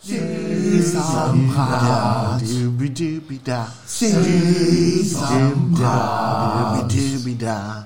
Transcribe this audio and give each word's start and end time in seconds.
See 0.00 0.82
somehow. 0.82 2.38
Dooby 2.38 2.88
dooby 2.90 3.38
da. 3.42 3.66
See 3.86 5.02
somehow. 5.02 6.82
Dooby 6.82 7.34
dooby 7.34 7.34
da. 7.38 7.84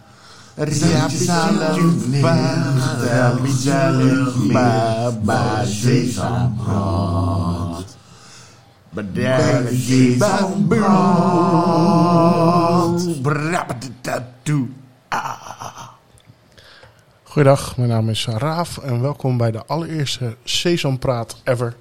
But 8.93 9.15
there 9.15 9.69
is 9.71 10.19
some 10.19 10.69
broad. 10.69 11.41
Goedendag, 17.31 17.77
mijn 17.77 17.89
naam 17.89 18.09
is 18.09 18.27
Raaf 18.27 18.79
en 18.79 19.01
welkom 19.01 19.37
bij 19.37 19.51
de 19.51 19.65
allereerste 19.67 20.37
Sesampraat 20.45 21.41
ever. 21.45 21.77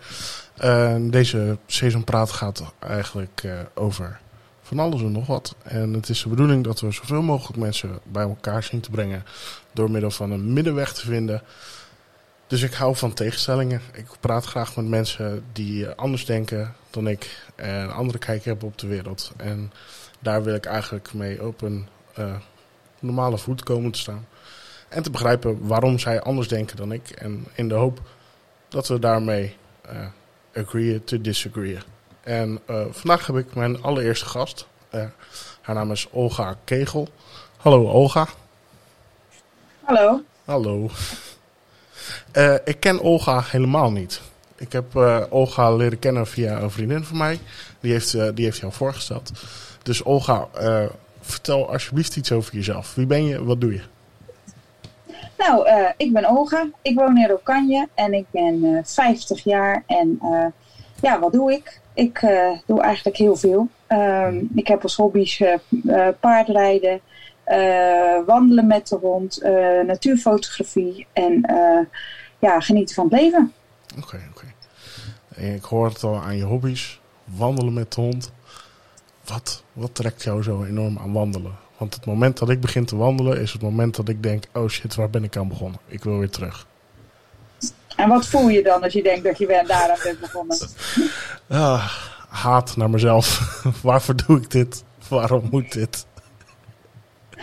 Uh, 0.63 0.95
deze 0.99 1.57
Sesampraat 1.65 2.31
gaat 2.31 2.63
eigenlijk 2.79 3.43
uh, 3.45 3.59
over 3.73 4.19
van 4.61 4.79
alles 4.79 5.01
en 5.01 5.11
nog 5.11 5.27
wat. 5.27 5.55
En 5.63 5.93
het 5.93 6.09
is 6.09 6.23
de 6.23 6.29
bedoeling 6.29 6.63
dat 6.63 6.79
we 6.79 6.91
zoveel 6.91 7.21
mogelijk 7.21 7.57
mensen 7.57 7.99
bij 8.03 8.23
elkaar 8.23 8.63
zien 8.63 8.79
te 8.79 8.89
brengen 8.89 9.23
door 9.73 9.91
middel 9.91 10.11
van 10.11 10.31
een 10.31 10.53
middenweg 10.53 10.93
te 10.93 11.05
vinden. 11.05 11.41
Dus 12.47 12.61
ik 12.61 12.73
hou 12.73 12.95
van 12.95 13.13
tegenstellingen. 13.13 13.81
Ik 13.93 14.07
praat 14.19 14.45
graag 14.45 14.75
met 14.75 14.87
mensen 14.87 15.43
die 15.53 15.87
anders 15.87 16.25
denken 16.25 16.75
dan 16.89 17.07
ik 17.07 17.45
en 17.55 17.93
andere 17.93 18.17
kijk 18.17 18.43
hebben 18.45 18.67
op 18.67 18.77
de 18.77 18.87
wereld. 18.87 19.31
En 19.37 19.71
daar 20.19 20.43
wil 20.43 20.55
ik 20.55 20.65
eigenlijk 20.65 21.13
mee 21.13 21.45
op 21.45 21.61
een 21.61 21.87
uh, 22.19 22.35
normale 22.99 23.37
voet 23.37 23.63
komen 23.63 23.91
te 23.91 23.99
staan. 23.99 24.25
En 24.89 25.03
te 25.03 25.09
begrijpen 25.09 25.67
waarom 25.67 25.99
zij 25.99 26.21
anders 26.21 26.47
denken 26.47 26.77
dan 26.77 26.91
ik. 26.91 27.09
En 27.09 27.45
in 27.53 27.67
de 27.67 27.75
hoop 27.75 28.01
dat 28.67 28.87
we 28.87 28.99
daarmee 28.99 29.55
uh, 29.91 30.07
agree 30.63 31.03
to 31.03 31.21
disagree. 31.21 31.77
En 32.21 32.59
uh, 32.69 32.85
vandaag 32.89 33.27
heb 33.27 33.37
ik 33.37 33.55
mijn 33.55 33.81
allereerste 33.81 34.25
gast. 34.25 34.67
Uh, 34.91 35.05
haar 35.61 35.75
naam 35.75 35.91
is 35.91 36.07
Olga 36.11 36.57
Kegel. 36.63 37.07
Hallo 37.57 37.87
Olga. 37.87 38.27
Hallo. 39.83 40.21
Hallo. 40.45 40.89
ik 42.63 42.79
ken 42.79 42.99
Olga 42.99 43.43
helemaal 43.45 43.91
niet. 43.91 44.21
Ik 44.55 44.71
heb 44.71 44.95
Olga 45.29 45.75
leren 45.75 45.99
kennen 45.99 46.27
via 46.27 46.61
een 46.61 46.71
vriendin 46.71 47.03
van 47.03 47.17
mij. 47.17 47.39
Die 47.79 47.91
heeft, 47.91 48.35
die 48.35 48.45
heeft 48.45 48.59
jou 48.59 48.73
voorgesteld. 48.73 49.31
Dus 49.83 50.03
Olga, 50.03 50.47
vertel 51.21 51.71
alsjeblieft 51.71 52.15
iets 52.15 52.31
over 52.31 52.55
jezelf. 52.55 52.95
Wie 52.95 53.05
ben 53.05 53.25
je? 53.25 53.43
Wat 53.43 53.61
doe 53.61 53.73
je? 53.73 53.81
Nou, 55.39 55.67
uh, 55.67 55.89
ik 55.97 56.13
ben 56.13 56.25
Olga. 56.25 56.69
Ik 56.81 56.95
woon 56.95 57.17
in 57.17 57.27
Rokanje 57.27 57.87
en 57.93 58.13
ik 58.13 58.25
ben 58.31 58.63
uh, 58.63 58.79
50 58.83 59.43
jaar. 59.43 59.83
En 59.87 60.19
uh, 60.23 60.45
ja, 61.01 61.19
wat 61.19 61.31
doe 61.31 61.51
ik? 61.51 61.81
Ik 61.93 62.19
doe 62.65 62.81
eigenlijk 62.81 63.17
heel 63.17 63.35
veel. 63.35 63.67
Um, 63.87 64.49
ik 64.55 64.67
heb 64.67 64.83
als 64.83 64.95
hobby's 64.95 65.43
paardrijden, 66.19 67.01
wandelen 68.25 68.67
met 68.67 68.87
de 68.87 68.95
hond, 68.95 69.41
natuurfotografie 69.85 71.07
en 71.13 71.41
ja, 72.39 72.59
genieten 72.59 72.95
van 72.95 73.07
het 73.09 73.21
leven. 73.21 73.53
Oké, 73.97 74.19
oké. 74.35 74.45
Ik 75.35 75.63
hoor 75.63 75.85
het 75.85 76.03
al 76.03 76.15
aan 76.15 76.37
je 76.37 76.43
hobby's. 76.43 76.99
Wandelen 77.23 77.73
met 77.73 77.93
de 77.93 78.01
hond. 78.01 78.31
Wat, 79.25 79.63
wat 79.73 79.95
trekt 79.95 80.23
jou 80.23 80.43
zo 80.43 80.63
enorm 80.63 80.97
aan 80.97 81.13
wandelen? 81.13 81.55
Want 81.79 81.93
het 81.93 82.05
moment 82.05 82.37
dat 82.37 82.49
ik 82.49 82.61
begin 82.61 82.85
te 82.85 82.95
wandelen 82.95 83.41
is 83.41 83.53
het 83.53 83.61
moment 83.61 83.95
dat 83.95 84.09
ik 84.09 84.23
denk: 84.23 84.43
oh 84.53 84.69
shit, 84.69 84.95
waar 84.95 85.09
ben 85.09 85.23
ik 85.23 85.37
aan 85.37 85.47
begonnen? 85.47 85.79
Ik 85.87 86.03
wil 86.03 86.17
weer 86.17 86.29
terug. 86.29 86.67
En 87.95 88.09
wat 88.09 88.27
voel 88.27 88.47
je 88.47 88.63
dan 88.63 88.83
als 88.83 88.93
je 88.93 89.03
denkt 89.03 89.23
dat 89.23 89.37
je 89.37 89.47
weer 89.47 89.67
daaraan 89.67 89.97
bent 90.03 90.19
begonnen? 90.19 90.57
Ah, 91.47 91.91
haat 92.29 92.77
naar 92.77 92.89
mezelf. 92.89 93.39
Waarvoor 93.83 94.15
doe 94.25 94.37
ik 94.37 94.51
dit? 94.51 94.83
Waarom 95.07 95.47
moet 95.51 95.71
dit? 95.71 96.05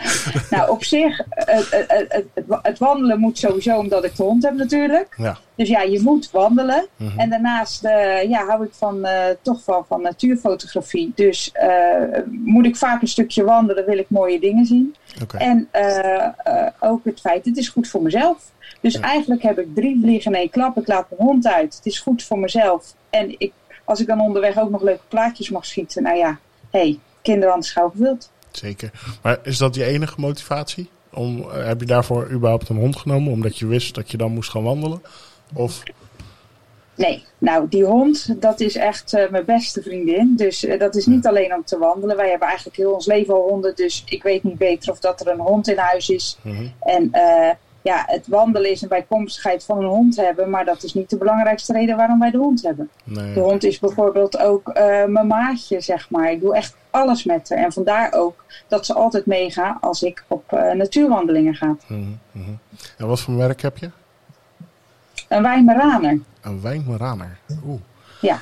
nou, 0.49 0.71
op 0.71 0.83
zich, 0.83 1.21
het, 1.29 1.69
het, 1.69 2.05
het, 2.07 2.47
het, 2.61 2.79
wandelen 2.79 3.19
moet 3.19 3.37
sowieso 3.37 3.77
omdat 3.77 4.03
ik 4.03 4.15
de 4.15 4.23
hond 4.23 4.43
heb 4.43 4.53
natuurlijk. 4.53 5.15
Ja. 5.17 5.37
Dus 5.55 5.69
ja, 5.69 5.81
je 5.81 6.01
moet 6.01 6.31
wandelen. 6.31 6.87
Mm 6.95 7.07
-hmm. 7.07 7.19
En 7.19 7.29
daarnaast 7.29 7.85
uh, 7.85 8.23
ja, 8.23 8.45
hou 8.45 8.63
ik 8.63 8.73
van, 8.73 8.97
uh, 9.05 9.25
toch 9.41 9.65
wel 9.65 9.85
van 9.87 10.01
natuurfotografie. 10.01 11.11
Dus 11.15 11.51
uh, 11.61 12.19
moet 12.29 12.65
ik 12.65 12.75
vaak 12.75 13.01
een 13.01 13.07
stukje 13.07 13.43
wandelen, 13.43 13.85
wil 13.85 13.97
ik 13.97 14.09
mooie 14.09 14.39
dingen 14.39 14.65
zien. 14.65 14.95
Okay. 15.21 15.41
En 15.41 15.69
ook 16.79 17.05
het 17.05 17.19
feit, 17.19 17.45
het 17.45 17.57
is 17.57 17.69
goed 17.69 17.87
voor 17.87 18.01
mezelf. 18.01 18.51
Dus 18.81 18.93
ja. 18.93 19.01
eigenlijk 19.01 19.41
heb 19.41 19.59
ik 19.59 19.75
drie 19.75 19.99
vliegen 20.01 20.31
in 20.31 20.37
één 20.37 20.49
klap. 20.49 20.77
Ik 20.77 20.87
laat 20.87 21.09
mijn 21.09 21.29
hond 21.29 21.47
uit. 21.47 21.75
Het 21.75 21.85
is 21.85 21.99
goed 21.99 22.23
voor 22.23 22.39
mezelf. 22.39 22.93
En 23.09 23.35
ik, 23.37 23.51
als 23.83 23.99
ik 23.99 24.07
dan 24.07 24.21
onderweg 24.21 24.57
ook 24.57 24.69
nog 24.69 24.81
leuke 24.81 25.03
plaatjes 25.07 25.49
mag 25.49 25.65
schieten. 25.65 26.03
Nou 26.03 26.17
ja, 26.17 26.39
hé, 26.69 26.79
hey, 26.79 26.99
kinderen 27.21 27.63
schouw 27.63 27.89
gewild. 27.89 28.31
Zeker. 28.57 28.91
Maar 29.21 29.39
is 29.43 29.57
dat 29.57 29.75
je 29.75 29.83
enige 29.83 30.21
motivatie? 30.21 30.89
Om, 31.13 31.37
uh, 31.39 31.65
heb 31.65 31.79
je 31.79 31.85
daarvoor 31.85 32.29
überhaupt 32.31 32.69
een 32.69 32.77
hond 32.77 32.95
genomen? 32.95 33.31
Omdat 33.31 33.57
je 33.57 33.67
wist 33.67 33.95
dat 33.95 34.11
je 34.11 34.17
dan 34.17 34.31
moest 34.31 34.49
gaan 34.49 34.63
wandelen? 34.63 35.01
Of... 35.53 35.83
Nee, 36.95 37.23
nou 37.37 37.67
die 37.69 37.83
hond, 37.83 38.41
dat 38.41 38.59
is 38.59 38.75
echt 38.75 39.13
uh, 39.13 39.29
mijn 39.29 39.45
beste 39.45 39.81
vriendin. 39.81 40.33
Dus 40.35 40.63
uh, 40.63 40.79
dat 40.79 40.95
is 40.95 41.05
niet 41.05 41.23
ja. 41.23 41.29
alleen 41.29 41.55
om 41.55 41.63
te 41.63 41.77
wandelen. 41.77 42.15
Wij 42.15 42.29
hebben 42.29 42.47
eigenlijk 42.47 42.77
heel 42.77 42.93
ons 42.93 43.05
leven 43.05 43.33
al 43.33 43.49
honden. 43.49 43.75
Dus 43.75 44.03
ik 44.05 44.23
weet 44.23 44.43
niet 44.43 44.57
beter 44.57 44.91
of 44.91 44.99
dat 44.99 45.21
er 45.21 45.27
een 45.27 45.39
hond 45.39 45.67
in 45.67 45.77
huis 45.77 46.09
is. 46.09 46.37
Mm 46.41 46.55
-hmm. 46.55 46.73
En 46.79 47.11
ja, 47.87 48.03
het 48.05 48.27
wandelen 48.27 48.71
is 48.71 48.81
een 48.81 48.87
bijkomstigheid 48.87 49.63
van 49.63 49.77
een 49.77 49.89
hond 49.89 50.15
hebben. 50.15 50.49
Maar 50.49 50.65
dat 50.65 50.83
is 50.83 50.93
niet 50.93 51.09
de 51.09 51.17
belangrijkste 51.17 51.73
reden 51.73 51.97
waarom 51.97 52.19
wij 52.19 52.31
de 52.31 52.37
hond 52.37 52.63
hebben. 52.63 52.89
Nee. 53.03 53.33
De 53.33 53.39
hond 53.39 53.63
is 53.63 53.79
bijvoorbeeld 53.79 54.37
ook 54.37 54.73
mijn 55.07 55.27
maatje, 55.27 55.81
zeg 55.81 56.09
maar. 56.09 56.31
Ik 56.31 56.41
doe 56.41 56.55
echt 56.55 56.75
alles 56.89 57.23
met 57.23 57.49
haar. 57.49 57.57
En 57.57 57.71
vandaar 57.71 58.13
ook 58.13 58.43
dat 58.67 58.85
ze 58.85 58.93
altijd 58.93 59.25
meegaat 59.25 59.77
als 59.81 60.03
ik 60.03 60.23
op 60.27 60.51
uh, 60.53 60.71
natuurwandelingen 60.71 61.55
ga. 61.55 61.75
Mm 61.87 62.19
-hmm. 62.31 62.59
En 62.97 63.07
wat 63.07 63.19
voor 63.19 63.35
werk 63.35 63.61
heb 63.61 63.77
je? 63.77 63.89
Een 65.27 65.41
Wijnmeraner. 65.41 66.19
Een 66.41 66.61
Wijnmeraner, 66.61 67.37
oeh. 67.65 67.81
Ja. 68.21 68.39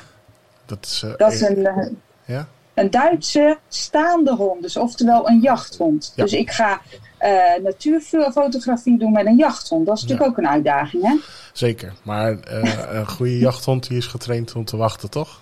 Dat 0.64 0.78
is, 0.84 1.02
uh, 1.04 1.16
dat 1.16 1.32
is 1.32 1.40
een, 1.40 1.98
ja? 2.24 2.48
Een 2.76 2.90
Duitse 2.90 3.58
staande 3.68 4.34
hond, 4.34 4.62
dus 4.62 4.76
oftewel 4.76 5.28
een 5.28 5.40
jachthond. 5.40 6.12
Ja. 6.16 6.22
Dus 6.22 6.32
ik 6.32 6.50
ga 6.50 6.80
natuurfotografie 7.62 8.98
doen 8.98 9.12
met 9.12 9.26
een 9.26 9.36
jachthond. 9.36 9.86
Dat 9.86 9.96
is 9.96 10.02
natuurlijk 10.02 10.28
ja. 10.28 10.34
ook 10.34 10.44
een 10.44 10.52
uitdaging, 10.52 11.02
hè? 11.02 11.16
Zeker, 11.52 11.92
maar 12.02 12.36
een 12.88 13.08
goede 13.08 13.38
jachthond 13.48 13.88
die 13.88 13.96
is 13.96 14.06
getraind 14.06 14.54
om 14.54 14.64
te 14.64 14.76
wachten, 14.76 15.10
toch? 15.10 15.40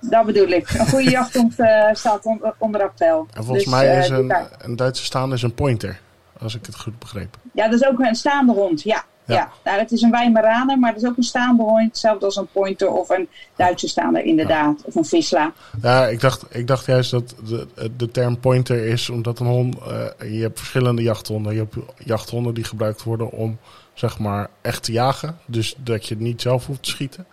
Dat 0.00 0.26
bedoel 0.26 0.48
ik. 0.48 0.70
Een 0.70 0.86
goede 0.86 1.10
jachthond 1.10 1.58
uh, 1.58 1.88
staat 1.92 2.24
on, 2.24 2.42
onder 2.58 2.82
appel. 2.82 3.26
En 3.34 3.44
volgens 3.44 3.64
dus, 3.64 3.74
mij 3.74 3.98
is 3.98 4.10
uh, 4.10 4.16
een, 4.16 4.34
een 4.58 4.76
Duitse 4.76 5.04
staande 5.04 5.34
is 5.34 5.42
een 5.42 5.54
pointer, 5.54 6.00
als 6.38 6.54
ik 6.54 6.66
het 6.66 6.78
goed 6.78 6.98
begreep. 6.98 7.36
Ja, 7.52 7.68
dat 7.68 7.80
is 7.80 7.86
ook 7.86 7.98
een 7.98 8.14
staande 8.14 8.52
hond, 8.52 8.82
ja. 8.82 9.04
Ja. 9.24 9.34
ja. 9.34 9.50
Nou, 9.64 9.78
het 9.78 9.92
is 9.92 10.02
een 10.02 10.10
Weimaraner, 10.10 10.78
maar 10.78 10.92
het 10.92 11.02
is 11.02 11.08
ook 11.08 11.16
een 11.16 11.22
staande 11.22 11.62
hond. 11.62 11.86
Hetzelfde 11.86 12.24
als 12.24 12.36
een 12.36 12.48
pointer 12.52 12.90
of 12.90 13.08
een 13.08 13.28
Duitse 13.56 13.88
staander, 13.88 14.24
inderdaad. 14.24 14.78
Ja. 14.78 14.84
Of 14.84 14.94
een 14.94 15.04
visla. 15.04 15.52
Ja, 15.82 16.06
ik 16.06 16.20
dacht, 16.20 16.44
ik 16.48 16.66
dacht 16.66 16.86
juist 16.86 17.10
dat 17.10 17.34
de, 17.46 17.90
de 17.96 18.10
term 18.10 18.40
pointer 18.40 18.84
is 18.86 19.10
omdat 19.10 19.38
een 19.38 19.46
hond... 19.46 19.76
Uh, 19.76 20.32
je 20.36 20.42
hebt 20.42 20.58
verschillende 20.58 21.02
jachthonden. 21.02 21.52
Je 21.52 21.58
hebt 21.58 21.76
jachthonden 22.04 22.54
die 22.54 22.64
gebruikt 22.64 23.02
worden 23.02 23.30
om, 23.30 23.58
zeg 23.94 24.18
maar, 24.18 24.48
echt 24.60 24.82
te 24.82 24.92
jagen. 24.92 25.38
Dus 25.46 25.74
dat 25.78 26.06
je 26.06 26.14
het 26.14 26.22
niet 26.22 26.42
zelf 26.42 26.66
hoeft 26.66 26.82
te 26.82 26.90
schieten. 26.90 27.26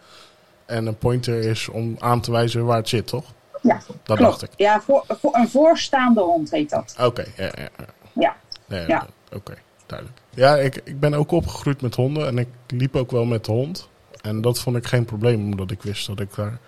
En 0.66 0.86
een 0.86 0.98
pointer 0.98 1.40
is 1.40 1.70
om 1.70 1.96
aan 2.00 2.22
te 2.22 2.32
wijzen 2.32 2.66
waar 2.66 2.78
het 2.78 2.90
zit, 2.90 3.08
toch? 3.08 3.26
Ja, 3.62 3.82
dat 4.04 4.18
klopt. 4.18 4.20
dacht 4.20 4.44
ik. 4.44 4.50
Ja, 4.56 4.82
voor, 4.82 5.04
voor 5.08 5.36
een 5.36 5.50
voorstaande 5.50 6.22
hond 6.22 6.52
heet 6.52 6.70
dat. 6.70 6.96
Oké, 6.98 7.06
okay, 7.06 7.34
ja, 7.38 7.44
ja, 7.44 7.70
ja. 7.78 7.86
Ja. 8.14 8.36
Nee. 8.66 8.84
Oké, 8.84 9.06
okay, 9.36 9.58
duidelijk. 9.86 10.20
Ja, 10.40 10.58
ik, 10.58 10.82
ik 10.84 11.00
ben 11.00 11.14
ook 11.14 11.32
opgegroeid 11.32 11.82
met 11.82 11.96
honden 11.96 12.28
en 12.28 12.38
ik 12.38 12.48
liep 12.68 12.96
ook 12.96 13.12
wel 13.12 13.26
met 13.26 13.46
de 13.46 13.52
hond. 13.52 13.90
En 14.22 14.42
dat 14.42 14.60
vond 14.60 14.76
ik 14.76 14.86
geen 14.86 15.06
probleem, 15.06 15.44
omdat 15.52 15.72
ik 15.72 15.82
wist 15.82 16.08
dat 16.08 16.20
ik 16.20 16.36
daar 16.36 16.60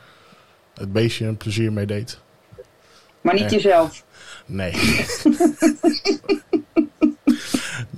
het 0.74 0.94
beestje 0.94 1.26
een 1.26 1.38
plezier 1.38 1.74
mee 1.74 1.86
deed. 1.86 2.20
Maar 3.22 3.34
niet 3.34 3.44
en, 3.44 3.50
jezelf? 3.50 4.04
Nee. 4.46 4.74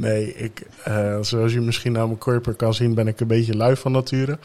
nee, 0.05 0.35
ik, 0.35 0.61
uh, 0.87 1.17
zoals 1.21 1.53
je 1.53 1.61
misschien 1.61 1.97
aan 1.97 2.07
mijn 2.07 2.17
korper 2.17 2.53
kan 2.53 2.73
zien, 2.73 2.93
ben 2.93 3.07
ik 3.07 3.19
een 3.19 3.27
beetje 3.27 3.55
lui 3.55 3.75
van 3.75 3.91
nature. 3.91 4.39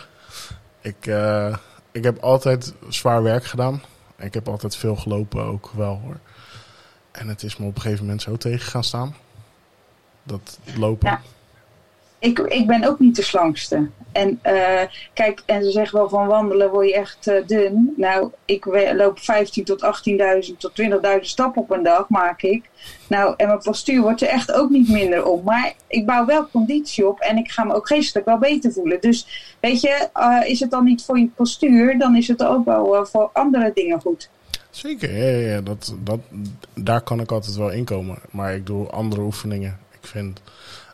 Ik, 0.81 1.07
uh, 1.07 1.57
ik 1.93 2.05
heb 2.05 2.19
altijd 2.19 2.75
zwaar 2.89 3.23
werk 3.23 3.45
gedaan. 3.45 3.83
Ik 4.19 4.35
heb 4.35 4.49
altijd 4.49 4.77
veel 4.77 4.97
gelopen 4.97 5.45
ook 5.45 5.71
wel 5.77 6.01
hoor. 6.05 6.19
En 7.11 7.29
het 7.29 7.43
is 7.43 7.57
me 7.57 7.67
op 7.67 7.75
een 7.75 7.81
gegeven 7.81 8.05
moment 8.05 8.23
zo 8.23 8.37
tegen 8.37 8.71
gaan 8.71 8.85
staan. 8.85 9.15
Dat 10.29 10.59
lopen. 10.77 11.09
Ja. 11.09 11.21
ik, 12.19 12.39
ik 12.39 12.67
ben 12.67 12.85
ook 12.85 12.99
niet 12.99 13.17
de 13.17 13.23
slankste. 13.23 13.89
En 14.13 14.39
eh, 14.43 14.83
kijk, 15.13 15.43
en 15.47 15.65
ze 15.65 15.71
zeggen 15.71 15.99
wel 15.99 16.09
van 16.09 16.27
wandelen 16.27 16.71
word 16.71 16.89
je 16.89 16.95
echt 16.95 17.27
eh, 17.27 17.47
dun. 17.47 17.95
Nou, 17.97 18.31
ik 18.45 18.65
loop 18.95 19.19
15 19.19 19.65
tot 19.65 19.85
18.000 20.51 20.57
tot 20.59 20.73
20.000 20.83 21.21
stappen 21.21 21.63
op 21.63 21.71
een 21.71 21.83
dag, 21.83 22.09
maak 22.09 22.43
ik. 22.43 22.71
Nou, 23.07 23.35
en 23.37 23.47
mijn 23.47 23.59
postuur 23.59 24.03
wordt 24.03 24.23
er 24.23 24.29
echt 24.29 24.53
ook 24.53 24.71
niet 24.71 24.89
minder 24.89 25.25
om. 25.25 25.45
Maar 25.45 25.75
ik 25.87 26.07
bouw 26.07 26.27
wel 26.27 26.49
conditie 26.49 27.07
op 27.07 27.21
en 27.21 27.37
ik 27.37 27.51
ga 27.51 27.65
me 27.65 27.75
ook 27.75 27.87
geestelijk 27.87 28.27
wel 28.27 28.39
beter 28.39 28.73
voelen. 28.73 29.01
Dus 29.01 29.27
weet 29.61 29.81
je, 29.81 30.09
eh, 30.13 30.51
is 30.51 30.61
het 30.61 30.71
dan 30.71 30.85
niet 30.85 31.05
voor 31.05 31.19
je 31.19 31.29
postuur, 31.35 31.99
dan 31.99 32.17
is 32.17 32.29
het 32.29 32.45
ook 32.45 32.65
wel 32.65 33.07
voor 33.07 33.31
andere 33.33 33.71
dingen 33.75 34.01
goed. 34.01 34.31
Zeker, 34.71 35.17
ja, 35.17 35.27
ja, 35.27 35.55
ja, 35.55 35.61
dat, 35.61 35.95
dat, 36.03 36.21
daar 36.75 37.01
kan 37.01 37.21
ik 37.21 37.33
altijd 37.33 37.57
wel 37.57 37.71
inkomen. 37.71 38.19
Maar 38.31 38.55
ik 38.55 38.67
doe 38.67 38.87
andere 38.87 39.23
oefeningen. 39.23 39.79
Ik 40.01 40.09
vind, 40.09 40.41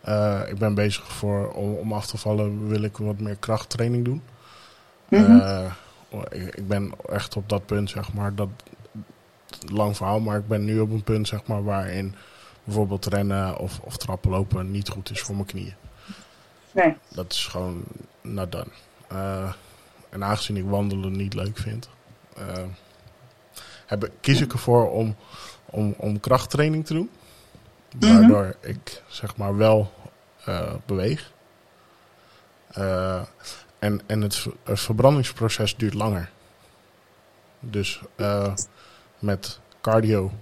eh, 0.03 0.41
ik 0.49 0.59
ben 0.59 0.75
bezig 0.75 1.13
voor, 1.13 1.53
om, 1.53 1.75
om 1.75 1.93
af 1.93 2.07
te 2.07 2.19
vallen, 2.19 2.69
wil 2.69 2.83
ik 2.83 2.97
wat 2.97 3.19
meer 3.19 3.37
krachttraining 3.37 4.05
doen. 4.05 4.23
Mhm. 5.09 5.39
Eh, 5.39 5.73
ik, 6.29 6.55
ik 6.55 6.69
ben 6.69 6.93
echt 7.09 7.37
op 7.37 7.49
dat 7.49 7.67
punt, 7.67 7.91
zeg 7.91 8.13
maar, 8.13 8.35
dat, 8.35 8.49
lang 9.73 9.97
verhaal, 9.97 10.21
maar 10.21 10.39
ik 10.39 10.49
ben 10.49 10.65
nu 10.65 10.81
op 10.81 10.91
een 10.91 11.03
punt, 11.03 11.29
zeg 11.29 11.47
maar, 11.47 11.65
waarin 11.65 12.15
bijvoorbeeld 12.65 13.07
rennen 13.07 13.59
of, 13.59 13.79
of 13.81 13.97
trappen 13.97 14.31
lopen 14.31 14.71
niet 14.71 14.89
goed 14.89 15.11
is 15.11 15.21
voor 15.21 15.35
mijn 15.35 15.47
knieën. 15.47 15.75
Nee. 16.73 16.97
Dat 17.09 17.33
is 17.33 17.47
gewoon 17.47 17.83
not 18.21 18.53
done. 18.53 18.71
Eh, 19.09 19.53
en 20.11 20.25
aangezien 20.25 20.57
ik 20.57 20.65
wandelen 20.65 21.17
niet 21.17 21.35
leuk 21.35 21.59
vind, 21.59 21.89
heb, 23.87 24.11
kies 24.21 24.41
ik 24.41 24.53
ervoor 24.53 24.91
om, 24.91 25.17
om, 25.65 25.95
om 25.97 26.21
krachttraining 26.21 26.87
te 26.87 26.95
doen. 26.95 27.11
Mhm. 28.01 28.13
Waardoor 28.19 28.57
ik 28.61 29.03
zeg 29.09 29.37
maar 29.37 29.57
wel 29.57 29.93
eh, 30.45 30.75
beweeg. 30.87 31.33
Eh, 32.71 33.23
en 33.79 34.01
en 34.07 34.21
het, 34.21 34.35
ver- 34.37 34.53
het 34.65 34.81
verbrandingsproces 34.81 35.77
duurt 35.77 35.95
langer. 35.95 36.31
Dus 37.61 38.01
eh, 38.17 38.55
met 39.19 39.61
cardio 39.81 40.33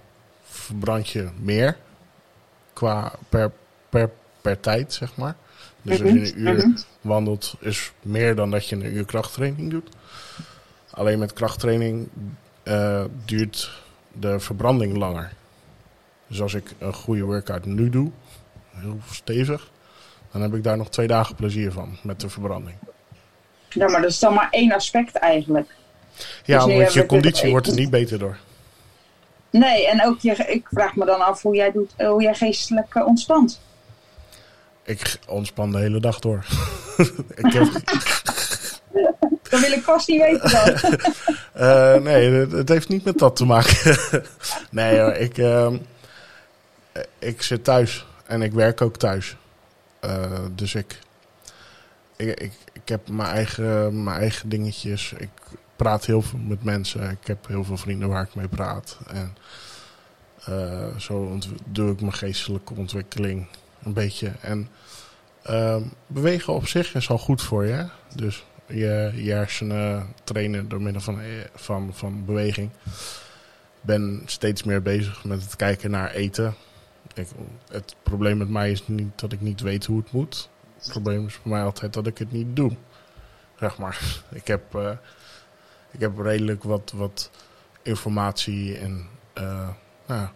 verbrand 0.43 1.09
je 1.09 1.29
meer 1.39 1.77
qua 2.73 3.13
per, 3.29 3.51
per, 3.89 4.09
per 4.41 4.59
tijd, 4.59 4.93
zeg 4.93 5.15
maar. 5.15 5.35
Dus 5.81 6.01
als 6.01 6.11
je 6.11 6.19
een 6.33 6.39
uur 6.39 6.67
Mhm. 6.67 6.77
wandelt, 7.01 7.55
is 7.59 7.91
meer 8.01 8.35
dan 8.35 8.51
dat 8.51 8.67
je 8.67 8.75
een 8.75 8.95
uur 8.95 9.05
krachttraining 9.05 9.69
doet. 9.71 9.89
Alleen 10.89 11.19
met 11.19 11.33
krachttraining 11.33 12.09
duurt 13.25 13.81
de 14.11 14.39
verbranding 14.39 14.97
langer. 14.97 15.33
Dus 16.33 16.41
als 16.41 16.53
ik 16.53 16.73
een 16.77 16.93
goede 16.93 17.23
workout 17.23 17.65
nu 17.65 17.89
doe, 17.89 18.11
heel 18.75 18.97
stevig, 19.11 19.71
dan 20.31 20.41
heb 20.41 20.53
ik 20.53 20.63
daar 20.63 20.77
nog 20.77 20.89
twee 20.89 21.07
dagen 21.07 21.35
plezier 21.35 21.71
van 21.71 21.97
met 22.03 22.19
de 22.19 22.29
verbranding. 22.29 22.75
Ja, 23.69 23.89
maar 23.89 24.01
dat 24.01 24.09
is 24.09 24.19
dan 24.19 24.33
maar 24.33 24.47
één 24.51 24.71
aspect 24.71 25.15
eigenlijk. 25.15 25.69
Ja, 26.45 26.65
Dus 26.65 26.75
want 26.75 26.93
je 26.93 27.05
conditie 27.05 27.49
wordt 27.49 27.67
er 27.67 27.73
niet 27.73 27.89
beter 27.89 28.19
door. 28.19 28.37
Nee, 29.49 29.87
en 29.87 30.05
ook 30.05 30.19
je, 30.19 30.31
ik 30.31 30.67
vraag 30.71 30.95
me 30.95 31.05
dan 31.05 31.21
af 31.21 31.41
hoe 31.41 31.55
jij, 31.55 31.71
doet, 31.71 31.93
hoe 31.97 32.21
jij 32.21 32.33
geestelijk 32.33 32.95
eh, 32.95 33.05
ontspant. 33.05 33.61
Ik 34.83 35.17
ontspan 35.27 35.71
de 35.71 35.77
hele 35.77 35.99
dag 35.99 36.19
door. 36.19 36.45
ik 37.43 37.53
heb, 37.53 37.67
Dat 39.49 39.59
wil 39.59 39.71
ik 39.71 39.83
vast 39.83 40.07
niet 40.07 40.21
weten 40.21 40.51
dan. 40.51 40.91
Eh, 41.53 41.95
nee, 41.95 42.29
het, 42.29 42.51
het 42.51 42.69
heeft 42.69 42.89
niet 42.89 43.03
met 43.03 43.17
dat 43.17 43.35
te 43.35 43.45
maken. 43.45 43.97
nee 44.69 44.99
hoor, 44.99 45.13
ik, 45.13 45.37
ehm, 45.37 45.75
ik 47.19 47.41
zit 47.41 47.63
thuis 47.63 48.05
en 48.25 48.41
ik 48.41 48.51
werk 48.51 48.81
ook 48.81 48.97
thuis. 48.97 49.35
Eh, 49.99 50.45
dus 50.55 50.75
ik, 50.75 50.99
ik, 52.15 52.51
ik, 52.73 52.81
heb 52.85 53.09
mijn 53.09 53.29
eigen, 53.29 54.03
mijn 54.03 54.19
eigen 54.19 54.49
dingetjes. 54.49 55.13
Ik 55.17 55.29
praat 55.75 56.05
heel 56.05 56.21
veel 56.21 56.39
met 56.39 56.63
mensen. 56.63 57.09
Ik 57.09 57.27
heb 57.27 57.47
heel 57.47 57.63
veel 57.63 57.77
vrienden 57.77 58.09
waar 58.09 58.23
ik 58.23 58.35
mee 58.35 58.47
praat. 58.47 58.97
En 59.07 59.35
eh, 60.45 60.97
zo 60.97 61.39
doe 61.65 61.91
ik 61.91 62.01
mijn 62.01 62.13
geestelijke 62.13 62.73
ontwikkeling 62.73 63.47
een 63.83 63.93
beetje. 63.93 64.31
En 64.41 64.69
ehm, 65.43 65.83
bewegen 66.07 66.53
op 66.53 66.67
zich 66.67 66.95
is 66.95 67.09
al 67.09 67.17
goed 67.17 67.41
voor 67.41 67.65
je. 67.65 67.85
Dus 68.15 68.45
je, 68.67 69.11
je 69.15 69.31
hersenen 69.31 70.13
trainen 70.23 70.69
door 70.69 70.81
middel 70.81 71.01
van, 71.01 71.21
eh, 71.21 71.27
van, 71.55 71.89
van 71.93 72.25
beweging. 72.25 72.69
Ben 73.81 74.21
steeds 74.25 74.63
meer 74.63 74.81
bezig 74.81 75.23
met 75.23 75.43
het 75.43 75.55
kijken 75.55 75.91
naar 75.91 76.11
eten. 76.11 76.55
Het 77.69 77.95
probleem 78.03 78.37
met 78.37 78.49
mij 78.49 78.71
is 78.71 78.87
niet 78.87 79.19
dat 79.19 79.31
ik 79.31 79.41
niet 79.41 79.61
weet 79.61 79.85
hoe 79.85 79.97
het 79.99 80.11
moet. 80.11 80.49
Het 80.77 80.89
probleem 80.89 81.25
is 81.25 81.33
voor 81.33 81.51
mij 81.51 81.63
altijd 81.63 81.93
dat 81.93 82.07
ik 82.07 82.17
het 82.17 82.31
niet 82.31 82.55
doe. 82.55 82.71
Zeg 83.59 83.77
maar. 83.77 83.99
Ik 84.31 84.47
heb, 84.47 84.75
eh, 84.75 84.91
ik 85.91 85.99
heb 85.99 86.17
redelijk 86.19 86.63
wat, 86.63 86.91
wat 86.95 87.29
informatie. 87.81 88.77
En 88.77 89.07
eh, 89.33 89.69
nou, 90.05 90.27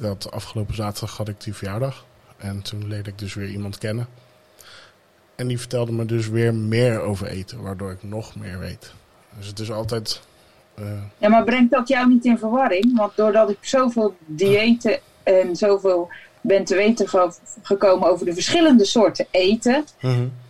had, 0.00 0.30
afgelopen 0.30 0.74
zaterdag 0.74 1.16
had 1.16 1.28
ik 1.28 1.40
die 1.44 1.54
verjaardag. 1.54 2.04
En 2.36 2.62
toen 2.62 2.88
leerde 2.88 3.10
ik 3.10 3.18
dus 3.18 3.34
weer 3.34 3.48
iemand 3.48 3.78
kennen. 3.78 4.06
En 5.34 5.46
die 5.46 5.58
vertelde 5.58 5.92
me 5.92 6.04
dus 6.04 6.28
weer 6.28 6.54
meer 6.54 7.00
over 7.00 7.26
eten, 7.26 7.62
waardoor 7.62 7.90
ik 7.90 8.02
nog 8.02 8.36
meer 8.36 8.58
weet. 8.58 8.92
Dus 9.38 9.46
het 9.46 9.58
is 9.58 9.70
altijd. 9.70 10.20
eh, 10.74 11.02
Ja, 11.18 11.28
maar 11.28 11.44
brengt 11.44 11.70
dat 11.70 11.88
jou 11.88 12.08
niet 12.08 12.24
in 12.24 12.38
verwarring? 12.38 12.96
Want 12.96 13.16
doordat 13.16 13.50
ik 13.50 13.58
zoveel 13.60 14.16
diëten 14.26 14.98
en 15.24 15.56
zoveel 15.56 16.08
ben 16.40 16.64
te 16.64 16.74
weten 16.74 17.08
ge- 17.08 17.32
gekomen 17.62 18.08
over 18.08 18.26
de 18.26 18.34
verschillende 18.34 18.84
soorten 18.84 19.26
eten, 19.30 19.84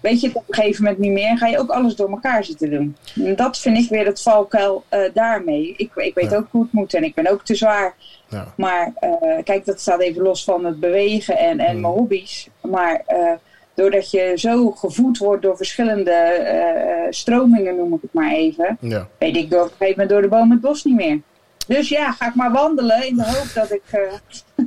weet 0.00 0.21
je 0.21 0.26
het 0.26 0.37
op 0.37 0.44
een 0.49 0.55
gegeven 0.55 0.82
moment 0.85 1.00
niet 1.03 1.12
meer, 1.12 1.38
ga 1.38 1.47
je 1.47 1.59
ook 1.59 1.71
alles 1.71 1.97
door 1.97 2.11
elkaar 2.11 2.44
zitten 2.44 2.71
doen. 2.71 2.97
En 3.25 3.37
dat 3.37 3.59
vind 3.59 3.79
ik 3.79 3.88
weer 3.88 4.06
het 4.06 4.23
valkuil 4.23 4.85
eh, 4.88 5.00
daarmee. 5.15 5.75
Ik, 5.76 5.91
ik 5.94 6.15
weet 6.15 6.31
Ja. 6.31 6.37
ook 6.37 6.47
hoe 6.50 6.62
het 6.62 6.73
moet 6.73 6.94
en 6.94 7.05
ik 7.05 7.15
ben 7.15 7.31
ook 7.31 7.44
te 7.44 7.55
zwaar. 7.55 7.94
ja. 8.29 8.53
Maar 8.56 8.93
eh, 9.00 9.11
kijk, 9.44 9.65
dat 9.65 9.81
staat 9.81 10.00
even 10.00 10.23
los 10.23 10.44
van 10.44 10.65
het 10.65 10.81
bewegen 10.81 11.37
en, 11.38 11.59
en 11.61 11.75
Mm. 11.75 11.81
mijn 11.81 11.93
hobby's. 11.93 12.49
Maar 12.62 13.03
eh, 13.06 13.32
doordat 13.75 14.11
je 14.11 14.32
zo 14.37 14.71
gevoed 14.71 15.19
wordt 15.19 15.43
door 15.43 15.56
verschillende 15.56 17.06
stromingen, 17.11 17.76
noem 17.76 17.94
ik 17.94 18.03
het 18.03 18.12
maar 18.12 18.32
even, 18.32 18.76
ja. 18.81 19.09
weet 19.19 19.37
ik 19.37 19.50
door, 19.50 19.61
op 19.62 19.67
een 19.71 19.76
gegeven 19.76 19.91
moment 19.91 20.09
door 20.11 20.23
de 20.23 20.29
boom 20.37 20.50
het 20.50 20.61
bos 20.61 20.85
niet 20.85 20.94
meer. 20.94 21.21
Dus 21.67 21.88
ja, 21.88 22.12
ga 22.12 22.29
ik 22.29 22.35
maar 22.35 22.53
wandelen 22.53 23.06
in 23.06 23.17
de 23.17 23.25
hoop 23.25 23.50
dat 23.55 23.73
ik... 23.73 23.82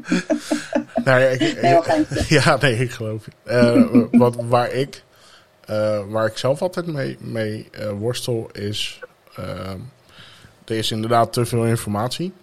Nou, 1.06 1.20
ja, 1.22 1.28
ik- 1.28 1.62
nee, 1.62 2.26
ja, 2.40 2.58
nee, 2.62 2.78
ik 2.78 2.92
geloof 2.92 3.26
je. 3.26 3.32
Eh, 3.52 4.20
wat, 4.20 4.36
waar, 4.36 4.72
ik, 4.72 5.04
eh, 5.66 6.00
waar 6.10 6.26
ik 6.28 6.38
zelf 6.38 6.62
altijd 6.62 6.86
mee, 6.88 7.18
mee 7.20 7.68
eh, 7.72 7.90
worstel 7.90 8.50
is... 8.52 9.00
er 10.66 10.76
is 10.78 10.92
inderdaad 10.92 11.34
te 11.34 11.46
veel 11.46 11.66
informatie. 11.66 12.34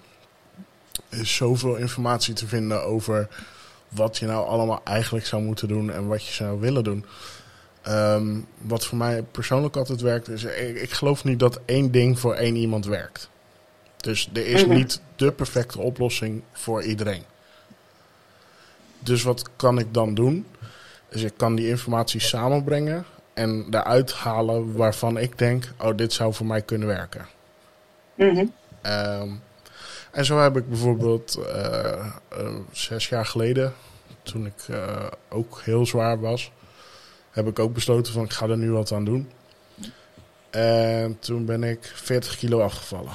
Er 1.08 1.20
is 1.20 1.34
zoveel 1.34 1.76
informatie 1.76 2.34
te 2.34 2.46
vinden 2.46 2.84
over 2.84 3.28
wat 3.88 4.18
je 4.18 4.26
nou 4.26 4.46
allemaal 4.46 4.80
eigenlijk 4.84 5.26
zou 5.26 5.42
moeten 5.42 5.68
doen 5.68 5.92
en 5.92 6.06
wat 6.06 6.26
je 6.26 6.32
zou 6.32 6.60
willen 6.60 6.84
doen. 6.84 7.04
Ehm, 7.82 8.36
wat 8.58 8.86
voor 8.86 8.98
mij 8.98 9.22
persoonlijk 9.22 9.76
altijd 9.76 10.00
werkt, 10.00 10.28
is 10.28 10.44
ik, 10.44 10.80
ik 10.80 10.90
geloof 10.92 11.24
niet 11.24 11.38
dat 11.38 11.60
één 11.64 11.90
ding 11.90 12.18
voor 12.18 12.34
één 12.34 12.56
iemand 12.56 12.87
werkt. 12.87 13.28
Dus 13.96 14.30
er 14.32 14.46
is 14.46 14.64
Mhm. 14.64 14.75
niet 14.75 15.00
de 15.16 15.32
perfecte 15.32 15.78
oplossing 15.80 16.42
voor 16.52 16.82
iedereen. 16.82 17.23
Dus 19.04 19.23
wat 19.23 19.56
kan 19.56 19.78
ik 19.78 19.94
dan 19.94 20.14
doen? 20.14 20.46
Dus 21.08 21.23
ik 21.23 21.32
kan 21.37 21.54
die 21.54 21.68
informatie 21.68 22.20
samenbrengen 22.20 23.04
en 23.34 23.66
eruit 23.70 24.12
halen 24.12 24.76
waarvan 24.76 25.18
ik 25.18 25.38
denk, 25.38 25.73
oh, 25.78 25.96
dit 25.96 26.12
zou 26.12 26.34
voor 26.34 26.46
mij 26.46 26.62
kunnen 26.62 26.88
werken. 26.88 27.26
Mhm. 28.14 28.46
Ehm, 28.82 29.28
en 30.11 30.25
zo 30.25 30.38
heb 30.38 30.56
ik 30.56 30.68
bijvoorbeeld 30.68 31.34
eh, 31.34 32.06
eh, 32.28 32.54
zes 32.73 33.08
jaar 33.08 33.26
geleden, 33.26 33.75
toen 34.23 34.46
ik 34.46 34.68
eh, 34.70 35.06
ook 35.28 35.61
heel 35.64 35.87
zwaar 35.87 36.20
was, 36.20 36.52
heb 37.30 37.46
ik 37.46 37.58
ook 37.58 37.75
besloten 37.75 38.12
van 38.12 38.25
ik 38.25 38.32
ga 38.32 38.49
er 38.49 38.58
nu 38.58 38.70
wat 38.70 38.92
aan 38.92 39.04
doen. 39.04 39.30
En 40.50 41.18
toen 41.18 41.44
ben 41.44 41.64
ik 41.64 41.92
40 41.94 42.37
kilo 42.37 42.61
afgevallen. 42.61 43.12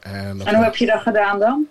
En, 0.00 0.40
En 0.46 0.54
hoe 0.54 0.64
heb 0.64 0.76
je 0.76 0.86
dat 0.86 1.00
gedaan 1.00 1.38
dan? 1.38 1.68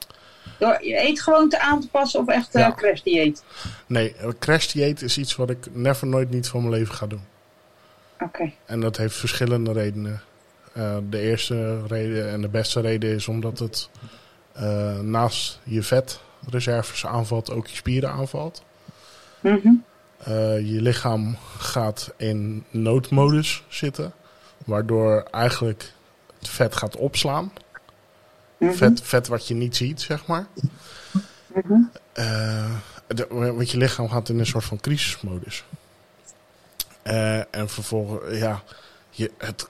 Door 0.60 0.78
je 0.84 0.96
eetgewoonte 0.96 1.60
aan 1.60 1.82
te 1.82 1.88
passen 1.88 2.20
of 2.20 2.28
echt 2.28 2.56
eh 2.56 2.62
Ja. 2.62 2.72
crashdieet? 2.72 3.44
Nee, 3.88 4.16
een 4.20 4.38
crash 4.38 4.72
dieet 4.72 5.02
is 5.02 5.18
iets 5.18 5.36
wat 5.36 5.50
ik 5.50 5.68
never 5.72 6.08
nooit 6.08 6.30
niet 6.30 6.48
van 6.48 6.60
mijn 6.60 6.74
leven 6.74 6.96
ga 6.96 7.08
doen. 7.08 7.22
Oké. 8.20 8.52
En 8.66 8.80
dat 8.80 8.98
heeft 8.98 9.16
verschillende 9.16 9.72
redenen. 9.72 10.22
Eh, 10.74 10.98
de 11.10 11.20
eerste 11.20 11.86
reden 11.88 12.30
en 12.30 12.42
de 12.42 12.48
beste 12.48 12.82
reden 12.82 13.16
is 13.16 13.28
omdat 13.28 13.60
het 13.60 13.90
eh, 14.54 15.00
naast 15.00 15.60
je 15.64 15.84
vetreserves 15.84 17.06
aanvalt, 17.06 17.52
ook 17.52 17.68
je 17.68 17.76
spieren 17.76 18.12
aanvalt. 18.12 18.64
Eh, 19.42 19.62
je 20.60 20.82
lichaam 20.82 21.38
gaat 21.58 22.14
in 22.18 22.64
noodmodus 22.70 23.64
zitten, 23.68 24.14
waardoor 24.66 25.28
eigenlijk 25.32 25.92
het 26.40 26.50
vet 26.50 26.76
gaat 26.76 26.96
opslaan. 26.96 27.52
Mhm. 28.62 28.74
Vet, 28.74 29.02
vet 29.04 29.28
wat 29.28 29.48
je 29.48 29.54
niet 29.54 29.76
ziet, 29.76 30.02
zeg 30.02 30.26
maar. 30.26 30.48
Mhm. 31.54 31.74
Eh, 32.14 32.76
de- 33.08 33.28
want 33.30 33.72
je 33.72 33.78
lichaam 33.78 34.10
gaat 34.10 34.30
in 34.30 34.40
een 34.40 34.46
soort 34.46 34.64
van 34.64 34.80
crisismodus. 34.80 35.64
Eh, 37.02 37.56
en 37.56 37.70
vervolgens, 37.70 38.38
ja, 38.38 38.64
je, 39.10 39.32
het, 39.38 39.70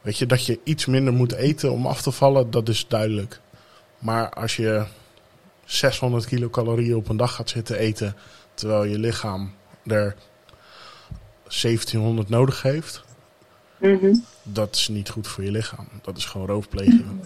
weet 0.00 0.18
je, 0.18 0.26
dat 0.26 0.46
je 0.46 0.60
iets 0.64 0.86
minder 0.86 1.12
moet 1.12 1.32
eten 1.32 1.72
om 1.72 1.86
af 1.86 2.02
te 2.02 2.10
vallen, 2.10 2.50
dat 2.50 2.68
is 2.68 2.88
duidelijk. 2.88 3.40
Maar 3.98 4.30
als 4.30 4.56
je 4.56 4.84
600 5.64 6.26
kilocalorieën 6.26 6.96
op 6.96 7.08
een 7.08 7.16
dag 7.16 7.34
gaat 7.34 7.50
zitten 7.50 7.76
eten, 7.78 8.16
terwijl 8.54 8.84
je 8.84 8.98
lichaam 8.98 9.54
er 9.86 10.14
1700 11.48 12.28
nodig 12.28 12.62
heeft, 12.62 13.02
Mhm. 13.78 14.14
dat 14.42 14.74
is 14.74 14.88
niet 14.88 15.08
goed 15.10 15.28
voor 15.28 15.44
je 15.44 15.50
lichaam. 15.50 15.88
Dat 16.02 16.16
is 16.16 16.24
gewoon 16.24 16.46
roofpleging. 16.46 17.04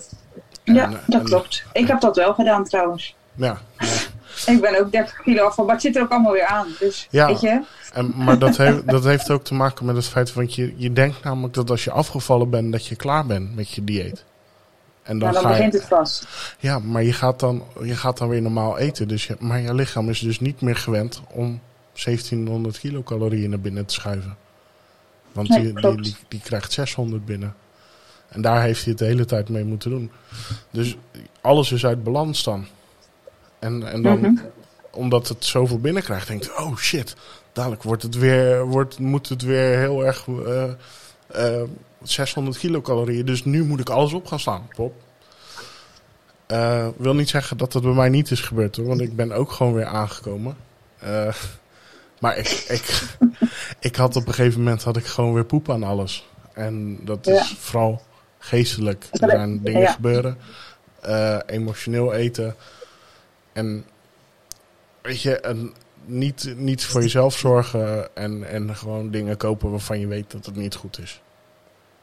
En, 0.75 0.77
eh, 0.77 0.91
dat 1.07 1.21
en- 1.21 1.27
klopt. 1.27 1.65
Ik 1.73 1.87
heb 1.87 2.01
dat 2.01 2.17
wel 2.17 2.35
gedaan 2.35 2.65
trouwens. 2.65 3.17
Ja, 3.35 3.59
ja. 3.79 3.87
Ik 4.53 4.61
ben 4.61 4.81
ook 4.81 4.93
30 4.93 5.23
kilo 5.23 5.45
afval, 5.47 5.65
maar 5.65 5.75
het 5.75 5.83
zit 5.83 5.97
er 5.97 6.03
ook 6.03 6.11
allemaal 6.11 6.33
weer 6.33 6.47
aan. 6.47 6.67
Dus 6.79 7.07
Ja. 7.11 7.27
weet 7.27 7.41
je, 7.41 7.63
En, 7.93 8.13
maar 8.17 8.39
dat 8.39 8.57
heeft, 8.63 8.87
dat 8.89 9.05
heeft 9.05 9.31
ook 9.31 9.45
te 9.45 9.55
maken 9.55 9.85
met 9.87 9.97
het 9.97 10.07
feit, 10.07 10.33
want 10.33 10.55
je, 10.55 10.75
je 10.77 10.93
denkt 10.93 11.23
namelijk 11.25 11.55
dat 11.55 11.71
als 11.71 11.85
je 11.85 11.91
afgevallen 11.91 12.51
bent, 12.51 12.73
dat 12.73 12.87
je 12.87 12.97
klaar 12.97 13.27
bent 13.27 13.55
met 13.55 13.71
je 13.71 13.85
dieet. 13.85 14.25
En 15.03 15.19
dan, 15.19 15.33
nou, 15.33 15.33
dan 15.33 15.43
ga 15.43 15.49
je, 15.49 15.55
begint 15.55 15.73
het 15.73 15.85
vast. 15.85 16.27
Ja, 16.59 16.79
maar 16.79 17.03
je 17.03 17.13
gaat, 17.13 17.41
dan, 17.41 17.63
je 17.83 17.97
gaat 17.97 18.19
dan 18.19 18.29
weer 18.29 18.43
normaal 18.43 18.79
eten. 18.79 19.09
Dus 19.09 19.27
je, 19.27 19.37
maar 19.39 19.61
je 19.61 19.75
lichaam 19.75 20.09
is 20.09 20.19
dus 20.19 20.41
niet 20.41 20.61
meer 20.61 20.77
gewend 20.77 21.23
om 21.33 21.61
1700 22.05 22.79
kilocalorieën 22.79 23.51
naar 23.51 23.61
binnen 23.61 23.87
te 23.87 23.95
schuiven. 23.95 24.37
Want 25.33 25.49
Nee, 25.49 25.73
die, 25.73 26.01
die, 26.01 26.17
die 26.29 26.41
krijgt 26.41 26.73
600 26.73 27.25
binnen. 27.25 27.55
En 28.37 28.43
daar 28.43 28.63
heeft 28.63 28.81
hij 28.83 28.91
het 28.91 28.99
de 28.99 29.05
hele 29.05 29.25
tijd 29.25 29.49
mee 29.49 29.65
moeten 29.65 29.91
doen. 29.91 30.11
Dus 30.71 30.97
alles 31.41 31.73
is 31.73 31.87
uit 31.87 32.05
balans 32.05 32.45
dan. 32.45 32.67
En, 33.59 33.89
en 33.93 34.03
dan, 34.03 34.19
Mhm. 34.21 34.35
omdat 34.91 35.29
het 35.29 35.45
zoveel 35.45 35.79
binnenkrijgt, 35.79 36.27
denkt 36.29 36.47
hij, 36.55 36.65
oh 36.65 36.77
shit, 36.77 37.17
dadelijk 37.53 37.83
wordt 37.83 38.03
het 38.03 38.15
weer, 38.15 38.67
wordt, 38.67 38.99
moet 38.99 39.29
het 39.29 39.43
weer 39.43 39.79
heel 39.79 40.05
erg 40.07 40.27
eh, 40.47 40.71
eh, 41.27 41.63
600 42.03 42.59
kilocalorieën. 42.59 43.27
Dus 43.27 43.45
nu 43.45 43.65
moet 43.65 43.81
ik 43.81 43.89
alles 43.91 44.13
op 44.13 44.27
gaan 44.27 44.41
slaan. 44.41 44.69
Pop. 44.75 44.95
Eh, 46.47 46.89
wil 46.97 47.15
niet 47.15 47.29
zeggen 47.29 47.57
dat 47.57 47.73
dat 47.73 47.83
bij 47.83 47.93
mij 47.93 48.09
niet 48.09 48.31
is 48.31 48.41
gebeurd 48.41 48.77
hoor, 48.77 48.87
want 48.87 49.01
ik 49.01 49.17
ben 49.17 49.33
ook 49.33 49.51
gewoon 49.53 49.73
weer 49.75 49.87
aangekomen. 49.87 50.57
Eh, 50.99 51.35
maar 52.21 52.37
ik, 52.39 52.49
ik, 52.69 53.03
ik 53.81 53.97
had 53.97 54.17
op 54.17 54.27
een 54.27 54.35
gegeven 54.35 54.59
moment 54.63 54.83
had 54.83 54.97
ik 54.97 55.07
gewoon 55.07 55.33
weer 55.35 55.45
poep 55.45 55.71
aan 55.71 55.83
alles. 55.83 56.29
En 56.53 56.99
dat 57.05 57.27
is 57.27 57.49
Ja. 57.51 57.57
vooral 57.59 58.03
geestelijk. 58.47 59.07
Er 59.11 59.31
zijn 59.31 59.63
dingen 59.63 59.81
ja. 59.81 59.93
gebeuren. 59.93 60.39
eh, 61.01 61.39
emotioneel 61.47 62.15
eten. 62.15 62.55
En 63.53 63.85
weet 65.03 65.23
je, 65.23 65.41
en 65.41 65.75
niet, 66.05 66.55
niet 66.57 66.85
voor 66.85 67.01
jezelf 67.01 67.37
zorgen 67.39 68.09
en, 68.17 68.49
en 68.49 68.77
gewoon 68.77 69.11
dingen 69.11 69.37
kopen 69.37 69.71
waarvan 69.71 70.01
je 70.01 70.07
weet 70.07 70.31
dat 70.31 70.47
het 70.47 70.57
niet 70.57 70.75
goed 70.75 70.99
is. 70.99 71.21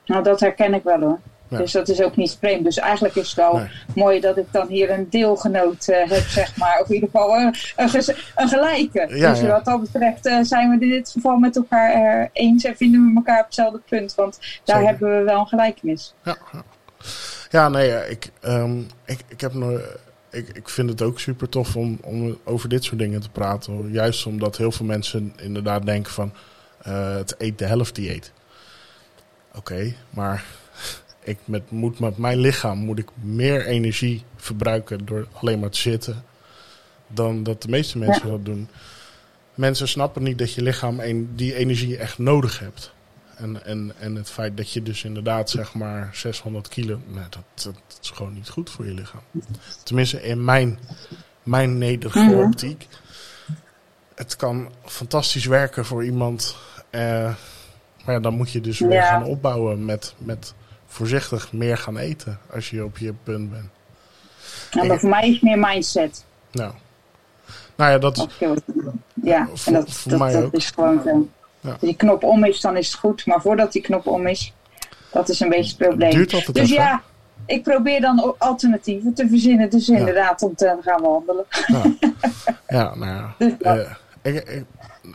Nou, 0.06 0.24
dat 0.24 0.40
herken 0.40 0.74
ik 0.74 0.84
wel 0.84 1.00
hoor. 1.00 1.20
Ja. 1.54 1.60
Dus 1.60 1.72
dat 1.72 1.90
is 1.90 2.02
ook 2.02 2.16
niet 2.16 2.38
vreemd. 2.40 2.64
Dus 2.64 2.78
eigenlijk 2.78 3.16
is 3.16 3.28
het 3.28 3.36
wel 3.36 3.56
Nee. 3.56 3.68
mooi 3.96 4.20
dat 4.20 4.38
ik 4.38 4.46
dan 4.52 4.68
hier 4.68 4.90
een 4.92 5.10
deelgenoot 5.10 5.88
eh, 5.88 6.10
heb, 6.10 6.24
zeg 6.28 6.58
maar. 6.58 6.80
Of 6.82 6.88
in 6.88 6.94
ieder 6.94 7.10
geval 7.12 7.36
een, 7.38 7.56
een, 7.76 8.16
een 8.36 8.48
gelijke. 8.48 9.08
Ja, 9.10 9.30
dus 9.30 9.42
wat 9.42 9.66
dat 9.66 9.82
betreft 9.82 10.26
eh, 10.26 10.38
zijn 10.42 10.70
we 10.70 10.86
in 10.86 10.90
dit 10.92 11.10
geval 11.10 11.38
met 11.38 11.56
elkaar 11.56 11.92
eh, 11.94 12.28
eens 12.34 12.64
en 12.64 12.76
vinden 12.76 13.06
we 13.06 13.16
elkaar 13.16 13.40
op 13.40 13.46
hetzelfde 13.46 13.82
punt. 13.90 14.16
Want 14.16 14.38
daar 14.64 14.78
Zeker. 14.78 14.92
hebben 14.92 15.18
we 15.18 15.24
wel 15.24 15.40
een 15.40 15.48
gelijkenis. 15.48 16.14
Ja, 16.24 16.38
ja. 16.52 16.64
ja 17.50 17.70
nee, 17.70 17.88
ja, 17.88 18.00
ik, 18.00 18.32
ehm, 18.42 18.80
ik, 19.06 19.20
ik, 19.28 19.42
heb 19.42 19.54
nog, 19.54 19.80
ik, 20.32 20.48
ik 20.50 20.70
vind 20.70 20.90
het 20.90 21.02
ook 21.02 21.20
super 21.20 21.50
tof 21.50 21.76
om, 21.76 21.98
om 22.02 22.38
over 22.44 22.70
dit 22.70 22.84
soort 22.84 23.00
dingen 23.00 23.22
te 23.22 23.30
praten. 23.30 23.74
hoor. 23.74 23.90
Juist 23.90 24.26
omdat 24.26 24.58
heel 24.58 24.72
veel 24.72 24.86
mensen 24.86 25.34
inderdaad 25.42 25.86
denken 25.86 26.12
van 26.14 26.34
eh, 26.82 27.16
het 27.16 27.36
eet 27.38 27.58
de 27.58 27.66
helft 27.66 27.96
dieet. 27.96 28.32
Oké, 29.56 29.94
maar 30.10 30.44
ik 31.24 31.38
met, 31.46 31.72
moet 31.72 32.00
met 32.00 32.18
mijn 32.18 32.38
lichaam 32.38 32.78
moet 32.78 33.00
ik 33.00 33.08
meer 33.22 33.66
energie 33.66 34.24
verbruiken 34.36 35.06
door 35.06 35.28
alleen 35.34 35.60
maar 35.60 35.70
te 35.70 35.80
zitten. 35.80 36.24
Dan 37.08 37.44
dat 37.44 37.62
de 37.62 37.68
meeste 37.70 37.98
mensen 37.98 38.28
dat 38.30 38.46
doen. 38.46 38.70
Mensen 39.54 39.88
snappen 39.88 40.24
niet 40.24 40.38
dat 40.38 40.54
je 40.54 40.62
lichaam 40.62 41.00
een, 41.00 41.30
die 41.36 41.56
energie 41.56 41.98
echt 41.98 42.18
nodig 42.18 42.60
hebt. 42.60 42.94
En, 43.36 43.66
en, 43.66 43.92
en 44.00 44.16
het 44.16 44.30
feit 44.30 44.58
dat 44.58 44.72
je 44.72 44.84
dus 44.84 45.04
inderdaad 45.04 45.50
zeg 45.50 45.74
maar 45.74 46.10
600 46.14 46.68
kilo, 46.68 47.00
nou, 47.08 47.26
dat, 47.30 47.44
dat, 47.54 47.74
dat 47.88 48.00
is 48.02 48.10
gewoon 48.10 48.34
niet 48.34 48.50
goed 48.50 48.70
voor 48.70 48.86
je 48.86 48.94
lichaam. 48.94 49.22
Tenminste 49.84 50.24
in 50.24 50.44
mijn, 50.44 50.80
mijn 51.44 51.78
nederige 51.78 52.20
Mhm. 52.20 52.40
optiek. 52.44 52.88
Het 54.16 54.36
kan 54.36 54.70
fantastisch 54.86 55.46
werken 55.46 55.86
voor 55.86 56.06
iemand. 56.06 56.56
eh, 56.90 57.36
maar 58.06 58.16
ja, 58.16 58.20
dan 58.20 58.34
moet 58.34 58.52
je 58.52 58.62
dus 58.62 58.80
weer 58.80 58.92
Ja. 58.92 59.08
gaan 59.10 59.24
opbouwen 59.24 59.86
met, 59.86 60.14
met 60.18 60.54
voorzichtig 60.94 61.52
meer 61.54 61.78
gaan 61.78 61.98
eten 61.98 62.40
als 62.54 62.70
je 62.70 62.84
op 62.84 62.98
je 62.98 63.14
punt 63.24 63.52
bent. 63.52 63.70
En 64.72 64.88
maar 64.88 65.00
voor 65.00 65.10
mij 65.10 65.30
is 65.30 65.40
meer 65.40 65.60
mindset. 65.60 66.26
Nou, 66.52 66.72
nou 67.76 67.92
ja, 67.92 67.98
dat 67.98 68.18
is, 68.18 68.28
Ja, 69.24 69.48
Voor- 69.54 69.74
en 69.74 69.80
dat, 69.80 69.90
voor 69.92 70.12
dat, 70.12 70.20
mij 70.20 70.34
dat 70.34 70.44
ook. 70.44 70.54
is 70.54 70.70
gewoon 70.70 71.02
zo. 71.06 71.28
Ja. 71.60 71.70
Als 71.72 71.80
die 71.80 71.96
knop 71.96 72.24
om 72.24 72.44
is, 72.44 72.62
dan 72.62 72.78
is 72.78 72.88
het 72.88 72.96
goed. 73.00 73.26
Maar 73.26 73.42
voordat 73.42 73.72
die 73.72 73.82
knop 73.82 74.08
om 74.08 74.28
is, 74.28 74.54
dat 75.12 75.30
is 75.30 75.40
een 75.40 75.50
beetje 75.50 75.76
het 75.78 75.88
probleem. 75.88 76.12
duurt 76.12 76.30
Dus 76.30 76.48
even. 76.48 76.68
ja, 76.76 77.02
ik 77.46 77.64
probeer 77.64 78.02
dan 78.02 78.36
alternatieven 78.38 79.14
te 79.14 79.28
verzinnen. 79.28 79.70
Dus 79.70 79.90
inderdaad, 79.90 80.42
om 80.42 80.56
te 80.56 80.78
gaan 80.82 81.02
wandelen. 81.02 81.46
Ja, 81.68 81.84
ja 82.78 82.96
nou 82.96 83.12
ja. 83.12 83.36
Dus 83.38 83.54
dat- 83.60 83.78
Eh, 83.78 83.92
ik, 84.34 84.50
ik- 84.50 84.66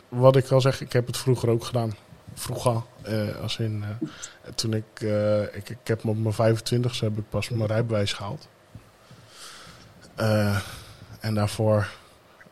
wat 0.09 0.35
ik 0.35 0.51
al 0.51 0.61
zeg, 0.61 0.81
ik 0.81 0.93
heb 0.93 1.07
het 1.07 1.17
vroeger 1.17 1.49
ook 1.49 1.63
gedaan. 1.63 1.93
Vroeger, 2.33 2.81
als 3.41 3.57
in, 3.57 3.83
eh, 3.83 4.07
toen 4.55 4.73
ik, 4.73 4.83
eh, 5.01 5.41
ik, 5.41 5.69
ik 5.69 5.77
heb 5.83 6.03
me 6.03 6.09
op 6.11 6.17
mijn 6.17 6.33
25 6.33 6.99
heb 6.99 7.17
ik 7.17 7.29
pas 7.29 7.49
mijn 7.49 7.65
rijbewijs 7.67 8.13
gehaald. 8.13 8.47
Eh, 10.15 10.59
en 11.19 11.33
daarvoor 11.33 11.87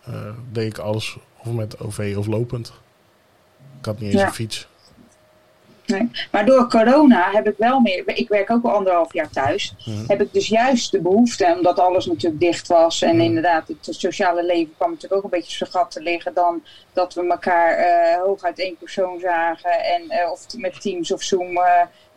eh, 0.04 0.30
deed 0.52 0.72
ik 0.72 0.78
alles 0.78 1.18
of 1.38 1.52
met 1.54 1.80
OV 1.80 2.14
of 2.18 2.26
lopend. 2.28 2.74
Ik 3.80 3.86
had 3.86 4.00
niet 4.00 4.12
eens 4.12 4.22
Ja. 4.22 4.28
een 4.28 4.34
fiets. 4.34 4.68
Nee. 5.88 6.10
Maar 6.32 6.46
door 6.46 6.70
corona 6.70 7.30
heb 7.32 7.48
ik 7.48 7.56
wel 7.58 7.80
meer. 7.80 8.04
Ik 8.06 8.28
werk 8.30 8.52
ook 8.52 8.64
al 8.66 8.72
anderhalf 8.72 9.14
jaar 9.14 9.30
thuis. 9.30 9.74
Heb 10.08 10.22
ik 10.22 10.34
dus 10.34 10.48
juist 10.48 10.92
de 10.92 11.02
behoefte, 11.02 11.54
omdat 11.58 11.80
alles 11.80 12.06
natuurlijk 12.06 12.42
dicht 12.42 12.68
was. 12.68 13.02
En 13.02 13.22
inderdaad, 13.22 13.68
het 13.68 13.78
sociale 13.96 14.46
leven 14.46 14.74
kwam 14.78 14.90
natuurlijk 14.90 15.16
ook 15.26 15.32
een 15.32 15.40
beetje 15.40 15.58
vergat 15.58 15.92
te 15.92 16.02
liggen. 16.02 16.34
Dan 16.34 16.64
dat 16.94 17.14
we 17.14 17.28
elkaar 17.28 17.72
eh 17.78 18.18
hooguit 18.22 18.60
één 18.60 18.78
persoon 18.78 19.20
zagen. 19.20 19.72
En, 19.84 20.10
eh, 20.10 20.32
of 20.32 20.46
met 20.58 20.82
Teams 20.82 21.12
of 21.12 21.22
Zoom 21.24 21.58
eh, 21.58 21.64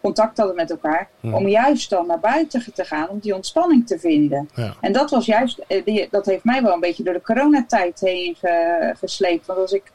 contact 0.00 0.36
hadden 0.38 0.56
met 0.56 0.70
elkaar. 0.70 1.08
Om 1.22 1.48
juist 1.48 1.90
dan 1.90 2.06
naar 2.06 2.20
buiten 2.20 2.64
te 2.74 2.84
gaan, 2.84 3.08
om 3.08 3.18
die 3.18 3.34
ontspanning 3.34 3.86
te 3.86 3.98
vinden. 3.98 4.48
Ja. 4.54 4.74
En 4.80 4.92
dat 4.92 5.10
was 5.10 5.26
juist, 5.26 5.60
die, 5.84 6.08
dat 6.10 6.26
heeft 6.26 6.44
mij 6.44 6.62
wel 6.62 6.72
een 6.72 6.80
beetje 6.80 7.02
door 7.02 7.14
de 7.14 7.20
coronatijd 7.22 8.00
heen 8.00 8.36
ge- 8.40 8.94
gesleept. 8.98 9.46
Want 9.46 9.58
als 9.58 9.72
ik 9.72 9.92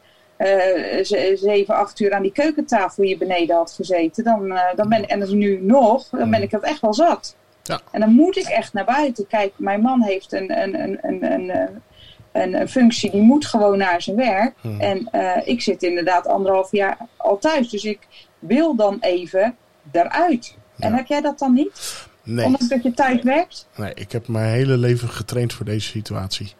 zeven, 1.36 1.74
acht 1.74 2.00
uur 2.00 2.12
aan 2.12 2.22
die 2.22 2.32
keukentafel 2.32 3.04
hier 3.04 3.18
beneden 3.18 3.56
had 3.56 3.72
gezeten, 3.72 4.24
dan, 4.24 4.52
eh, 4.52 4.76
dan 4.76 4.88
ben 4.88 5.08
en 5.08 5.18
dat 5.18 5.28
is 5.28 5.34
nu 5.34 5.60
nog, 5.62 6.08
dan 6.08 6.30
ben 6.30 6.42
ik 6.42 6.50
dat 6.50 6.62
echt 6.62 6.80
wel 6.80 6.94
zat. 6.94 7.36
Ja. 7.62 7.80
En 7.90 8.00
dan 8.00 8.12
moet 8.12 8.36
ik 8.36 8.46
echt 8.46 8.72
naar 8.72 8.84
buiten. 8.84 9.26
Kijk, 9.26 9.52
mijn 9.56 9.80
man 9.80 10.02
heeft 10.02 10.32
een, 10.32 10.62
een, 10.62 10.80
een, 10.80 10.98
een, 11.02 11.32
een, 11.32 11.50
eh, 11.50 12.60
een, 12.60 12.68
functie, 12.68 13.10
die 13.10 13.22
moet 13.22 13.46
gewoon 13.46 13.78
naar 13.78 14.02
zijn 14.02 14.16
werk. 14.16 14.54
Hmm. 14.60 14.80
En 14.80 15.08
eh, 15.10 15.48
ik 15.48 15.60
zit 15.60 15.82
inderdaad 15.82 16.26
anderhalf 16.26 16.70
jaar 16.70 16.98
al 17.16 17.38
thuis. 17.38 17.68
Dus 17.68 17.84
ik 17.84 17.98
wil 18.38 18.76
dan 18.76 18.96
even 19.00 19.56
eruit. 19.92 20.56
En 20.78 20.94
heb 20.94 21.06
jij 21.06 21.20
dat 21.20 21.38
dan 21.38 21.52
niet? 21.52 22.04
Nee, 22.22 22.44
Ondanks 22.44 22.68
dat 22.68 22.82
je 22.82 22.94
thuis 22.94 23.22
werkt? 23.22 23.68
nee, 23.76 23.94
ik 23.94 24.12
heb 24.12 24.28
mijn 24.28 24.52
hele 24.52 24.76
leven 24.76 25.08
getraind 25.08 25.52
voor 25.52 25.64
deze 25.64 25.88
situatie. 25.88 26.52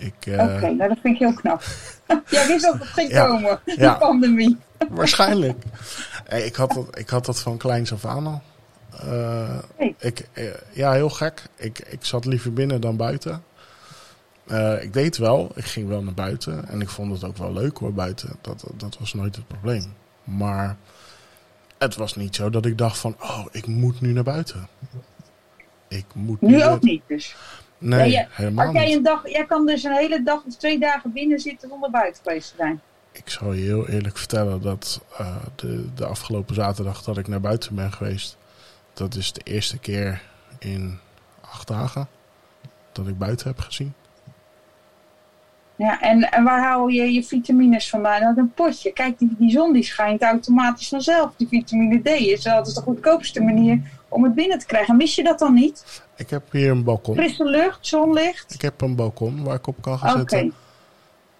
Ik, 0.00 0.26
eh, 0.26 0.32
Oké, 0.42 0.60
nou 0.70 0.88
dat 0.88 0.98
vind 1.02 1.14
ik 1.14 1.18
heel 1.18 1.34
knap. 1.34 1.62
Jij 2.28 2.46
wist 2.46 2.64
dat 2.64 2.74
het 2.74 2.82
ging 2.88 3.10
Ja. 3.10 3.26
komen, 3.26 3.60
de 3.64 3.74
Ja. 3.78 3.94
pandemie. 3.94 4.56
Waarschijnlijk. 4.90 5.62
Ik, 6.28 6.54
had 6.54 6.72
dat, 6.72 6.98
ik 6.98 7.08
had 7.08 7.24
dat 7.26 7.40
van 7.40 7.56
kleins 7.56 7.92
af 7.92 8.04
aan 8.04 8.26
al. 8.26 8.42
Hey. 9.76 9.94
ik, 9.98 10.28
eh, 10.32 10.44
ja, 10.72 10.92
heel 10.92 11.10
gek. 11.10 11.42
Ik, 11.56 11.78
ik 11.78 12.04
zat 12.04 12.24
liever 12.24 12.52
binnen 12.52 12.80
dan 12.80 12.96
buiten. 12.96 13.42
Ik 14.80 14.92
deed 14.92 15.04
het 15.04 15.16
wel. 15.16 15.50
Ik 15.54 15.64
ging 15.64 15.88
wel 15.88 16.02
naar 16.02 16.14
buiten. 16.14 16.68
En 16.68 16.80
ik 16.80 16.88
vond 16.88 17.12
het 17.12 17.24
ook 17.24 17.36
wel 17.36 17.52
leuk 17.52 17.78
hoor, 17.78 17.92
buiten. 17.92 18.36
Dat, 18.40 18.64
dat 18.76 18.96
was 18.98 19.14
nooit 19.14 19.36
het 19.36 19.46
probleem. 19.46 19.92
Maar 20.24 20.76
het 21.78 21.96
was 21.96 22.16
niet 22.16 22.34
zo 22.34 22.50
dat 22.50 22.66
ik 22.66 22.78
dacht 22.78 22.98
van... 22.98 23.16
Oh, 23.20 23.46
ik 23.50 23.66
moet 23.66 24.00
nu 24.00 24.12
naar 24.12 24.22
buiten. 24.24 24.68
Ik 25.88 26.04
moet 26.12 26.40
Nu 26.40 26.56
naar- 26.56 26.70
ook 26.72 26.82
niet 26.82 27.02
dus. 27.06 27.36
Nee, 27.80 28.10
Ja, 28.10 28.20
ja. 28.20 28.26
helemaal 28.30 28.66
Als 28.66 28.74
jij, 28.74 28.84
niet. 28.86 28.96
een 28.96 29.02
dag, 29.02 29.28
jij 29.28 29.44
kan 29.46 29.66
dus 29.66 29.82
een 29.84 29.92
hele 29.92 30.22
dag 30.22 30.42
of 30.46 30.56
twee 30.56 30.78
dagen 30.78 31.12
binnen 31.12 31.38
zitten 31.40 31.68
zonder 31.68 31.90
buiten 31.90 32.22
geweest 32.22 32.48
te 32.50 32.54
zijn. 32.56 32.80
Ik 33.12 33.28
zal 33.30 33.52
je 33.52 33.62
heel 33.62 33.88
eerlijk 33.88 34.18
vertellen 34.18 34.62
dat 34.62 35.00
eh, 35.18 35.36
de, 35.56 35.94
de 35.94 36.06
afgelopen 36.06 36.54
zaterdag 36.54 37.02
dat 37.02 37.18
ik 37.18 37.28
naar 37.28 37.40
buiten 37.40 37.74
ben 37.74 37.92
geweest, 37.92 38.36
dat 38.92 39.14
is 39.14 39.32
de 39.32 39.40
eerste 39.44 39.78
keer 39.78 40.22
in 40.58 40.98
acht 41.40 41.68
dagen 41.68 42.08
dat 42.92 43.06
ik 43.08 43.18
buiten 43.18 43.46
heb 43.48 43.58
gezien. 43.58 43.92
Ja, 45.76 46.00
en, 46.00 46.30
en 46.30 46.44
waar 46.44 46.60
haal 46.62 46.88
je 46.88 47.12
je 47.12 47.22
vitamines 47.22 47.90
vandaan? 47.90 48.22
Uit 48.22 48.36
een 48.36 48.52
potje. 48.54 48.92
Kijk, 48.92 49.18
die, 49.18 49.34
die 49.38 49.50
zon 49.50 49.72
die 49.72 49.82
schijnt 49.82 50.22
automatisch 50.22 50.88
vanzelf. 50.88 51.32
Die 51.36 51.48
vitamine 51.48 52.00
D 52.02 52.06
is 52.08 52.46
altijd 52.46 52.74
de 52.74 52.80
goedkoopste 52.80 53.42
manier 53.42 53.80
om 54.08 54.24
het 54.24 54.34
binnen 54.34 54.58
te 54.58 54.66
krijgen. 54.66 54.96
Mis 54.96 55.14
je 55.14 55.22
dat 55.22 55.38
dan 55.38 55.54
niet? 55.54 56.02
Ik 56.20 56.30
heb 56.30 56.42
hier 56.52 56.70
een 56.70 56.84
balkon. 56.84 57.14
Frisse 57.16 57.44
lucht, 57.44 57.86
zonlicht? 57.86 58.54
Ik 58.54 58.62
heb 58.62 58.80
een 58.80 58.94
balkon 58.96 59.44
waar 59.44 59.54
ik 59.54 59.66
op 59.66 59.76
kan 59.80 59.98
gaan 59.98 60.18
zitten. 60.18 60.52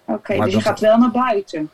Oké, 0.05 0.35
Maar 0.37 0.45
dus 0.45 0.55
je 0.55 0.61
gaat 0.61 0.79
wel 0.79 0.97
naar 0.97 1.11
buiten. 1.11 1.69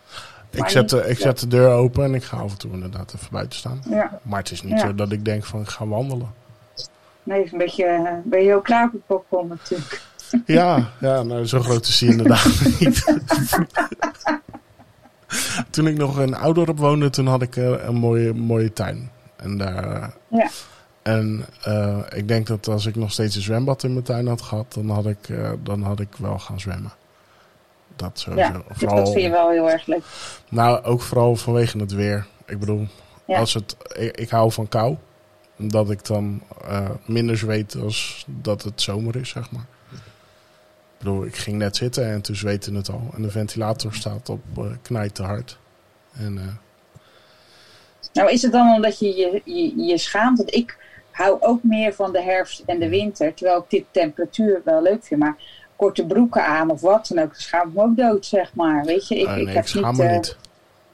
Ik 0.50 0.68
zet, 0.70 0.90
de, 0.90 1.08
ik 1.08 1.18
zet 1.18 1.40
de 1.40 1.48
deur 1.48 1.70
open 1.70 2.04
en 2.04 2.14
ik 2.14 2.24
ga 2.24 2.38
af 2.38 2.52
en 2.52 2.58
toe 2.58 2.72
inderdaad 2.72 3.14
even 3.16 3.28
buiten 3.32 3.60
staan. 3.60 3.82
Ja. 3.90 4.20
Maar 4.22 4.40
het 4.40 4.52
is 4.52 4.64
niet 4.64 4.72
Ja. 4.80 4.80
zo 4.88 4.96
dat 4.96 5.12
ik 5.12 5.26
denk 5.26 5.46
van 5.46 5.62
ik 5.62 5.68
ga 5.68 5.88
wandelen. 5.88 6.34
Nee, 7.24 7.44
is 7.44 7.52
een 7.52 7.58
beetje, 7.58 7.86
eh, 7.86 8.12
ben 8.24 8.44
je 8.44 8.56
ook 8.56 8.64
klaar 8.64 8.86
op 8.86 8.92
het 8.92 9.08
balkon 9.08 9.48
natuurlijk. 9.48 10.02
Ja, 10.46 10.90
ja 11.00 11.24
nou, 11.24 11.46
zo 11.46 11.60
groot 11.60 11.88
is 11.88 12.00
hij 12.00 12.10
inderdaad 12.10 12.46
niet. 12.80 13.16
toen 15.70 15.88
ik 15.88 15.98
nog 15.98 16.20
in 16.20 16.36
Oudorp 16.36 16.78
woonde, 16.78 17.10
toen 17.10 17.28
had 17.28 17.42
ik 17.42 17.56
eh, 17.56 17.86
een 17.86 17.96
mooie, 17.96 18.34
mooie 18.34 18.74
tuin. 18.74 19.12
En, 19.36 19.58
daar, 19.58 20.14
Ja. 20.28 20.50
En 21.08 21.46
eh, 21.64 21.98
ik 22.16 22.28
denk 22.28 22.48
dat 22.48 22.68
als 22.68 22.86
ik 22.86 22.96
nog 22.96 23.12
steeds 23.12 23.36
een 23.36 23.42
zwembad 23.42 23.84
in 23.84 23.94
mijn 23.94 24.04
tuin 24.06 24.28
had 24.28 24.42
gehad, 24.42 24.74
dan 24.74 24.90
had 24.90 25.06
ik, 25.06 25.30
eh, 25.30 25.52
dan 25.64 25.82
had 25.82 26.00
ik 26.00 26.08
wel 26.18 26.40
gaan 26.40 26.60
zwemmen. 26.60 26.92
Dat 27.96 28.20
sowieso. 28.20 28.52
Ja, 28.52 28.64
dus 28.68 28.78
vooral, 28.78 28.98
dat 28.98 29.12
vind 29.12 29.24
je 29.24 29.30
wel 29.30 29.50
heel 29.50 29.70
erg 29.70 29.86
leuk. 29.86 30.04
Nou, 30.50 30.84
ook 30.84 31.02
vooral 31.02 31.36
vanwege 31.36 31.78
het 31.78 31.92
weer. 31.92 32.28
Ik 32.46 32.60
bedoel, 32.60 32.88
Ja. 33.26 33.40
als 33.40 33.54
het, 33.54 33.78
ik, 33.96 34.18
ik 34.18 34.30
hou 34.30 34.52
van 34.52 34.68
kou. 34.68 34.98
Dat 35.58 35.90
ik 35.90 36.06
dan 36.06 36.42
eh, 36.68 36.90
minder 37.06 37.38
zweet 37.38 37.76
als 37.76 38.26
dat 38.28 38.64
het 38.64 38.82
zomer 38.82 39.16
is, 39.16 39.30
zeg 39.30 39.52
maar. 39.52 39.66
Ik 39.92 40.98
bedoel, 40.98 41.26
ik 41.26 41.36
ging 41.36 41.58
net 41.58 41.76
zitten 41.76 42.06
en 42.12 42.22
toen 42.22 42.36
zweette 42.36 42.74
het 42.74 42.90
al. 42.90 43.10
En 43.16 43.22
de 43.22 43.32
ventilator 43.32 43.94
staat 43.94 44.30
op 44.30 44.42
knijt 44.82 45.16
te 45.16 45.24
hard. 45.24 45.58
En 46.14 46.60
Nou, 48.14 48.32
is 48.32 48.42
het 48.42 48.52
dan 48.52 48.74
omdat 48.76 49.00
je 49.00 49.16
je, 49.16 49.42
je 49.46 49.86
je 49.86 49.98
schaamt? 49.98 50.38
Want 50.38 50.54
ik 50.54 50.86
hou 51.18 51.38
ook 51.40 51.64
meer 51.64 51.94
van 51.94 52.12
de 52.12 52.22
herfst 52.22 52.64
en 52.66 52.80
de 52.80 52.90
winter. 52.90 53.34
Terwijl 53.34 53.58
ik 53.60 53.70
dit 53.70 53.86
temperatuur 53.92 54.62
wel 54.66 54.82
leuk 54.82 55.04
vind. 55.04 55.20
Maar 55.20 55.36
korte 55.76 56.06
broeken 56.06 56.46
aan 56.46 56.70
of 56.70 56.82
wat 56.82 57.08
dan 57.08 57.24
ook. 57.24 57.32
Dan 57.32 57.42
schaam 57.42 57.68
ik 57.68 57.74
me 57.74 57.82
ook 57.82 57.98
dood, 57.98 58.26
zeg 58.26 58.54
maar. 58.54 58.86
Weet 58.86 59.08
je, 59.08 59.16
ik, 59.20 59.28
eh, 59.28 59.38
ik 59.38 59.46
nee, 59.46 59.54
heb 59.56 59.64
ik 59.64 59.70
schaam 59.70 59.92
niet... 59.92 59.98
me 60.02 60.08
eh, 60.08 60.14
niet. 60.14 60.38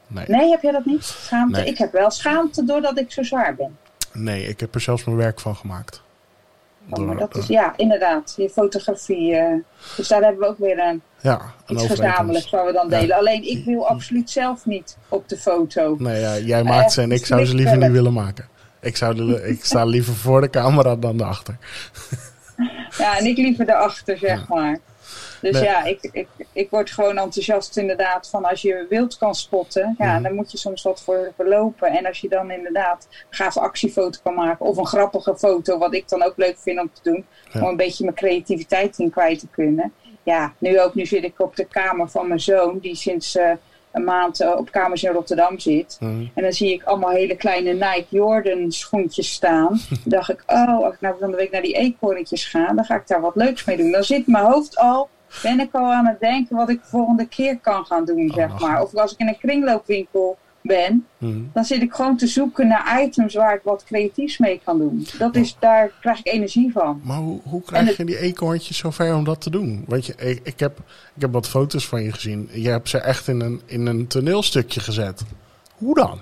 Nee. 0.07 0.25
Nee, 0.27 0.49
heb 0.49 0.61
jij 0.61 0.71
dat 0.71 0.85
niet? 0.85 1.03
Schaamte? 1.03 1.59
Nee. 1.59 1.69
Ik 1.69 1.77
heb 1.77 1.91
wel 1.91 2.11
schaamte 2.11 2.65
doordat 2.65 2.99
ik 2.99 3.11
zo 3.11 3.23
zwaar 3.23 3.55
ben. 3.55 3.77
nee, 4.13 4.47
ik 4.47 4.59
heb 4.59 4.75
er 4.75 4.81
zelfs 4.81 5.03
mijn 5.03 5.17
werk 5.17 5.39
van 5.39 5.55
gemaakt. 5.55 6.01
Oh, 6.89 6.95
Door- 6.95 7.05
maar 7.05 7.17
dat 7.17 7.35
is, 7.35 7.45
door- 7.47 7.55
ja, 7.57 7.73
inderdaad. 7.77 8.33
Je 8.37 8.49
fotografie. 8.49 9.35
eh, 9.35 9.53
dus 9.97 10.07
daar 10.07 10.21
hebben 10.21 10.39
we 10.41 10.47
ook 10.47 10.57
weer 10.57 10.79
een, 10.79 11.01
ja, 11.21 11.41
een 11.65 11.75
iets 11.75 11.85
gezamenlijks 11.85 12.49
waar 12.49 12.65
we 12.65 12.71
dan 12.71 12.89
Ja. 12.89 12.99
delen. 12.99 13.17
Alleen 13.17 13.43
ik 13.43 13.65
wil 13.65 13.87
absoluut 13.87 14.29
zelf 14.29 14.65
niet 14.65 14.97
op 15.09 15.29
de 15.29 15.37
foto. 15.37 15.95
Nee, 15.99 16.19
ja, 16.21 16.37
jij 16.37 16.63
maakt 16.63 16.91
ze 16.91 17.01
en 17.01 17.11
Eh, 17.11 17.17
ik 17.17 17.25
zou 17.25 17.45
ze 17.45 17.55
liever 17.55 17.77
niet 17.77 17.91
willen 17.91 18.13
maken. 18.13 18.47
Ik, 18.83 18.97
zou 18.97 19.15
de, 19.15 19.47
ik 19.47 19.65
sta 19.65 19.83
liever 19.85 20.13
voor 20.13 20.41
de 20.41 20.49
camera 20.49 20.95
dan 20.95 21.21
erachter. 21.21 21.57
Ja, 22.97 23.17
en 23.17 23.25
ik 23.25 23.37
liever 23.37 23.69
erachter, 23.69 24.17
zeg 24.17 24.47
maar. 24.47 24.79
Dus 25.41 25.51
Nee. 25.53 25.63
ja, 25.63 25.83
ik, 25.83 26.09
ik, 26.11 26.27
ik 26.51 26.69
word 26.69 26.91
gewoon 26.91 27.17
enthousiast 27.17 27.77
inderdaad 27.77 28.29
van 28.29 28.45
als 28.45 28.61
je 28.61 28.85
wild 28.89 29.17
kan 29.17 29.35
spotten. 29.35 29.95
Ja, 29.97 30.13
Mhm. 30.13 30.23
dan 30.23 30.33
moet 30.35 30.51
je 30.51 30.57
soms 30.57 30.81
wat 30.83 31.01
voor 31.03 31.31
verlopen. 31.35 31.87
En 31.91 32.05
als 32.05 32.19
je 32.19 32.29
dan 32.29 32.51
inderdaad 32.51 33.07
een 33.09 33.17
gave 33.37 33.59
actiefoto 33.59 34.19
kan 34.23 34.33
maken. 34.33 34.65
Of 34.65 34.77
een 34.77 34.85
grappige 34.87 35.35
foto, 35.37 35.77
wat 35.77 35.93
ik 35.93 36.09
dan 36.09 36.23
ook 36.23 36.33
leuk 36.37 36.57
vind 36.59 36.79
om 36.79 36.89
te 36.93 37.09
doen. 37.11 37.25
Ja. 37.51 37.61
Om 37.61 37.67
een 37.67 37.75
beetje 37.77 38.03
mijn 38.03 38.15
creativiteit 38.15 38.97
in 38.99 39.09
kwijt 39.09 39.39
te 39.39 39.47
kunnen. 39.51 39.93
Ja, 40.23 40.53
nu 40.57 40.81
ook. 40.81 40.95
Nu 40.95 41.05
zit 41.05 41.23
ik 41.23 41.39
op 41.39 41.55
de 41.55 41.65
kamer 41.65 42.09
van 42.09 42.27
mijn 42.27 42.39
zoon. 42.39 42.79
Die 42.79 42.95
sinds 42.95 43.35
eh, 43.35 43.51
een 43.93 44.03
maand 44.03 44.39
eh, 44.39 44.57
op 44.57 44.71
kamers 44.71 45.03
in 45.03 45.11
Rotterdam 45.11 45.59
zit. 45.59 45.97
Mhm. 45.99 46.25
En 46.33 46.43
dan 46.43 46.53
zie 46.53 46.73
ik 46.73 46.83
allemaal 46.83 47.09
hele 47.09 47.35
kleine 47.35 47.73
Nike 47.73 48.05
Jordan 48.09 48.71
schoentjes 48.71 49.31
staan. 49.31 49.67
Dan 49.89 49.99
dacht 50.03 50.29
ik, 50.29 50.43
oh, 50.47 50.83
als 50.83 50.93
ik 50.93 51.01
nou 51.01 51.15
van 51.19 51.31
de 51.31 51.37
week 51.37 51.51
naar 51.51 51.61
die 51.61 51.75
eekhoorntjes 51.75 52.45
ga, 52.45 52.73
dan 52.73 52.85
ga 52.85 52.95
ik 52.95 53.07
daar 53.07 53.21
wat 53.21 53.35
leuks 53.35 53.65
mee 53.65 53.77
doen. 53.77 53.91
Dan 53.91 54.03
zit 54.03 54.27
mijn 54.27 54.45
hoofd 54.45 54.77
al, 54.77 55.09
ben 55.41 55.59
ik 55.59 55.69
al 55.71 55.91
aan 55.91 56.05
het 56.05 56.19
denken 56.19 56.55
wat 56.55 56.69
ik 56.69 56.81
de 56.81 56.87
volgende 56.87 57.27
keer 57.27 57.59
kan 57.59 57.85
gaan 57.85 58.05
doen, 58.05 58.31
zeg 58.35 58.49
lachen. 58.49 58.67
maar. 58.67 58.81
Of 58.81 58.95
als 58.95 59.13
ik 59.13 59.19
in 59.19 59.27
een 59.27 59.37
kringloopwinkel 59.37 60.37
ben, 60.63 61.05
Mhm. 61.17 61.39
dan 61.53 61.63
zit 61.65 61.81
ik 61.81 61.93
gewoon 61.93 62.17
te 62.17 62.27
zoeken 62.27 62.67
naar 62.67 63.01
items 63.03 63.33
waar 63.33 63.55
ik 63.55 63.61
wat 63.63 63.83
creatiefs 63.83 64.37
mee 64.37 64.61
kan 64.63 64.77
doen. 64.77 65.07
Dat 65.17 65.35
is, 65.35 65.55
daar 65.59 65.91
krijg 66.01 66.19
ik 66.19 66.27
energie 66.27 66.71
van. 66.71 67.01
Maar 67.03 67.17
hoe, 67.17 67.39
hoe 67.43 67.61
krijg 67.61 67.87
het- 67.87 67.97
je 67.97 68.05
die 68.05 68.19
eekhoorntjes 68.19 68.77
zover 68.77 69.15
om 69.15 69.23
dat 69.23 69.41
te 69.41 69.49
doen? 69.49 69.83
Want 69.87 70.05
je, 70.05 70.15
ik, 70.15 70.39
ik, 70.43 70.59
heb, 70.59 70.77
ik 71.15 71.21
heb 71.21 71.31
wat 71.33 71.47
foto's 71.49 71.87
van 71.87 72.03
je 72.03 72.11
gezien. 72.11 72.49
Je 72.53 72.69
hebt 72.69 72.89
ze 72.89 72.97
echt 72.97 73.27
in 73.27 73.39
een, 73.41 73.61
in 73.65 73.85
een 73.85 74.07
toneelstukje 74.07 74.79
gezet. 74.79 75.21
Hoe 75.77 75.95
dan? 75.95 76.19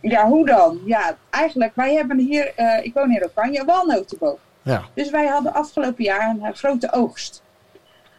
Ja, 0.00 0.26
hoe 0.28 0.46
dan? 0.46 0.78
Ja, 0.84 1.16
eigenlijk, 1.30 1.72
wij 1.74 1.94
hebben 1.94 2.18
hier, 2.18 2.52
eh, 2.56 2.84
ik 2.84 2.94
woon 2.94 3.10
in 3.12 3.28
Oranje, 3.34 3.64
walnotenboom. 3.64 4.36
Ja, 4.62 4.82
Dus 4.94 5.10
wij 5.10 5.26
hadden 5.26 5.52
afgelopen 5.54 6.04
jaar 6.04 6.30
een 6.30 6.42
eh, 6.44 6.54
grote 6.54 6.92
oogst. 6.92 7.42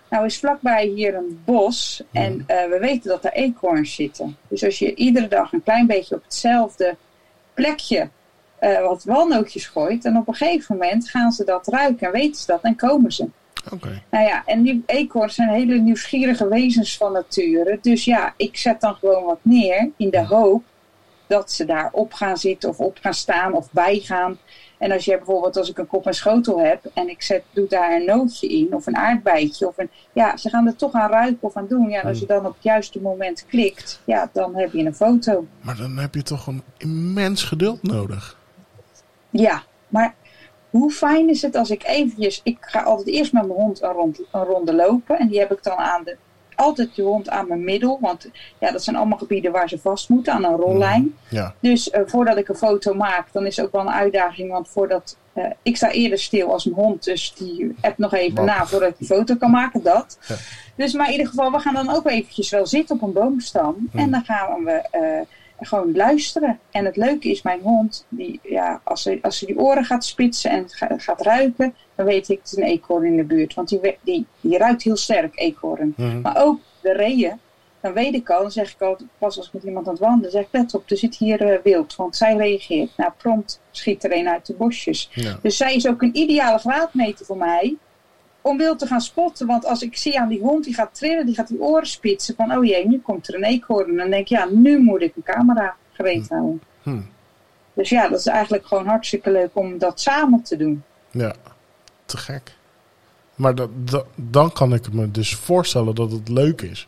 Nou 0.09 0.25
is 0.25 0.39
vlakbij 0.39 0.85
hier 0.85 1.15
een 1.15 1.41
bos 1.45 2.03
en 2.11 2.43
eh, 2.47 2.69
we 2.69 2.77
weten 2.79 3.09
dat 3.09 3.25
er 3.25 3.33
eekhoorns 3.33 3.95
zitten. 3.95 4.37
Dus 4.47 4.63
als 4.63 4.79
je 4.79 4.95
iedere 4.95 5.27
dag 5.27 5.53
een 5.53 5.63
klein 5.63 5.87
beetje 5.87 6.15
op 6.15 6.23
hetzelfde 6.23 6.95
plekje 7.53 8.09
eh, 8.59 8.81
wat 8.81 9.03
walnootjes 9.03 9.67
gooit, 9.67 10.03
dan 10.03 10.17
op 10.17 10.27
een 10.27 10.33
gegeven 10.33 10.77
moment 10.77 11.09
gaan 11.09 11.31
ze 11.31 11.43
dat 11.43 11.67
ruiken 11.67 12.07
en 12.07 12.13
weten 12.13 12.41
ze 12.41 12.45
dat 12.47 12.61
en 12.61 12.75
komen 12.75 13.11
ze. 13.11 13.27
oké. 13.71 14.01
Nou 14.09 14.25
ja, 14.25 14.43
en 14.45 14.61
die 14.61 14.83
eekhoorns 14.85 15.35
zijn 15.35 15.49
hele 15.49 15.75
nieuwsgierige 15.75 16.47
wezens 16.47 16.97
van 16.97 17.11
nature. 17.11 17.79
Dus 17.81 18.05
ja, 18.05 18.33
ik 18.37 18.57
zet 18.57 18.81
dan 18.81 18.95
gewoon 18.95 19.23
wat 19.23 19.39
neer 19.41 19.89
in 19.97 20.09
de 20.09 20.25
hoop 20.25 20.63
dat 21.27 21.51
ze 21.51 21.65
daar 21.65 21.89
op 21.91 22.13
gaan 22.13 22.37
zitten 22.37 22.69
of 22.69 22.79
op 22.79 22.97
gaan 23.01 23.13
staan 23.13 23.53
of 23.53 23.71
bij 23.71 23.99
gaan. 23.99 24.37
En 24.79 24.91
als 24.91 25.05
je 25.05 25.17
bijvoorbeeld, 25.17 25.57
als 25.57 25.69
ik 25.69 25.77
een 25.77 25.87
kop 25.87 26.05
en 26.05 26.13
schotel 26.13 26.59
heb 26.59 26.85
en 26.93 27.09
ik 27.09 27.21
zet, 27.21 27.43
doe 27.51 27.67
daar 27.67 27.95
een 27.95 28.05
nootje 28.05 28.47
in 28.47 28.73
of 28.73 28.87
een 28.87 28.95
aardbeidje 28.95 29.67
of 29.67 29.77
een, 29.77 29.89
ja, 30.13 30.37
ze 30.37 30.49
gaan 30.49 30.67
er 30.67 30.75
toch 30.75 30.93
aan 30.93 31.09
ruiken 31.09 31.47
of 31.47 31.55
aan 31.55 31.67
doen. 31.67 31.89
Ja, 31.89 32.01
en 32.01 32.07
als 32.07 32.19
je 32.19 32.25
dan 32.25 32.45
op 32.45 32.53
het 32.53 32.63
juiste 32.63 33.01
moment 33.01 33.45
klikt, 33.47 34.01
ja, 34.05 34.29
dan 34.33 34.55
heb 34.55 34.73
je 34.73 34.85
een 34.85 34.95
foto. 34.95 35.45
Maar 35.61 35.77
dan 35.77 35.97
heb 35.97 36.15
je 36.15 36.23
toch 36.23 36.47
een 36.47 36.63
immens 36.77 37.43
geduld 37.43 37.83
nodig. 37.83 38.37
Ja, 39.29 39.63
maar 39.87 40.15
hoe 40.69 40.91
fijn 40.91 41.29
is 41.29 41.41
het 41.41 41.55
als 41.55 41.69
ik 41.69 41.83
eventjes... 41.83 42.41
Ik 42.43 42.57
ga 42.61 42.83
altijd 42.83 43.07
eerst 43.07 43.33
met 43.33 43.47
mijn 43.47 43.59
hond 43.59 43.81
een, 43.81 43.91
rond, 43.91 44.21
een 44.31 44.43
ronde 44.43 44.73
lopen. 44.73 45.19
En 45.19 45.27
die 45.27 45.39
heb 45.39 45.51
ik 45.51 45.63
dan 45.63 45.77
aan 45.77 46.03
de, 46.03 46.17
altijd 46.59 46.95
de 46.95 47.01
hond 47.01 47.29
aan 47.29 47.47
mijn 47.47 47.63
middel. 47.63 47.97
Want 48.01 48.29
ja, 48.59 48.71
dat 48.71 48.83
zijn 48.83 48.95
allemaal 48.95 49.17
gebieden 49.17 49.51
waar 49.51 49.69
ze 49.69 49.79
vast 49.79 50.09
moeten 50.09 50.33
aan 50.33 50.43
een 50.43 50.55
rollijn. 50.55 51.15
Ja, 51.29 51.53
Dus 51.59 51.89
eh, 51.89 52.01
voordat 52.05 52.37
ik 52.37 52.47
een 52.49 52.55
foto 52.55 52.93
maak, 52.93 53.31
dan 53.31 53.45
is 53.45 53.55
het 53.57 53.65
ook 53.65 53.71
wel 53.71 53.81
een 53.81 53.89
uitdaging. 53.89 54.51
Want 54.51 54.67
voordat, 54.69 55.17
eh, 55.33 55.45
ik 55.61 55.75
sta 55.77 55.91
eerder 55.91 56.19
stil 56.19 56.51
als 56.51 56.65
een 56.65 56.73
hond. 56.73 57.03
Dus 57.03 57.33
die 57.33 57.75
appt 57.81 57.97
nog 57.97 58.13
even 58.13 58.35
Wow. 58.35 58.45
na 58.45 58.65
voordat 58.65 58.89
ik 58.89 58.97
die 58.97 59.07
foto 59.07 59.35
kan 59.35 59.51
maken. 59.51 59.83
Dat. 59.83 60.17
Ja. 60.27 60.35
Dus 60.75 60.93
maar 60.93 61.05
in 61.05 61.11
ieder 61.11 61.27
geval, 61.27 61.51
we 61.51 61.59
gaan 61.59 61.73
dan 61.73 61.95
ook 61.95 62.07
eventjes 62.09 62.49
wel 62.49 62.65
zitten 62.65 62.95
op 62.95 63.01
een 63.01 63.13
boomstam. 63.13 63.89
En 63.93 64.11
dan 64.11 64.23
gaan 64.25 64.63
we 64.63 64.71
eh, 64.71 65.01
gewoon 65.59 65.95
luisteren. 65.95 66.59
En 66.71 66.85
het 66.85 66.97
leuke 66.97 67.29
is, 67.29 67.41
mijn 67.41 67.61
hond, 67.61 68.05
die, 68.09 68.39
ja, 68.43 68.81
als, 68.83 69.01
ze, 69.01 69.19
als 69.21 69.37
ze 69.37 69.45
die 69.45 69.59
oren 69.59 69.85
gaat 69.85 70.05
spitsen 70.05 70.51
en 70.51 70.69
ga- 70.69 70.97
gaat 70.97 71.21
ruiken, 71.21 71.75
dan 71.95 72.05
weet 72.05 72.29
ik 72.29 72.37
het 72.37 72.51
is 72.51 72.57
een 72.57 72.63
eekhoorn 72.63 73.05
in 73.05 73.17
de 73.17 73.23
buurt. 73.23 73.53
Want 73.53 73.69
die, 73.69 73.97
die, 74.01 74.25
die 74.41 74.57
ruikt 74.57 74.83
heel 74.83 74.95
sterk, 74.97 75.39
eekhoorn. 75.39 75.93
Mhm. 75.97 76.21
Maar 76.21 76.43
ook 76.43 76.59
de 76.81 76.93
reeën, 76.93 77.39
dan 77.81 77.93
weet 77.93 78.13
ik 78.13 78.29
al, 78.29 78.41
dan 78.41 78.51
zeg 78.51 78.73
ik 78.73 78.81
al, 78.81 78.97
pas 79.17 79.37
als 79.37 79.47
ik 79.47 79.53
met 79.53 79.63
iemand 79.63 79.85
aan 79.87 79.93
het 79.93 80.01
wandelen, 80.01 80.31
zeg 80.31 80.41
ik, 80.41 80.47
let 80.51 80.73
op, 80.73 80.89
er 80.89 80.97
zit 80.97 81.15
hier 81.15 81.41
eh, 81.41 81.59
wild. 81.63 81.95
Want 81.95 82.15
zij 82.15 82.35
reageert. 82.35 82.89
Nou, 82.97 83.11
prompt 83.17 83.61
schiet 83.71 84.03
er 84.03 84.13
een 84.17 84.29
uit 84.29 84.45
de 84.45 84.53
bosjes. 84.53 85.09
ja. 85.13 85.39
Dus 85.41 85.57
zij 85.57 85.75
is 85.75 85.87
ook 85.87 86.01
een 86.01 86.15
ideale 86.17 86.57
graadmeter 86.57 87.25
voor 87.25 87.37
mij 87.37 87.75
om 88.41 88.57
wild 88.57 88.79
te 88.79 88.85
gaan 88.87 89.01
spotten. 89.01 89.47
Want 89.47 89.65
als 89.65 89.81
ik 89.81 89.97
zie 89.97 90.19
aan 90.19 90.27
die 90.27 90.39
hond, 90.39 90.63
die 90.63 90.73
gaat 90.73 90.95
trillen, 90.95 91.25
die 91.25 91.35
gaat 91.35 91.47
die 91.47 91.61
oren 91.61 91.87
spitsen 91.87 92.35
van, 92.35 92.57
oh 92.57 92.65
jee, 92.65 92.87
nu 92.87 92.99
komt 92.99 93.27
er 93.27 93.35
een 93.35 93.43
eekhoorn. 93.43 93.89
En 93.89 93.95
dan 93.95 94.09
denk 94.09 94.21
ik, 94.21 94.27
ja, 94.27 94.47
nu 94.51 94.79
moet 94.79 95.01
ik 95.01 95.15
een 95.15 95.23
camera 95.23 95.75
gereed 95.91 96.29
houden. 96.29 96.61
Hm. 96.83 96.99
Dus 97.73 97.89
ja, 97.89 98.07
dat 98.09 98.19
is 98.19 98.25
eigenlijk 98.25 98.65
gewoon 98.67 98.87
hartstikke 98.87 99.31
leuk 99.31 99.49
om 99.53 99.77
dat 99.77 100.01
samen 100.01 100.41
te 100.43 100.57
doen. 100.57 100.83
ja. 101.11 101.33
Te 102.05 102.17
gek. 102.17 102.55
Maar 103.35 103.55
dat, 103.55 103.69
dat- 103.75 104.05
dan 104.15 104.51
kan 104.51 104.73
ik 104.73 104.93
me 104.93 105.11
dus 105.11 105.35
voorstellen 105.35 105.95
dat 105.95 106.11
het 106.11 106.29
leuk 106.29 106.61
is. 106.61 106.87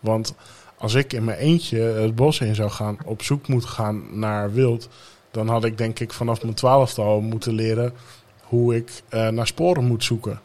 Want 0.00 0.34
als 0.78 0.94
ik 0.94 1.12
in 1.12 1.24
mijn 1.24 1.38
eentje 1.38 1.78
het 1.80 2.14
bos 2.14 2.40
in 2.40 2.54
zou 2.54 2.70
gaan, 2.70 2.98
op 3.04 3.22
zoek 3.22 3.48
moet 3.48 3.64
gaan 3.64 4.18
naar 4.18 4.52
wild, 4.52 4.88
dan 5.30 5.48
had 5.48 5.64
ik 5.64 5.78
denk 5.78 6.00
ik 6.00 6.12
vanaf 6.12 6.42
mijn 6.42 6.54
twaalfde 6.54 7.02
al 7.02 7.20
moeten 7.20 7.52
leren 7.54 7.92
hoe 8.42 8.76
ik 8.76 9.02
eh, 9.08 9.28
naar 9.28 9.46
sporen 9.46 9.84
moet 9.84 10.04
zoeken. 10.04 10.40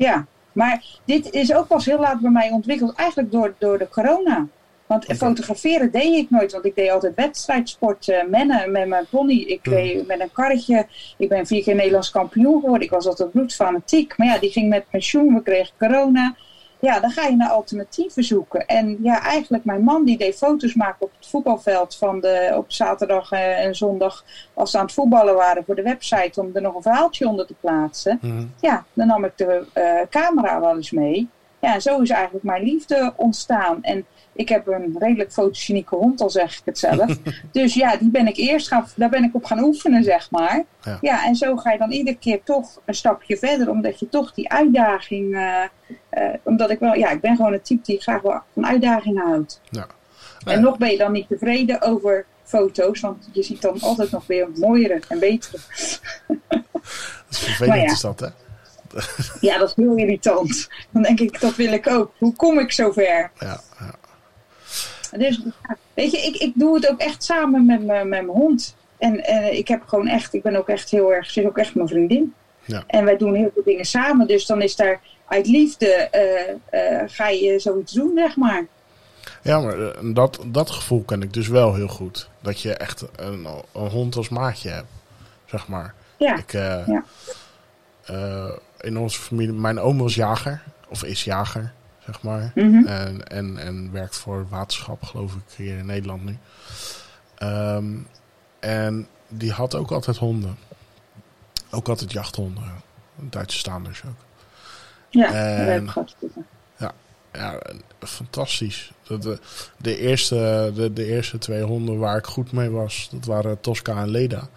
Ja, 0.00 0.26
maar 0.52 0.84
dit 1.04 1.30
is 1.30 1.54
ook 1.54 1.66
pas 1.66 1.84
heel 1.84 1.98
laat 1.98 2.20
bij 2.20 2.30
mij 2.30 2.50
ontwikkeld, 2.50 2.94
eigenlijk 2.94 3.32
door, 3.32 3.54
door 3.58 3.78
de 3.78 3.88
corona. 3.88 4.46
Want 4.86 5.04
fotograferen 5.16 5.90
deed 5.90 6.16
ik 6.16 6.30
nooit, 6.30 6.52
want 6.52 6.64
ik 6.64 6.74
deed 6.74 6.90
altijd 6.90 7.14
wedstrijdsport, 7.14 8.08
eh, 8.08 8.24
mennen 8.28 8.70
met 8.70 8.88
mijn 8.88 9.06
pony. 9.10 9.32
Ik 9.32 9.60
Hmm. 9.62 9.74
deed 9.74 10.06
met 10.06 10.20
een 10.20 10.32
karretje. 10.32 10.86
Ik 11.18 11.28
ben 11.28 11.46
vier 11.46 11.62
keer 11.62 11.74
Nederlands 11.74 12.10
kampioen 12.10 12.60
geworden. 12.60 12.82
Ik 12.82 12.90
was 12.90 13.06
altijd 13.06 13.30
bloedfanatiek. 13.30 14.16
Maar 14.16 14.26
ja, 14.26 14.38
die 14.38 14.50
ging 14.50 14.68
met 14.68 14.90
pensioen. 14.90 15.34
We 15.34 15.42
kregen 15.42 15.74
corona. 15.78 16.34
Ja, 16.80 17.00
dan 17.00 17.10
ga 17.10 17.26
je 17.26 17.36
naar 17.36 17.50
alternatieven 17.50 18.24
zoeken. 18.24 18.66
En 18.66 18.98
ja, 19.02 19.22
eigenlijk 19.22 19.64
mijn 19.64 19.82
man 19.82 20.04
die 20.04 20.18
deed 20.18 20.36
foto's 20.36 20.74
maken 20.74 21.06
op 21.06 21.12
het 21.16 21.26
voetbalveld 21.26 21.96
van 21.96 22.20
de, 22.20 22.52
op 22.56 22.72
zaterdag 22.72 23.32
eh, 23.32 23.64
en 23.64 23.74
zondag 23.74 24.24
als 24.54 24.70
ze 24.70 24.78
aan 24.78 24.84
het 24.84 24.92
voetballen 24.92 25.34
waren 25.34 25.64
voor 25.64 25.74
de 25.74 25.82
website 25.82 26.40
om 26.40 26.50
er 26.52 26.62
nog 26.62 26.74
een 26.74 26.82
verhaaltje 26.82 27.28
onder 27.28 27.46
te 27.46 27.54
plaatsen. 27.60 28.18
Mhm. 28.22 28.46
Ja, 28.60 28.84
dan 28.92 29.06
nam 29.06 29.24
ik 29.24 29.32
de 29.36 29.66
eh, 29.72 30.00
camera 30.10 30.60
wel 30.60 30.76
eens 30.76 30.90
mee. 30.90 31.28
Ja, 31.58 31.74
en 31.74 31.82
zo 31.82 32.00
is 32.00 32.10
eigenlijk 32.10 32.44
mijn 32.44 32.62
liefde 32.62 33.12
ontstaan. 33.16 33.82
En 33.82 34.06
ik 34.40 34.48
heb 34.48 34.66
een 34.66 34.96
redelijk 34.98 35.32
fotogenieke 35.32 35.96
hond, 35.96 36.20
al 36.20 36.30
zeg 36.30 36.58
ik 36.58 36.62
het 36.64 36.78
zelf. 36.78 37.18
dus 37.52 37.74
ja, 37.74 37.96
die 37.96 38.10
ben 38.10 38.26
ik 38.26 38.36
eerst 38.36 38.68
gaan, 38.68 38.86
daar 38.96 39.08
ben 39.08 39.24
ik 39.24 39.34
op 39.34 39.44
gaan 39.44 39.62
oefenen, 39.64 40.04
zeg 40.04 40.30
maar. 40.30 40.64
Ja. 40.82 40.98
Ja, 41.00 41.26
en 41.26 41.36
zo 41.36 41.56
ga 41.56 41.72
je 41.72 41.78
dan 41.78 41.90
iedere 41.90 42.16
keer 42.16 42.42
toch 42.42 42.80
een 42.84 42.94
stapje 42.94 43.36
verder, 43.36 43.70
omdat 43.70 43.98
je 44.00 44.08
toch 44.08 44.34
die 44.34 44.50
uitdaging, 44.50 45.34
eh, 45.34 45.62
eh, 46.08 46.34
omdat 46.42 46.70
ik 46.70 46.78
wel, 46.78 46.94
ja, 46.94 47.10
ik 47.10 47.20
ben 47.20 47.36
gewoon 47.36 47.52
een 47.52 47.62
type 47.62 47.82
die 47.82 48.00
graag 48.00 48.22
wel 48.22 48.40
van 48.52 48.66
uitdagingen 48.66 49.26
houdt. 49.26 49.60
Ja. 49.70 49.86
En 50.44 50.60
nog 50.60 50.78
ben 50.78 50.90
je 50.90 50.98
dan 50.98 51.12
niet 51.12 51.28
tevreden 51.28 51.82
over 51.82 52.26
foto's, 52.42 53.00
want 53.00 53.28
je 53.32 53.42
ziet 53.42 53.62
dan 53.62 53.80
altijd 53.80 54.10
nog 54.10 54.26
weer 54.26 54.48
mooiere 54.54 55.00
en 55.08 55.18
betere. 55.18 55.58
Dat 56.26 56.62
is 57.30 57.38
vervelend 57.38 57.82
ja. 57.82 57.92
is 57.92 58.00
dat, 58.00 58.20
hè? 58.20 58.28
Ja, 59.40 59.58
dat 59.58 59.68
is 59.68 59.74
heel 59.74 59.96
irritant. 59.96 60.68
Dan 60.90 61.02
denk 61.02 61.20
ik, 61.20 61.40
dat 61.40 61.56
wil 61.56 61.72
ik 61.72 61.86
ook. 61.86 62.12
Hoe 62.18 62.36
kom 62.36 62.58
ik 62.58 62.72
zover? 62.72 63.30
Ja, 63.38 63.60
ja. 63.78 63.94
Dus 65.16 65.40
weet 65.94 66.10
je, 66.10 66.18
ik, 66.18 66.36
ik 66.36 66.52
doe 66.54 66.74
het 66.74 66.90
ook 66.90 66.98
echt 67.00 67.24
samen 67.24 67.66
met, 67.66 67.84
mijn- 67.84 68.26
hond. 68.26 68.76
En 68.98 69.24
eh, 69.24 69.58
ik 69.58 69.68
heb 69.68 69.82
gewoon 69.86 70.08
echt, 70.08 70.34
ik 70.34 70.42
ben 70.42 70.56
ook 70.56 70.68
echt 70.68 70.90
heel 70.90 71.12
erg, 71.12 71.30
ze 71.30 71.40
is 71.40 71.46
ook 71.46 71.58
echt 71.58 71.74
mijn 71.74 71.88
vriendin. 71.88 72.34
Ja. 72.64 72.82
En 72.86 73.04
wij 73.04 73.16
doen 73.16 73.34
heel 73.34 73.50
veel 73.54 73.62
dingen 73.64 73.84
samen. 73.84 74.26
Dus 74.26 74.46
dan 74.46 74.62
is 74.62 74.76
daar 74.76 75.00
uit 75.26 75.46
liefde 75.46 75.86
eh, 75.86 76.50
eh, 77.00 77.02
ga 77.06 77.28
je 77.28 77.58
zoiets 77.58 77.92
doen, 77.92 78.12
zeg 78.16 78.36
maar. 78.36 78.66
Ja, 79.42 79.60
maar 79.60 79.80
eh, 79.80 80.14
dat, 80.14 80.38
dat 80.46 80.70
gevoel 80.70 81.02
ken 81.02 81.22
ik 81.22 81.32
dus 81.32 81.48
wel 81.48 81.74
heel 81.74 81.88
goed. 81.88 82.28
Dat 82.42 82.60
je 82.60 82.74
echt 82.74 83.04
een, 83.16 83.46
een 83.74 83.88
hond 83.88 84.16
als 84.16 84.28
maatje 84.28 84.68
hebt, 84.68 84.88
zeg 85.46 85.68
maar. 85.68 85.94
Ja, 86.16 86.36
Ik, 86.36 86.52
Ja. 86.52 87.04
in 88.80 88.98
onze 88.98 89.20
familie, 89.20 89.52
mijn 89.52 89.78
oom 89.78 89.98
was 89.98 90.14
jager, 90.14 90.62
of 90.88 91.04
is 91.04 91.24
jager, 91.24 91.72
zeg 92.10 92.22
maar. 92.22 92.52
Mhm. 92.54 92.86
En, 92.86 93.28
en, 93.28 93.58
en 93.58 93.92
werkt 93.92 94.16
voor 94.16 94.48
waterschap, 94.48 95.02
geloof 95.02 95.34
ik, 95.34 95.42
hier 95.56 95.78
in 95.78 95.86
Nederland 95.86 96.24
nu. 96.24 96.38
Ehm, 97.34 97.96
en 98.60 99.06
die 99.28 99.52
had 99.52 99.74
ook 99.74 99.90
altijd 99.90 100.16
honden. 100.16 100.56
Ook 101.70 101.88
altijd 101.88 102.12
jachthonden. 102.12 102.64
Duitse 103.16 103.58
staanders 103.58 104.02
ook. 104.06 104.24
ja 105.08 105.32
En-. 105.32 105.90
Ja, 106.78 106.92
en 107.58 107.82
fantastisch. 107.98 108.92
De, 109.06 109.18
de, 109.18 109.38
de, 109.76 109.98
eerste, 109.98 110.70
de, 110.74 110.92
de 110.92 111.04
eerste 111.04 111.38
twee 111.38 111.62
honden 111.62 111.98
waar 111.98 112.16
ik 112.16 112.26
goed 112.26 112.52
mee 112.52 112.70
was, 112.70 113.08
dat 113.12 113.24
waren 113.24 113.60
Tosca 113.60 114.00
en 114.00 114.08
Leda. 114.08 114.48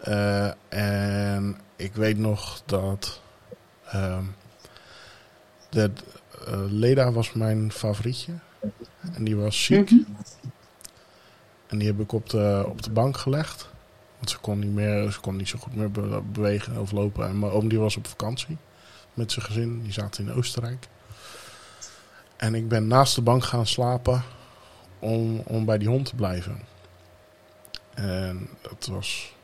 Eh, 0.00 0.50
en 0.68 1.56
ik 1.76 1.94
weet 1.94 2.18
nog 2.18 2.62
dat 2.66 3.20
ehm, 3.86 4.24
de, 5.70 5.82
eh, 5.82 5.90
Leda 6.68 7.12
was 7.12 7.32
mijn 7.32 7.72
favorietje. 7.72 8.32
En 9.14 9.24
die 9.24 9.36
was 9.36 9.64
ziek. 9.64 9.90
Mhm. 9.90 10.02
En 11.66 11.78
die 11.78 11.86
heb 11.86 12.00
ik 12.00 12.12
op 12.12 12.30
de, 12.30 12.64
op 12.68 12.82
de 12.82 12.90
bank 12.90 13.16
gelegd. 13.16 13.68
Want 14.16 14.30
ze 14.30 14.38
kon 14.38 14.58
niet, 14.58 14.72
meer, 14.72 15.10
ze 15.12 15.20
kon 15.20 15.36
niet 15.36 15.48
zo 15.48 15.58
goed 15.58 15.74
meer 15.74 15.90
be- 15.90 16.22
bewegen 16.32 16.80
of 16.80 16.92
lopen. 16.92 17.28
En 17.28 17.38
mijn 17.38 17.52
oom 17.52 17.68
die 17.68 17.78
was 17.78 17.96
op 17.96 18.06
vakantie 18.06 18.56
met 19.14 19.32
zijn 19.32 19.44
gezin. 19.44 19.82
Die 19.82 19.92
zaten 19.92 20.26
in 20.26 20.32
Oostenrijk. 20.32 20.88
En 22.36 22.54
ik 22.54 22.68
ben 22.68 22.86
naast 22.86 23.14
de 23.14 23.22
bank 23.22 23.44
gaan 23.44 23.66
slapen 23.66 24.22
om, 24.98 25.38
om 25.38 25.64
bij 25.64 25.78
die 25.78 25.88
hond 25.88 26.06
te 26.06 26.14
blijven. 26.14 26.60
En 27.94 28.48
dat 28.60 28.86
was, 28.90 29.34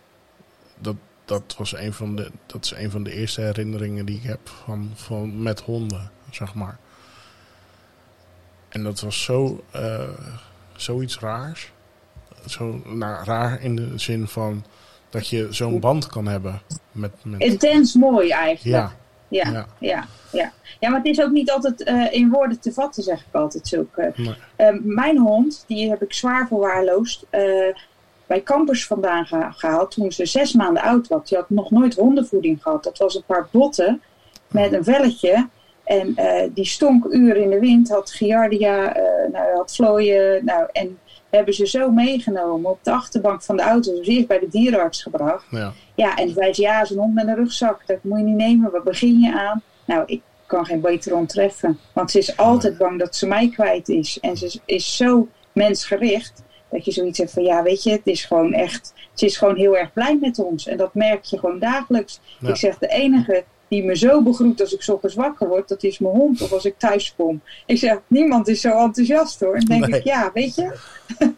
dat, 0.78 0.96
dat 1.24 1.54
was 1.58 1.74
een 1.74 1.92
van 1.92 2.16
de, 2.16 2.30
dat 2.46 2.64
is 2.64 2.70
een 2.70 2.90
van 2.90 3.02
de 3.02 3.12
eerste 3.12 3.40
herinneringen 3.40 4.06
die 4.06 4.16
ik 4.16 4.22
heb 4.22 4.48
van, 4.48 4.90
van 4.94 5.42
met 5.42 5.60
honden, 5.60 6.10
zeg 6.30 6.54
maar. 6.54 6.78
En 8.72 8.82
dat 8.82 9.00
was 9.00 9.22
zo, 9.22 9.64
eh, 9.70 10.08
zoiets 10.76 11.18
raars. 11.18 11.72
Zo, 12.46 12.80
nou, 12.84 13.24
raar 13.24 13.62
in 13.62 13.76
de 13.76 13.92
zin 13.96 14.26
van 14.28 14.64
dat 15.10 15.28
je 15.28 15.46
zo'n 15.50 15.80
band 15.80 16.06
kan 16.06 16.26
hebben 16.26 16.60
met, 16.92 17.12
met 17.22 17.40
Intens 17.40 17.94
mooi 17.94 18.30
eigenlijk. 18.30 18.76
ja, 18.76 18.92
Ja, 19.28 19.50
ja. 19.50 19.66
ja, 19.78 20.06
ja. 20.32 20.52
ja, 20.80 20.88
maar 20.88 20.98
het 20.98 21.08
is 21.08 21.20
ook 21.20 21.30
niet 21.30 21.50
altijd 21.50 21.82
eh, 21.82 22.12
in 22.12 22.30
woorden 22.30 22.60
te 22.60 22.72
vatten, 22.72 23.02
zeg 23.02 23.18
ik 23.20 23.34
altijd. 23.34 23.68
Zulke. 23.68 24.12
Nee. 24.16 24.34
Eh, 24.56 24.68
mijn 24.82 25.18
hond, 25.18 25.64
die 25.66 25.90
heb 25.90 26.02
ik 26.02 26.12
zwaar 26.12 26.46
verwaarloosd. 26.46 27.24
eh, 27.30 27.42
bij 28.26 28.42
campers 28.42 28.86
vandaan 28.86 29.26
geha- 29.26 29.50
gehaald 29.50 29.90
toen 29.90 30.12
ze 30.12 30.26
zes 30.26 30.52
maanden 30.52 30.82
oud 30.82 31.08
was. 31.08 31.28
Die 31.28 31.38
had 31.38 31.50
nog 31.50 31.70
nooit 31.70 31.94
hondenvoeding 31.94 32.62
gehad. 32.62 32.84
Dat 32.84 32.98
was 32.98 33.14
een 33.14 33.24
paar 33.26 33.48
botten 33.50 34.02
met 34.48 34.72
een 34.72 34.84
velletje. 34.84 35.48
En 35.84 36.12
eh, 36.16 36.48
die 36.54 36.64
stonk 36.66 37.04
uren 37.10 37.42
in 37.42 37.50
de 37.50 37.58
wind, 37.58 37.88
had 37.88 38.10
giardia, 38.10 38.94
eh 38.96 39.30
nou, 39.32 39.56
had 39.56 39.74
vlooien. 39.74 40.44
Nou, 40.44 40.68
en 40.72 40.98
hebben 41.30 41.54
ze 41.54 41.66
zo 41.66 41.90
meegenomen 41.90 42.70
op 42.70 42.78
de 42.82 42.90
achterbank 42.90 43.42
van 43.42 43.56
de 43.56 43.62
auto. 43.62 43.94
Dus 43.94 44.06
eerst 44.06 44.26
bij 44.26 44.38
de 44.38 44.48
dierenarts 44.50 45.02
gebracht. 45.02 45.44
ja. 45.50 45.72
Ja, 45.94 46.16
en 46.16 46.24
die 46.26 46.34
zei 46.34 46.52
ze, 46.54 46.62
ja, 46.62 46.84
zo'n 46.84 46.98
hond 46.98 47.14
met 47.14 47.26
een 47.26 47.34
rugzak, 47.34 47.86
dat 47.86 47.98
moet 48.02 48.18
je 48.18 48.24
niet 48.24 48.36
nemen. 48.36 48.70
Waar 48.70 48.82
begin 48.82 49.20
je 49.20 49.32
aan? 49.32 49.62
Nou, 49.86 50.02
ik 50.06 50.20
kan 50.46 50.66
geen 50.66 50.80
betere 50.80 51.14
hond 51.14 51.28
treffen. 51.28 51.78
Want 51.92 52.10
ze 52.10 52.18
is 52.18 52.36
altijd 52.36 52.78
bang 52.78 52.98
dat 52.98 53.16
ze 53.16 53.26
mij 53.26 53.48
kwijt 53.48 53.88
is. 53.88 54.18
En 54.20 54.36
ze 54.36 54.44
is- 54.46 54.60
is 54.64 54.96
zo 54.96 55.28
mensgericht, 55.52 56.42
dat 56.70 56.84
je 56.84 56.90
zoiets 56.92 57.18
hebt 57.18 57.30
van, 57.30 57.42
ja, 57.42 57.62
weet 57.62 57.82
je, 57.82 57.90
het 57.90 58.06
is 58.06 58.24
gewoon 58.24 58.52
echt... 58.52 58.92
Ze 59.14 59.26
is 59.26 59.36
gewoon 59.36 59.56
heel 59.56 59.76
erg 59.76 59.92
blij 59.92 60.18
met 60.20 60.38
ons. 60.38 60.66
En 60.66 60.76
dat 60.76 60.94
merk 60.94 61.24
je 61.24 61.38
gewoon 61.38 61.58
dagelijks. 61.58 62.20
Ja. 62.40 62.48
Ik 62.48 62.56
zeg, 62.56 62.78
de 62.78 62.88
enige 62.88 63.44
die 63.72 63.84
me 63.84 63.96
zo 63.96 64.22
begroet 64.22 64.60
als 64.60 64.72
ik 64.74 64.88
ochtends 64.88 65.14
wakker 65.14 65.48
word, 65.48 65.68
dat 65.68 65.82
is 65.82 65.98
mijn 65.98 66.14
hond. 66.14 66.40
Of 66.42 66.52
als 66.52 66.64
ik 66.64 66.78
thuis 66.78 67.14
kom. 67.16 67.42
Ik 67.66 67.78
zeg, 67.78 67.98
niemand 68.06 68.48
is 68.48 68.60
zo 68.60 68.78
enthousiast 68.78 69.40
hoor. 69.40 69.54
En 69.54 69.64
dan 69.64 69.78
denk 69.78 69.90
Nee. 69.90 70.00
ik, 70.00 70.06
ja, 70.06 70.30
weet 70.34 70.54
je... 70.54 70.76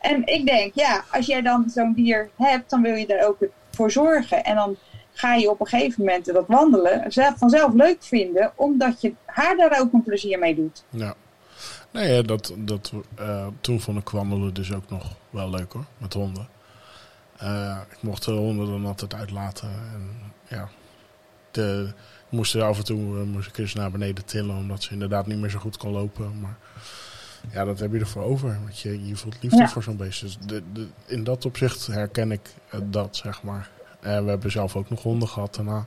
En 0.00 0.26
ik 0.26 0.46
denk, 0.46 0.74
ja, 0.74 1.04
als 1.10 1.26
jij 1.26 1.42
dan 1.42 1.70
zo'n 1.74 1.92
dier 1.92 2.30
hebt, 2.36 2.70
dan 2.70 2.82
wil 2.82 2.94
je 2.94 3.06
daar 3.06 3.26
ook 3.26 3.38
voor 3.70 3.90
zorgen. 3.90 4.44
En 4.44 4.54
dan 4.54 4.76
ga 5.12 5.34
je 5.34 5.50
op 5.50 5.60
een 5.60 5.66
gegeven 5.66 6.04
moment 6.04 6.24
dat 6.24 6.44
wandelen 6.46 7.12
zelf, 7.12 7.38
vanzelf 7.38 7.72
leuk 7.72 7.96
vinden, 8.02 8.52
omdat 8.54 9.00
je 9.00 9.14
haar 9.24 9.56
daar 9.56 9.80
ook 9.80 9.92
een 9.92 10.02
plezier 10.02 10.38
mee 10.38 10.54
doet. 10.54 10.84
Ja. 10.90 11.14
Nee, 11.90 12.12
ja, 12.12 12.22
dat, 12.22 12.54
dat, 12.56 12.92
eh, 13.14 13.46
toen 13.60 13.80
vond 13.80 13.98
ik 13.98 14.08
wandelen 14.08 14.54
dus 14.54 14.72
ook 14.74 14.90
nog 14.90 15.04
wel 15.30 15.50
leuk 15.50 15.72
hoor, 15.72 15.84
met 15.98 16.12
honden. 16.12 16.48
Eh, 17.36 17.78
ik 17.90 17.98
mocht 18.02 18.24
de 18.24 18.32
honden 18.32 18.66
dan 18.66 18.86
altijd 18.86 19.14
uitlaten. 19.14 19.68
En 19.68 20.32
ja, 20.48 20.68
de, 21.56 21.86
ik 22.26 22.32
moest 22.32 22.54
er 22.54 22.62
af 22.62 22.78
en 22.78 22.84
toe 22.84 23.16
eh, 23.18 23.22
moest 23.26 23.48
ik 23.48 23.58
eens 23.58 23.74
naar 23.74 23.90
beneden 23.90 24.24
tillen, 24.24 24.56
omdat 24.56 24.82
ze 24.82 24.92
inderdaad 24.92 25.26
niet 25.26 25.38
meer 25.38 25.50
zo 25.50 25.58
goed 25.58 25.76
kon 25.76 25.92
lopen. 25.92 26.40
Maar 26.40 26.56
ja, 27.52 27.64
dat 27.64 27.78
heb 27.78 27.92
je 27.92 27.98
ervoor 27.98 28.22
over. 28.22 28.58
Want 28.62 28.78
je, 28.78 29.06
je 29.06 29.16
voelt 29.16 29.36
liefde 29.42 29.56
Ja. 29.58 29.68
voor 29.68 29.82
zo'n 29.82 29.96
beest. 29.96 30.20
Dus 30.20 30.38
de, 30.46 30.62
de, 30.72 30.86
in 31.06 31.24
dat 31.24 31.44
opzicht 31.44 31.86
herken 31.86 32.32
ik 32.32 32.54
eh, 32.70 32.80
dat, 32.84 33.16
zeg 33.16 33.42
maar. 33.42 33.70
En 34.00 34.24
we 34.24 34.30
hebben 34.30 34.50
zelf 34.50 34.76
ook 34.76 34.90
nog 34.90 35.02
honden 35.02 35.28
gehad 35.28 35.54
daarna. 35.54 35.86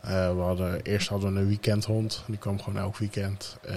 Eh, 0.00 0.34
we 0.34 0.40
hadden, 0.40 0.82
eerst 0.82 1.08
hadden 1.08 1.34
we 1.34 1.40
een 1.40 1.46
weekendhond. 1.46 2.22
Die 2.26 2.38
kwam 2.38 2.62
gewoon 2.62 2.82
elk 2.82 2.96
weekend. 2.96 3.56
Eh, 3.62 3.74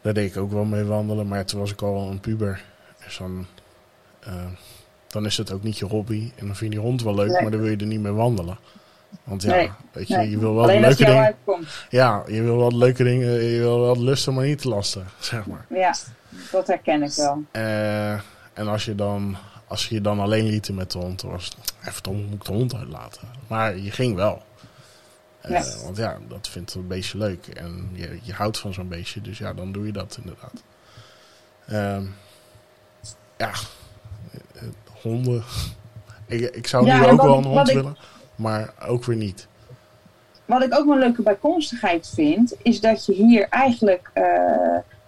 daar 0.00 0.14
deed 0.14 0.30
ik 0.30 0.36
ook 0.36 0.52
wel 0.52 0.64
mee 0.64 0.84
wandelen. 0.84 1.28
Maar 1.28 1.44
toen 1.44 1.60
was 1.60 1.70
ik 1.72 1.82
al 1.82 2.10
een 2.10 2.20
puber. 2.20 2.64
Dus 3.04 3.16
dan, 3.16 3.46
eh, 4.20 4.46
dan 5.08 5.26
is 5.26 5.36
het 5.36 5.52
ook 5.52 5.62
niet 5.62 5.78
je 5.78 5.84
hobby. 5.84 6.32
En 6.36 6.46
dan 6.46 6.56
vind 6.56 6.72
je 6.72 6.78
die 6.78 6.88
hond 6.88 7.02
wel 7.02 7.14
leuk, 7.14 7.30
Nee. 7.30 7.42
maar 7.42 7.50
dan 7.50 7.60
wil 7.60 7.70
je 7.70 7.76
er 7.76 7.86
niet 7.86 8.00
mee 8.00 8.12
wandelen. 8.12 8.58
Want 9.24 9.42
ja, 9.42 9.50
Nee, 9.50 9.70
weet 9.92 10.08
je, 10.08 10.16
nee. 10.16 10.30
je 10.30 10.38
wil 10.38 10.54
wel 10.54 10.62
Alleen 10.62 10.80
leuke 10.80 11.04
dingen. 11.04 11.36
Ja, 11.90 12.22
je 12.26 12.42
wil 12.42 12.56
wel 12.56 12.76
leuke 12.76 13.04
dingen. 13.04 13.32
Je 13.42 13.58
wil 13.58 13.80
wel 13.80 14.02
lusten, 14.02 14.34
maar 14.34 14.44
niet 14.44 14.60
te 14.60 14.68
lasten, 14.68 15.06
zeg 15.18 15.46
maar. 15.46 15.66
Ja, 15.68 15.94
dat 16.52 16.66
herken 16.66 17.02
ik 17.02 17.12
wel. 17.12 17.42
Eh, 17.50 18.12
en 18.52 18.68
als 18.68 18.84
je 18.84 18.94
dan, 18.94 19.36
als 19.66 19.88
je 19.88 19.94
je 19.94 20.00
dan 20.00 20.20
alleen 20.20 20.44
liet 20.46 20.72
met 20.72 20.92
de 20.92 20.98
hond, 20.98 21.20
dan 21.20 21.30
was 21.30 21.56
even 21.86 22.16
moet 22.16 22.34
ik 22.34 22.44
de 22.44 22.52
hond 22.52 22.74
uitlaten. 22.74 23.28
Maar 23.46 23.76
je 23.78 23.90
ging 23.90 24.14
wel. 24.14 24.42
Eh. 25.40 25.64
Want 25.84 25.96
ja, 25.96 26.18
dat 26.28 26.48
vindt 26.48 26.74
een 26.74 26.86
beestje 26.86 27.18
leuk. 27.18 27.46
En 27.46 27.90
je, 27.92 28.18
je 28.22 28.32
houdt 28.32 28.58
van 28.58 28.72
zo'n 28.74 28.88
beestje, 28.88 29.20
dus 29.20 29.38
ja, 29.38 29.52
dan 29.54 29.72
doe 29.72 29.86
je 29.86 29.92
dat 29.92 30.18
inderdaad. 30.22 30.62
Ehm, 31.66 32.04
ja, 33.36 33.50
eh, 34.54 34.62
honden. 35.02 35.42
Ik, 36.26 36.40
ik 36.54 36.66
zou 36.66 36.86
Ja, 36.86 36.98
nu 37.00 37.06
ook 37.06 37.16
wat 37.16 37.26
wel 37.26 37.36
een 37.38 37.44
hond 37.44 37.68
ik- 37.68 37.74
willen, 37.74 37.96
maar 38.38 38.72
ook 38.88 39.04
weer 39.04 39.16
niet. 39.16 39.46
Wat 40.44 40.62
ik 40.62 40.74
ook 40.78 40.84
wel 40.84 40.94
een 40.94 41.00
leuke 41.00 41.22
bijkomstigheid 41.22 42.10
vind, 42.14 42.54
is 42.62 42.80
dat 42.80 43.06
je 43.06 43.12
hier 43.12 43.46
eigenlijk 43.48 44.10
eh, 44.12 44.24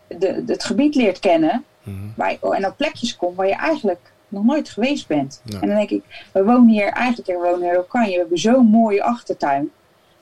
de, 0.07 0.43
het 0.47 0.65
gebied 0.65 0.95
leert 0.95 1.19
kennen. 1.19 1.65
Mhm. 1.83 1.97
Waar 2.17 2.31
je, 2.31 2.55
en 2.55 2.67
op 2.67 2.77
plekjes 2.77 3.17
komt 3.17 3.37
waar 3.37 3.47
je 3.47 3.55
eigenlijk 3.55 4.13
nog 4.29 4.45
nooit 4.45 4.69
geweest 4.69 5.07
bent. 5.07 5.41
Ja. 5.45 5.61
En 5.61 5.67
dan 5.69 5.77
denk 5.77 5.91
ik, 5.91 6.03
we 6.33 6.45
wonen 6.45 6.69
hier 6.69 6.89
eigenlijk, 6.89 7.39
we 7.39 7.49
wonen 7.51 7.69
in 7.69 7.75
Rokanje, 7.75 8.13
we 8.13 8.19
hebben 8.19 8.39
zo'n 8.39 8.67
mooie 8.67 9.03
achtertuin. 9.03 9.71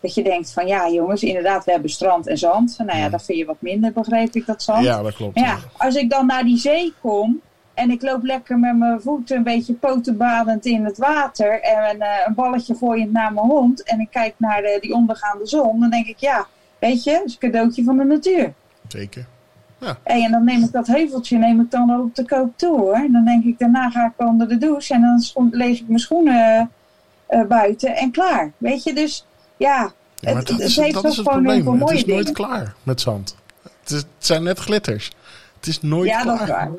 Dat 0.00 0.14
je 0.14 0.22
denkt 0.22 0.52
van 0.52 0.66
ja 0.66 0.88
jongens, 0.90 1.22
inderdaad, 1.22 1.64
we 1.64 1.70
hebben 1.70 1.90
strand 1.90 2.26
en 2.26 2.38
zand. 2.38 2.74
Nou 2.78 2.90
ja, 2.98 3.04
Ja. 3.04 3.08
dat 3.08 3.24
vind 3.24 3.38
je 3.38 3.44
wat 3.44 3.56
minder, 3.60 3.92
begreep 3.92 4.34
ik, 4.34 4.46
dat 4.46 4.62
zand. 4.62 4.84
Ja, 4.84 5.02
dat 5.02 5.14
klopt. 5.14 5.34
Maar 5.36 5.44
ja, 5.44 5.58
als 5.76 5.94
ik 5.94 6.10
dan 6.10 6.26
naar 6.26 6.44
die 6.44 6.56
zee 6.58 6.94
kom 7.00 7.40
en 7.78 7.90
ik 7.90 8.02
loop 8.02 8.22
lekker 8.22 8.58
met 8.58 8.76
mijn 8.76 9.00
voeten 9.00 9.36
een 9.36 9.42
beetje 9.42 9.72
potenbadend 9.72 10.66
in 10.66 10.84
het 10.84 10.98
water 10.98 11.60
en 11.60 12.00
eh, 12.00 12.26
een 12.26 12.34
balletje 12.34 12.74
gooiend 12.74 13.12
naar 13.12 13.32
mijn 13.32 13.46
hond 13.46 13.82
en 13.82 14.00
ik 14.00 14.10
kijk 14.10 14.34
naar 14.36 14.62
de, 14.62 14.78
die 14.80 14.94
ondergaande 14.94 15.46
zon, 15.46 15.80
dan 15.80 15.90
denk 15.90 16.06
ik 16.06 16.18
ja, 16.18 16.46
weet 16.78 17.04
je, 17.04 17.10
het 17.10 17.24
is 17.24 17.32
een 17.32 17.38
cadeautje 17.38 17.84
van 17.84 17.96
de 17.96 18.04
natuur. 18.04 18.52
Zeker. 18.88 19.26
Hey, 20.02 20.24
en 20.24 20.30
dan 20.30 20.44
neem 20.44 20.62
ik 20.62 20.72
dat 20.72 20.86
heuveltje 20.86 21.38
neem 21.38 21.60
ik 21.60 21.70
dan 21.70 22.00
op 22.00 22.14
de 22.14 22.24
koop 22.24 22.52
toe 22.56 22.78
hoor. 22.78 23.06
Dan 23.10 23.24
denk 23.24 23.44
ik, 23.44 23.58
daarna 23.58 23.90
ga 23.90 24.06
ik 24.06 24.26
onder 24.26 24.48
de 24.48 24.58
douche 24.58 24.94
en 24.94 25.00
dan 25.34 25.48
leeg 25.50 25.78
ik 25.78 25.88
mijn 25.88 25.98
schoenen 25.98 26.70
eh, 27.26 27.42
buiten 27.42 27.96
en 27.96 28.10
klaar. 28.10 28.52
Weet 28.56 28.82
je, 28.82 28.94
dus 28.94 29.26
ja, 29.56 29.92
Ja, 30.14 30.30
maar 30.30 30.38
het, 30.38 30.46
dat 30.46 30.56
het 30.56 30.66
is, 30.66 30.76
heeft 30.76 30.94
dat 30.94 31.04
is 31.04 31.16
het 31.16 31.28
gewoon 31.28 31.48
heel 31.48 31.62
probleem. 31.62 31.80
Het 31.80 31.88
mooie 31.88 31.98
is 31.98 32.04
nooit 32.04 32.26
dingen. 32.26 32.48
klaar 32.48 32.74
met 32.82 33.00
zand. 33.00 33.36
Het, 33.62 33.90
is, 33.90 33.96
het 33.96 34.06
zijn 34.18 34.42
net 34.42 34.58
glitters. 34.58 35.10
Het 35.58 35.66
is 35.66 35.82
nooit 35.82 36.08
Ja, 36.10 36.20
klaar. 36.22 36.38
dat 36.38 36.46
is 36.48 36.52
waar. 36.54 36.70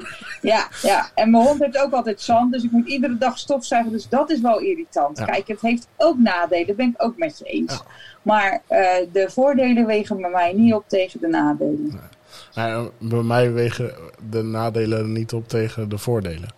Ja, 0.42 0.68
ja, 0.82 1.10
en 1.16 1.32
mijn 1.32 1.44
hond 1.44 1.60
heeft 1.60 1.78
ook 1.78 1.94
altijd 1.94 2.22
zand, 2.22 2.52
dus 2.54 2.64
ik 2.64 2.72
moet 2.72 2.88
iedere 2.88 3.18
dag 3.18 3.38
stofzuigen. 3.38 3.92
Dus 3.92 4.10
dat 4.10 4.30
is 4.30 4.42
wel 4.42 4.60
irritant. 4.60 5.18
Ja. 5.18 5.26
Kijk, 5.26 5.48
het 5.48 5.62
heeft 5.62 5.88
ook 5.98 6.18
nadelen, 6.18 6.68
dat 6.68 6.76
ben 6.76 6.88
ik 6.90 7.04
ook 7.04 7.18
met 7.18 7.38
je 7.40 7.46
eens. 7.46 7.74
Ja. 7.74 7.82
Maar 8.22 8.62
eh, 8.68 8.80
de 9.12 9.30
voordelen 9.30 9.86
wegen 9.86 10.22
bij 10.22 10.30
mij 10.30 10.54
niet 10.54 10.74
op 10.74 10.84
tegen 10.88 11.20
de 11.20 11.28
nadelen. 11.28 12.00
Nou, 12.56 12.90
bij 12.98 13.22
mij 13.22 13.52
wegen 13.54 13.92
de 14.30 14.42
nadelen 14.44 15.12
niet 15.12 15.34
op 15.34 15.48
tegen 15.48 15.90
de 15.90 15.98
voordelen. 15.98 16.50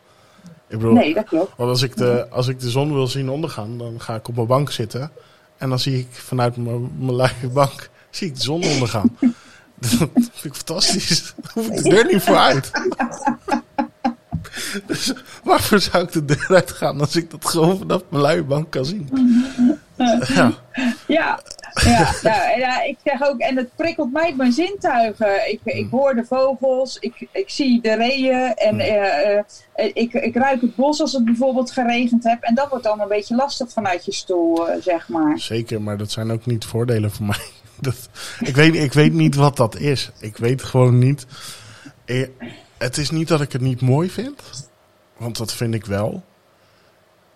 Ik 0.67 0.77
bedoel, 0.77 0.93
Nee, 0.93 1.13
dat 1.13 1.25
klopt. 1.25 1.51
want 1.57 1.69
als 1.69 1.81
ik, 1.81 1.97
de, 1.97 2.27
als 2.29 2.47
ik 2.47 2.59
de 2.59 2.69
zon 2.69 2.93
wil 2.93 3.07
zien 3.07 3.29
ondergaan, 3.29 3.77
dan 3.77 4.01
ga 4.01 4.15
ik 4.15 4.27
op 4.27 4.35
mijn 4.35 4.47
bank 4.47 4.71
zitten. 4.71 5.11
En 5.57 5.69
dan 5.69 5.79
zie 5.79 5.97
ik 5.99 6.07
vanuit 6.11 6.57
mijn, 6.57 6.91
mijn 6.97 7.31
bank 7.53 7.89
zie 8.09 8.27
ik 8.27 8.35
de 8.35 8.41
zon 8.41 8.63
ondergaan. 8.63 9.17
Dat 9.81 10.09
vind 10.13 10.43
ik 10.43 10.53
fantastisch. 10.53 11.33
Daar 11.41 11.51
hoef 11.53 11.67
ik 11.67 11.83
de 11.83 11.89
deur 11.89 12.05
niet 12.11 12.21
voor 12.21 12.37
uit. 12.37 12.71
dus 14.87 15.13
waarvoor 15.43 15.79
zou 15.79 16.03
ik 16.03 16.11
de 16.11 16.25
deur 16.25 16.47
uit 16.49 16.71
gaan 16.71 16.99
als 16.99 17.15
ik 17.15 17.31
dat 17.31 17.45
gewoon 17.45 17.77
vanaf 17.77 18.01
mijn 18.09 18.23
luie 18.23 18.43
bank 18.43 18.71
kan 18.71 18.85
zien? 18.85 19.09
ja, 20.27 20.59
Ja, 21.07 21.39
ja, 21.83 22.13
nou, 22.57 22.87
ik 22.87 22.97
zeg 23.03 23.21
ook, 23.21 23.39
en 23.39 23.57
het 23.57 23.75
prikkelt 23.75 24.11
mij 24.11 24.33
mijn 24.37 24.51
zintuigen. 24.51 25.51
Ik, 25.51 25.59
ik 25.63 25.87
hoor 25.91 26.15
de 26.15 26.25
vogels, 26.25 26.97
ik, 26.99 27.27
ik 27.31 27.49
zie 27.49 27.81
de 27.81 27.95
reeën 27.95 28.53
en 28.53 28.79
eh, 28.79 29.37
eh, 29.37 29.43
ik, 29.93 30.13
ik 30.13 30.35
ruik 30.35 30.61
het 30.61 30.75
bos 30.75 31.01
als 31.01 31.11
het 31.11 31.25
bijvoorbeeld 31.25 31.71
geregend 31.71 32.23
heeft. 32.23 32.43
En 32.43 32.55
dat 32.55 32.69
wordt 32.69 32.83
dan 32.83 33.01
een 33.01 33.07
beetje 33.07 33.35
lastig 33.35 33.71
vanuit 33.71 34.05
je 34.05 34.13
stoel, 34.13 34.69
eh, 34.69 34.81
zeg 34.81 35.07
maar. 35.09 35.39
zeker, 35.39 35.81
maar 35.81 35.97
dat 35.97 36.11
zijn 36.11 36.31
ook 36.31 36.45
niet 36.45 36.65
voordelen 36.65 37.11
voor 37.11 37.25
mij. 37.25 37.45
Ik, 38.39 38.55
weet, 38.55 38.75
ik 38.75 38.93
weet 38.93 39.13
niet 39.13 39.35
wat 39.35 39.57
dat 39.57 39.75
is. 39.75 40.11
Ik 40.19 40.37
weet 40.37 40.63
gewoon 40.63 40.97
niet. 40.99 41.25
Eh, 42.05 42.27
Het 42.77 42.97
is 42.97 43.09
niet 43.09 43.27
dat 43.27 43.41
ik 43.41 43.51
het 43.51 43.61
niet 43.61 43.81
mooi 43.81 44.09
vind, 44.09 44.41
want 45.17 45.37
dat 45.37 45.53
vind 45.53 45.73
ik 45.73 45.85
wel. 45.85 46.23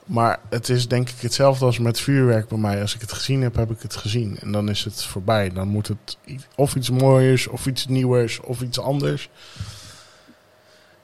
Maar 0.05 0.39
het 0.49 0.69
is 0.69 0.87
denk 0.87 1.09
ik 1.09 1.21
hetzelfde 1.21 1.65
als 1.65 1.79
met 1.79 1.99
vuurwerk 1.99 2.47
bij 2.47 2.57
mij. 2.57 2.81
Als 2.81 2.95
ik 2.95 3.01
het 3.01 3.11
gezien 3.13 3.41
heb, 3.41 3.55
heb 3.55 3.71
ik 3.71 3.81
het 3.81 3.95
gezien. 3.95 4.39
En 4.39 4.51
dan 4.51 4.69
is 4.69 4.83
het 4.83 5.03
voorbij. 5.03 5.49
Dan 5.49 5.67
moet 5.67 5.87
het 5.87 6.17
of 6.55 6.75
iets 6.75 6.89
mooiers, 6.89 7.47
of 7.47 7.65
iets 7.65 7.87
nieuwers, 7.87 8.39
of 8.39 8.61
iets 8.61 8.79
anders. 8.79 9.29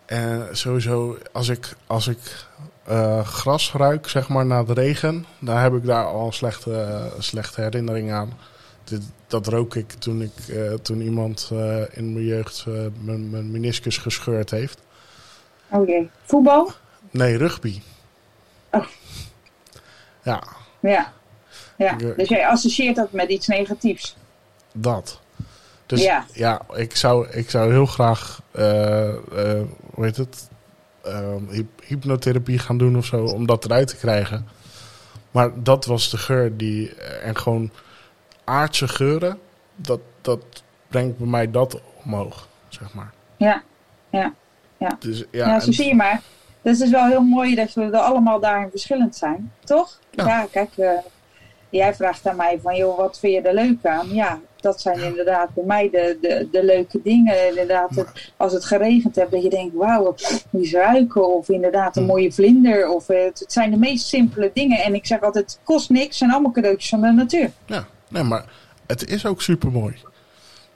En 0.05 0.47
sowieso, 0.51 1.17
als 1.31 1.49
ik, 1.49 1.75
als 1.87 2.07
ik 2.07 2.45
eh, 2.85 3.25
gras 3.25 3.71
ruik, 3.73 4.07
zeg 4.07 4.27
maar, 4.29 4.45
na 4.45 4.63
de 4.63 4.73
regen... 4.73 5.25
dan 5.39 5.57
heb 5.57 5.73
ik 5.73 5.85
daar 5.85 6.05
al 6.05 6.31
slechte, 6.31 6.81
eh, 6.81 7.05
slechte 7.19 7.61
herinnering 7.61 8.11
aan. 8.11 8.33
Dit, 8.91 9.01
dat 9.27 9.47
rook 9.47 9.75
ik 9.75 9.91
toen, 9.91 10.21
ik, 10.21 10.47
eh, 10.55 10.73
toen 10.73 11.01
iemand 11.01 11.49
eh, 11.51 11.81
in 11.91 12.13
mijn 12.13 12.25
jeugd 12.25 12.63
eh, 12.67 12.73
mijn, 13.01 13.29
mijn 13.29 13.51
meniscus 13.51 13.97
gescheurd 13.97 14.49
heeft. 14.51 14.81
Oh 15.69 15.87
jee. 15.87 16.09
Voetbal? 16.23 16.71
Nee, 17.11 17.37
rugby. 17.37 17.81
Oh. 18.71 18.85
Ja, 20.23 20.43
Ja. 20.79 21.13
ja. 21.77 21.97
Ik, 21.97 22.17
Dus 22.17 22.29
jij 22.29 22.47
associeert 22.47 22.95
dat 22.95 23.11
met 23.11 23.29
iets 23.29 23.47
negatiefs. 23.47 24.15
dat. 24.73 25.19
Dus 25.85 26.03
ja, 26.03 26.25
Ja. 26.33 26.61
ik, 26.73 26.95
zou, 26.95 27.27
ik 27.29 27.49
zou 27.49 27.71
heel 27.71 27.85
graag, 27.85 28.41
hoe 29.93 30.05
heet 30.05 30.17
het, 30.17 30.49
Ehm, 31.03 31.47
hyp- 31.49 31.81
hypnotherapie 31.85 32.59
gaan 32.59 32.77
doen 32.77 32.97
of 32.97 33.05
zo, 33.05 33.23
om 33.25 33.45
dat 33.45 33.65
eruit 33.65 33.87
te 33.87 33.95
krijgen. 33.95 34.47
Maar 35.31 35.63
dat 35.63 35.85
was 35.85 36.09
de 36.09 36.17
geur 36.17 36.57
die, 36.57 36.95
en 36.95 37.37
gewoon 37.37 37.71
aardse 38.51 38.87
geuren, 38.87 39.39
dat, 39.75 39.99
dat 40.21 40.39
brengt 40.87 41.17
bij 41.17 41.27
mij 41.27 41.51
dat 41.51 41.81
omhoog, 42.05 42.47
zeg 42.69 42.93
maar. 42.93 43.13
Ja. 43.37 43.61
Ja. 44.09 44.33
Dus, 44.99 45.17
ja, 45.31 45.47
Ja, 45.47 45.59
zo 45.59 45.67
en- 45.67 45.73
zie 45.73 45.87
je 45.87 45.95
maar. 45.95 46.21
Dus 46.61 46.77
het 46.77 46.87
is 46.87 46.93
wel 46.93 47.05
heel 47.05 47.21
mooi 47.21 47.55
dat 47.55 47.73
we 47.73 47.81
er 47.83 47.97
allemaal 47.97 48.39
daarin 48.39 48.69
verschillend 48.69 49.15
zijn, 49.15 49.51
toch? 49.63 49.99
Ja. 50.11 50.25
Ja, 50.27 50.47
kijk, 50.51 50.77
eh, 50.77 50.91
jij 51.69 51.93
vraagt 51.95 52.27
aan 52.27 52.35
mij 52.35 52.59
van, 52.61 52.75
joh, 52.75 52.97
wat 52.97 53.19
vind 53.19 53.33
je 53.33 53.41
er 53.49 53.53
leuk 53.53 53.85
aan? 53.85 54.13
Ja, 54.13 54.39
dat 54.59 54.81
zijn 54.81 54.99
inderdaad 54.99 55.53
bij 55.53 55.63
mij 55.63 55.89
de, 55.89 56.17
de, 56.21 56.47
de 56.51 56.63
leuke 56.65 56.99
dingen. 57.03 57.47
Inderdaad, 57.47 57.95
het- 57.95 58.31
als 58.37 58.53
het 58.53 58.65
geregend 58.65 59.15
hebt, 59.15 59.31
dat 59.31 59.43
je 59.43 59.49
denkt, 59.49 59.75
wauw, 59.75 60.15
is 60.51 60.71
ruiken? 60.73 61.35
Of 61.35 61.49
inderdaad 61.49 61.97
een 61.97 62.05
mooie 62.05 62.31
vlinder. 62.31 62.89
Of, 62.89 63.09
eh, 63.09 63.23
het, 63.23 63.39
het 63.39 63.51
zijn 63.53 63.71
de 63.71 63.77
meest 63.77 64.07
simpele 64.07 64.51
dingen. 64.53 64.77
En 64.79 64.93
ik 64.95 65.05
zeg 65.05 65.21
altijd, 65.21 65.51
het 65.51 65.59
kost 65.63 65.89
niks, 65.89 66.05
het 66.05 66.15
zijn 66.15 66.31
allemaal 66.31 66.51
cadeautjes 66.51 66.89
van 66.89 67.01
de 67.01 67.11
natuur. 67.11 67.51
Ja, 67.65 67.85
nee, 68.11 68.23
maar 68.23 68.45
het 68.87 69.09
is 69.09 69.25
ook 69.25 69.41
super 69.41 69.71
mooi. 69.71 69.95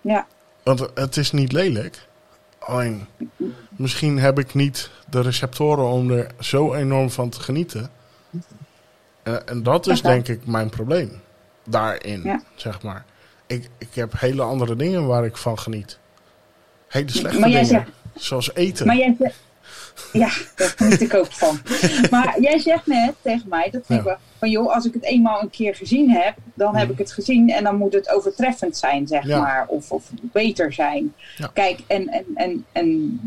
Ja, 0.01 0.27
Want 0.63 0.87
het 0.93 1.17
is 1.17 1.31
niet 1.31 1.51
lelijk. 1.51 2.07
Alleen, 2.59 3.07
misschien 3.69 4.19
heb 4.19 4.39
ik 4.39 4.53
niet 4.53 4.89
de 5.09 5.21
receptoren 5.21 5.85
om 5.85 6.11
er 6.11 6.27
zo 6.39 6.73
enorm 6.73 7.09
van 7.09 7.29
te 7.29 7.39
genieten. 7.39 7.89
En, 9.23 9.47
en 9.47 9.63
dat 9.63 9.87
is 9.87 10.01
denk 10.01 10.27
ik 10.27 10.45
mijn 10.45 10.69
probleem. 10.69 11.21
Daarin, 11.63 12.21
Ja. 12.23 12.41
zeg 12.55 12.81
maar. 12.81 13.05
Ik, 13.47 13.69
ik 13.77 13.87
heb 13.93 14.19
hele 14.19 14.41
andere 14.41 14.75
dingen 14.75 15.07
waar 15.07 15.25
ik 15.25 15.37
van 15.37 15.59
geniet. 15.59 15.99
Hele 16.87 17.11
slechte 17.11 17.39
Maar 17.39 17.49
jij 17.49 17.63
dingen. 17.63 17.87
Zoals 18.15 18.53
eten. 18.55 18.87
Maar 18.87 18.97
jij 18.97 19.15
zegt... 19.19 19.35
Ja, 20.13 20.29
daar 20.55 20.73
geniet 20.75 21.01
ik 21.01 21.13
ook 21.13 21.31
van. 21.31 21.59
Maar 22.11 22.35
jij 22.41 22.59
zegt 22.59 22.87
net 22.87 23.13
tegen 23.21 23.49
mij, 23.49 23.69
dat 23.71 23.81
vind 23.85 23.99
ik 23.99 24.05
wel, 24.05 24.15
van 24.39 24.49
joh, 24.49 24.73
als 24.75 24.85
ik 24.85 24.93
het 24.93 25.03
eenmaal 25.03 25.41
een 25.41 25.49
keer 25.49 25.75
gezien 25.75 26.09
heb, 26.11 26.33
dan 26.53 26.75
heb 26.75 26.89
ik 26.89 26.97
het 26.97 27.11
gezien 27.11 27.49
en 27.49 27.63
dan 27.63 27.75
moet 27.77 27.93
het 27.93 28.09
overtreffend 28.09 28.77
zijn, 28.77 29.07
zeg 29.07 29.27
Ja. 29.27 29.39
maar. 29.39 29.65
Of, 29.67 29.91
of 29.91 30.03
beter 30.21 30.73
zijn. 30.73 31.13
Ja. 31.37 31.49
Kijk, 31.53 31.79
en, 31.87 32.07
en, 32.09 32.25
en, 32.35 32.65
en 32.71 33.19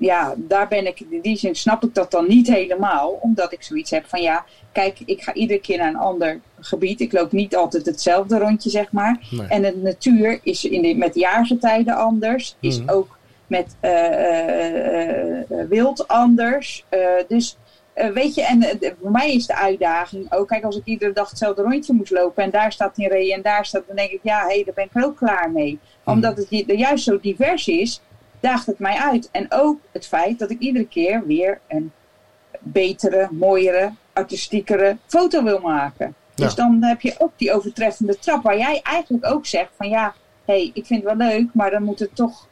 ja, 0.00 0.34
daar 0.36 0.68
ben 0.68 0.86
ik, 0.86 1.00
in 1.10 1.20
die 1.20 1.36
zin 1.36 1.54
snap 1.54 1.84
ik 1.84 1.94
dat 1.94 2.10
dan 2.10 2.28
niet 2.28 2.46
helemaal, 2.48 3.08
omdat 3.20 3.52
ik 3.52 3.62
zoiets 3.62 3.90
heb 3.90 4.04
van 4.08 4.22
ja, 4.22 4.44
kijk, 4.72 4.98
ik 5.04 5.22
ga 5.22 5.34
iedere 5.34 5.60
keer 5.60 5.78
naar 5.78 5.88
een 5.88 5.96
ander 5.96 6.40
gebied. 6.60 7.00
Ik 7.00 7.12
loop 7.12 7.32
niet 7.32 7.56
altijd 7.56 7.86
hetzelfde 7.86 8.38
rondje, 8.38 8.70
zeg 8.70 8.92
maar. 8.92 9.18
Nee. 9.30 9.46
En 9.46 9.62
de 9.62 9.76
natuur 9.82 10.40
is 10.42 10.64
in 10.64 10.82
de, 10.82 10.94
met 10.94 11.14
jaargetijden 11.14 11.96
anders. 11.96 12.56
Is 12.60 12.78
Mhm. 12.80 12.90
ook 12.90 13.18
met 13.52 13.76
eh, 13.80 14.06
eh, 14.06 15.38
eh, 15.38 15.68
wild 15.68 16.08
anders. 16.08 16.84
Dus 17.28 17.56
weet 17.94 18.34
je, 18.34 18.42
en 18.42 18.78
voor 19.00 19.10
mij 19.10 19.34
is 19.34 19.46
de 19.46 19.56
uitdaging 19.56 20.32
ook, 20.32 20.48
kijk, 20.48 20.64
als 20.64 20.76
ik 20.76 20.84
iedere 20.84 21.12
dag 21.12 21.28
hetzelfde 21.28 21.62
rondje 21.62 21.92
moest 21.92 22.10
lopen 22.10 22.42
en 22.42 22.50
daar 22.50 22.72
staat 22.72 22.98
een 22.98 23.08
ree 23.08 23.32
en 23.34 23.42
daar 23.42 23.66
staat, 23.66 23.86
dan 23.86 23.96
denk 23.96 24.10
ik, 24.10 24.20
ja, 24.22 24.46
hé, 24.46 24.62
daar 24.64 24.74
ben 24.74 24.88
ik 24.92 25.04
ook 25.04 25.16
klaar 25.16 25.50
mee. 25.50 25.78
Omdat 26.04 26.36
het 26.36 26.50
er 26.50 26.74
juist 26.74 27.04
zo 27.04 27.20
divers 27.20 27.68
is, 27.68 28.00
daagt 28.40 28.66
het 28.66 28.78
mij 28.78 28.96
uit. 28.96 29.28
En 29.32 29.46
ook 29.48 29.78
het 29.92 30.06
feit 30.06 30.38
dat 30.38 30.50
ik 30.50 30.58
iedere 30.58 30.86
keer 30.86 31.26
weer 31.26 31.60
een 31.68 31.92
betere, 32.60 33.28
mooiere, 33.30 33.92
artistiekere 34.12 34.96
foto 35.06 35.42
wil 35.42 35.60
maken. 35.60 36.14
Ja. 36.34 36.44
Dus 36.44 36.54
dan 36.54 36.82
heb 36.82 37.00
je 37.00 37.14
ook 37.18 37.32
die 37.36 37.52
overtreffende 37.52 38.18
trap, 38.18 38.42
waar 38.42 38.58
jij 38.58 38.80
eigenlijk 38.82 39.26
ook 39.26 39.46
zegt 39.46 39.70
van 39.76 39.88
ja, 39.88 40.14
hé, 40.44 40.54
hey, 40.54 40.70
ik 40.74 40.86
vind 40.86 41.04
het 41.04 41.16
wel 41.16 41.28
leuk, 41.28 41.48
maar 41.54 41.70
dan 41.70 41.82
moet 41.82 41.98
het 41.98 42.16
toch 42.16 42.48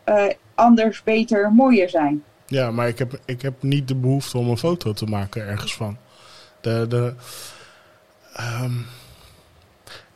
anders, 0.60 1.02
beter, 1.02 1.52
mooier 1.52 1.88
zijn. 1.88 2.22
Ja, 2.46 2.70
maar 2.70 2.88
ik 2.88 2.98
heb, 2.98 3.20
ik 3.24 3.42
heb 3.42 3.62
niet 3.62 3.88
de 3.88 3.94
behoefte 3.94 4.38
om 4.38 4.48
een 4.48 4.58
foto 4.58 4.92
te 4.92 5.04
maken 5.06 5.46
ergens 5.46 5.74
van. 5.74 5.96
De, 6.60 6.86
de, 6.88 7.14
ehm, 8.34 8.72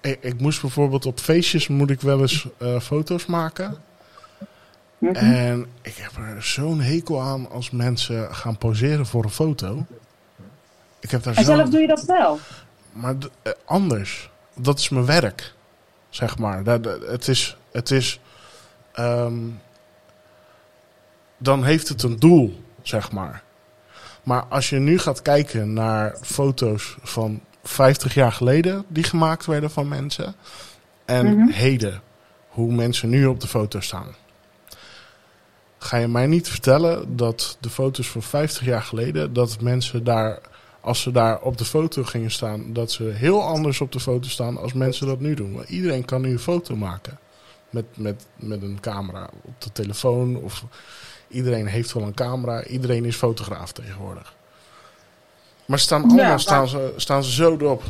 ik, 0.01 0.19
ik 0.21 0.41
moest 0.41 0.61
bijvoorbeeld 0.61 1.07
op 1.07 1.19
feestjes 1.21 1.69
moet 1.69 1.91
ik 1.91 2.01
wel 2.01 2.21
eens 2.21 2.47
eh, 2.59 2.81
foto's 2.81 3.27
maken. 3.27 3.77
Mhm. 4.99 5.15
En 5.15 5.67
ik 5.83 5.95
heb 5.97 6.11
er 6.17 6.43
zo'n 6.43 6.81
hekel 6.81 7.21
aan 7.21 7.51
als 7.51 7.71
mensen 7.71 8.35
gaan 8.35 8.59
poseren 8.59 9.07
voor 9.07 9.25
een 9.25 9.31
foto. 9.31 9.87
Ik 11.01 11.11
heb 11.11 11.23
daar 11.23 11.37
En 11.37 11.45
zelf 11.45 11.69
doe 11.69 11.81
je 11.81 11.87
dat 11.87 12.05
wel. 12.05 12.39
Maar 12.93 13.15
eh, 13.43 13.53
anders. 13.65 14.31
Dat 14.57 14.79
is 14.79 14.89
mijn 14.89 15.07
werk. 15.07 15.55
Zeg 16.09 16.39
maar. 16.39 16.65
Dat, 16.65 16.83
dat- 16.83 17.07
het 17.07 17.29
is. 17.29 17.57
Het 17.73 17.91
is 17.91 18.21
ehm, 18.93 19.35
dan 21.39 21.65
heeft 21.65 21.89
het 21.89 22.03
een 22.03 22.19
doel, 22.19 22.63
zeg 22.83 23.13
maar. 23.13 23.43
Maar 24.23 24.45
als 24.45 24.71
je 24.71 24.79
nu 24.79 24.99
gaat 24.99 25.23
kijken 25.23 25.73
naar 25.73 26.17
foto's 26.23 26.97
van 27.03 27.41
50 27.63 28.15
jaar 28.15 28.33
geleden 28.33 28.85
die 28.89 29.05
gemaakt 29.05 29.47
werden 29.47 29.71
van 29.71 29.89
mensen. 29.89 30.35
En 31.05 31.37
Mhm. 31.37 31.51
heden, 31.51 32.01
hoe 32.49 32.73
mensen 32.73 33.09
nu 33.09 33.27
op 33.27 33.41
de 33.41 33.47
foto 33.47 33.81
staan. 33.81 34.15
Ga 35.79 35.97
je 35.97 36.09
mij 36.09 36.27
niet 36.27 36.49
vertellen 36.49 37.17
dat 37.17 37.57
de 37.61 37.71
foto's 37.71 38.09
van 38.09 38.23
50 38.23 38.65
jaar 38.65 38.83
geleden, 38.83 39.33
dat 39.33 39.61
mensen 39.61 40.05
daar, 40.05 40.39
als 40.81 41.01
ze 41.01 41.11
daar 41.11 41.41
op 41.41 41.59
de 41.59 41.65
foto 41.65 42.03
gingen 42.03 42.31
staan, 42.31 42.73
dat 42.73 42.93
ze 42.93 43.03
heel 43.03 43.43
anders 43.43 43.81
op 43.81 43.93
de 43.93 44.01
foto 44.01 44.29
staan 44.29 44.59
als 44.59 44.73
mensen 44.73 45.07
dat 45.07 45.21
nu 45.21 45.35
doen. 45.35 45.53
Want 45.55 45.69
iedereen 45.69 46.05
kan 46.05 46.21
nu 46.21 46.31
een 46.31 46.39
foto 46.39 46.77
maken 46.77 47.19
met, 47.71 47.85
met, 47.97 48.27
met 48.37 48.63
een 48.63 48.79
camera 48.81 49.29
op 49.43 49.61
de 49.61 49.73
telefoon. 49.73 50.37
Of 50.37 50.65
iedereen 51.35 51.67
heeft 51.67 51.93
wel 51.93 52.03
een 52.03 52.15
camera, 52.15 52.65
iedereen 52.65 53.05
is 53.05 53.17
fotograaf 53.17 53.73
tegenwoordig. 53.73 54.35
Maar 55.67 55.79
staan 55.79 56.03
allemaal 56.03 56.25
maar- 56.25 56.41
staan, 56.41 56.69
ze, 56.69 56.93
staan 56.97 57.25
ze 57.25 57.33
zo 57.33 57.53
erop. 57.57 57.83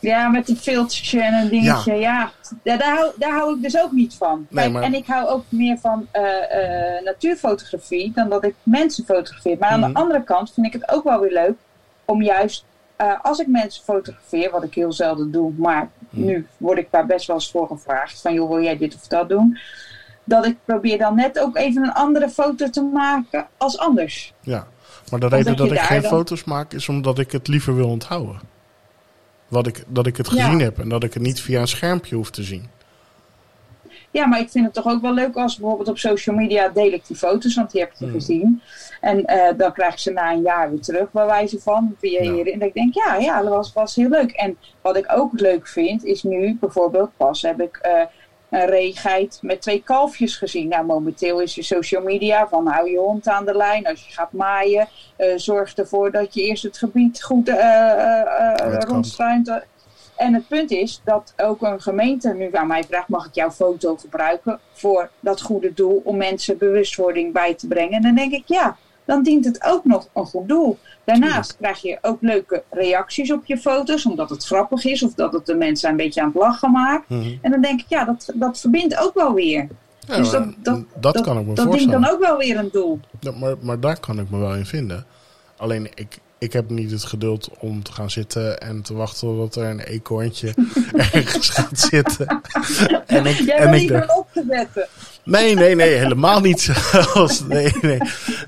Ja, 0.00 0.28
met 0.28 0.48
een 0.48 0.56
filtertje 0.56 1.22
en 1.22 1.34
een 1.34 1.48
dingetje. 1.48 1.94
Ja, 1.94 2.30
Ja, 2.62 2.76
daar, 2.76 2.94
hou, 2.94 3.10
daar 3.16 3.32
hou 3.32 3.56
ik 3.56 3.62
dus 3.62 3.78
ook 3.78 3.92
niet 3.92 4.14
van. 4.14 4.46
Nee, 4.50 4.62
Kijk, 4.62 4.72
maar- 4.72 4.82
En 4.82 4.94
ik 4.94 5.06
hou 5.06 5.28
ook 5.28 5.44
meer 5.48 5.78
van 5.78 6.06
eh, 6.10 6.96
eh, 6.96 7.04
natuurfotografie 7.04 8.12
dan 8.14 8.28
dat 8.28 8.44
ik 8.44 8.54
mensen 8.62 9.04
fotografeer. 9.04 9.56
Maar 9.58 9.68
aan 9.70 9.80
Mhm. 9.80 9.92
de 9.92 9.98
andere 9.98 10.22
kant 10.24 10.52
vind 10.52 10.66
ik 10.66 10.72
het 10.72 10.88
ook 10.90 11.04
wel 11.04 11.20
weer 11.20 11.32
leuk 11.32 11.54
om 12.04 12.22
juist, 12.22 12.64
eh, 12.96 13.12
als 13.22 13.38
ik 13.38 13.46
mensen 13.46 13.84
fotografeer, 13.84 14.50
wat 14.50 14.62
ik 14.62 14.74
heel 14.74 14.92
zelden 14.92 15.30
doe, 15.32 15.52
maar 15.56 15.88
Mhm. 16.08 16.24
nu 16.24 16.46
word 16.56 16.78
ik 16.78 16.88
daar 16.90 17.06
best 17.06 17.26
wel 17.26 17.36
eens 17.36 17.50
voor 17.50 17.66
gevraagd: 17.66 18.20
van 18.20 18.34
joh, 18.34 18.48
wil 18.48 18.62
jij 18.62 18.76
dit 18.78 18.94
of 18.94 19.06
dat 19.06 19.28
doen? 19.28 19.58
Dat 20.24 20.46
ik 20.46 20.56
probeer 20.64 20.98
dan 20.98 21.14
net 21.14 21.38
ook 21.38 21.56
even 21.56 21.82
een 21.82 21.92
andere 21.92 22.28
foto 22.28 22.70
te 22.70 22.82
maken 22.82 23.46
als 23.56 23.78
anders. 23.78 24.32
Ja, 24.40 24.66
maar 25.10 25.20
de 25.20 25.28
reden 25.28 25.56
dat 25.56 25.68
je 25.68 25.74
ik 25.74 25.80
geen 25.80 26.00
dan- 26.00 26.10
foto's 26.10 26.44
maak 26.44 26.72
is 26.72 26.88
omdat 26.88 27.18
ik 27.18 27.32
het 27.32 27.48
liever 27.48 27.74
wil 27.74 27.88
onthouden. 27.88 28.40
Wat 29.48 29.66
ik, 29.66 29.84
dat 29.88 30.06
ik 30.06 30.16
het 30.16 30.30
Ja. 30.30 30.44
gezien 30.44 30.60
heb 30.60 30.78
en 30.78 30.88
dat 30.88 31.02
ik 31.04 31.14
het 31.14 31.22
niet 31.22 31.40
via 31.40 31.60
een 31.60 31.68
schermpje 31.68 32.14
hoef 32.16 32.30
te 32.30 32.42
zien. 32.42 32.66
Ja, 34.10 34.26
maar 34.26 34.40
ik 34.40 34.50
vind 34.50 34.64
het 34.64 34.74
toch 34.74 34.86
ook 34.86 35.02
wel 35.02 35.14
leuk 35.14 35.36
als 35.36 35.56
bijvoorbeeld 35.56 35.88
op 35.88 35.98
social 35.98 36.36
media 36.36 36.68
deel 36.68 36.92
ik 36.92 37.06
die 37.06 37.16
foto's, 37.16 37.54
want 37.54 37.70
die 37.70 37.80
heb 37.80 37.90
ik 37.90 37.98
Hmm. 37.98 38.10
gezien. 38.10 38.62
En 39.00 39.24
eh, 39.24 39.58
dan 39.58 39.72
krijg 39.72 39.92
ik 39.92 39.98
ze 39.98 40.10
na 40.10 40.32
een 40.32 40.42
jaar 40.42 40.70
weer 40.70 40.80
terug, 40.80 41.10
bij 41.12 41.26
wijze 41.26 41.58
van, 41.60 41.94
via 42.00 42.22
Ja. 42.22 42.32
hierin. 42.32 42.60
En 42.60 42.66
ik 42.66 42.74
denk, 42.74 42.94
ja, 42.94 43.16
ja, 43.16 43.42
dat 43.42 43.48
was, 43.52 43.72
was 43.72 43.94
heel 43.94 44.08
leuk. 44.08 44.30
En 44.30 44.56
wat 44.80 44.96
ik 44.96 45.12
ook 45.16 45.40
leuk 45.40 45.66
vind, 45.68 46.04
is 46.04 46.22
nu 46.22 46.56
bijvoorbeeld 46.60 47.10
pas 47.16 47.42
heb 47.42 47.60
ik 47.60 47.76
eh, 47.76 47.92
een 48.52 48.66
reegeit 48.66 49.38
met 49.42 49.60
twee 49.62 49.82
kalfjes 49.82 50.36
gezien. 50.36 50.68
Nou, 50.68 50.84
momenteel 50.86 51.40
is 51.40 51.54
je 51.54 51.62
social 51.62 52.02
media 52.02 52.48
van 52.48 52.66
hou 52.66 52.90
je 52.90 52.98
hond 52.98 53.28
aan 53.28 53.44
de 53.44 53.56
lijn 53.56 53.86
als 53.86 54.06
je 54.06 54.12
gaat 54.12 54.32
maaien. 54.32 54.88
eh, 55.16 55.28
zorg 55.36 55.74
ervoor 55.74 56.10
dat 56.10 56.34
je 56.34 56.42
eerst 56.42 56.62
het 56.62 56.78
gebied 56.78 57.22
goed 57.22 57.48
eh 57.48 57.56
eh, 57.56 58.20
eh, 58.20 58.54
Uitkampt. 58.54 58.84
rondstruint. 58.84 59.60
En 60.16 60.34
het 60.34 60.48
punt 60.48 60.70
is 60.70 61.00
dat 61.04 61.34
ook 61.36 61.62
een 61.62 61.80
gemeente 61.80 62.34
nu 62.34 62.48
aan 62.52 62.66
mij 62.66 62.84
vraagt: 62.84 63.08
mag 63.08 63.26
ik 63.26 63.34
jouw 63.34 63.50
foto 63.50 63.96
gebruiken 63.96 64.60
voor 64.72 65.10
dat 65.20 65.40
goede 65.40 65.74
doel 65.74 66.00
om 66.04 66.16
mensen 66.16 66.58
bewustwording 66.58 67.32
bij 67.32 67.54
te 67.54 67.66
brengen? 67.66 67.92
En 67.92 68.02
dan 68.02 68.14
denk 68.14 68.32
ik 68.32 68.44
ja, 68.46 68.76
dan 69.04 69.22
dient 69.22 69.44
het 69.44 69.64
ook 69.64 69.84
nog 69.84 70.08
een 70.14 70.24
goed 70.26 70.48
doel. 70.48 70.78
Daarnaast 71.04 71.56
krijg 71.56 71.82
je 71.82 71.98
ook 72.02 72.18
leuke 72.20 72.62
reacties 72.70 73.32
op 73.32 73.44
je 73.44 73.58
foto's, 73.58 74.06
omdat 74.06 74.30
het 74.30 74.44
grappig 74.44 74.84
is 74.84 75.02
of 75.02 75.14
dat 75.14 75.32
het 75.32 75.46
de 75.46 75.54
mensen 75.54 75.90
een 75.90 75.96
beetje 75.96 76.20
aan 76.20 76.26
het 76.32 76.42
lachen 76.42 76.70
maakt. 76.70 77.08
Mhm. 77.08 77.30
En 77.42 77.50
dan 77.50 77.60
denk 77.60 77.80
ik 77.80 77.86
ja, 77.88 78.04
dat, 78.04 78.30
dat 78.34 78.60
verbindt 78.60 78.98
ook 78.98 79.14
wel 79.14 79.32
weer. 79.34 79.68
Ja, 80.06 80.16
Dus 80.16 80.30
maar 80.32 80.48
dat- 80.58 80.84
dat- 81.00 81.20
kan 81.20 81.38
ik 81.38 81.46
me 81.46 81.54
Dat 81.54 81.56
dient 81.56 81.68
voorstellen. 81.68 82.00
dan 82.00 82.10
ook 82.10 82.20
wel 82.20 82.36
weer 82.36 82.56
een 82.58 82.68
doel. 82.72 83.00
Ja, 83.20 83.30
maar, 83.30 83.54
maar 83.60 83.80
daar 83.80 84.00
kan 84.00 84.18
ik 84.18 84.30
me 84.30 84.38
wel 84.38 84.54
in 84.54 84.66
vinden. 84.66 85.04
Alleen 85.56 85.88
ik, 85.94 86.18
ik 86.42 86.52
heb 86.52 86.70
niet 86.70 86.90
het 86.90 87.04
geduld 87.04 87.48
om 87.58 87.82
te 87.82 87.92
gaan 87.92 88.10
zitten 88.10 88.60
en 88.60 88.82
te 88.82 88.94
wachten 88.94 89.20
tot 89.36 89.54
er 89.54 89.64
een 89.64 89.80
eekhoorntje 89.80 90.54
ergens 91.12 91.48
gaat 91.50 91.78
zitten. 91.78 92.26
En 93.06 93.26
ik, 93.26 93.36
Jij 93.38 93.56
en 93.56 93.70
bent 93.70 93.82
ik 93.82 93.88
liever 93.88 94.08
er- 94.08 94.14
op 94.16 94.28
te 94.32 94.44
zetten. 94.48 94.86
Nee, 95.24 95.54
nee, 95.54 95.74
nee, 95.74 95.94
helemaal 95.94 96.40
niet 96.40 96.60
zelfs. 96.60 97.40
Nee, 97.40 97.72
nee. 97.80 97.98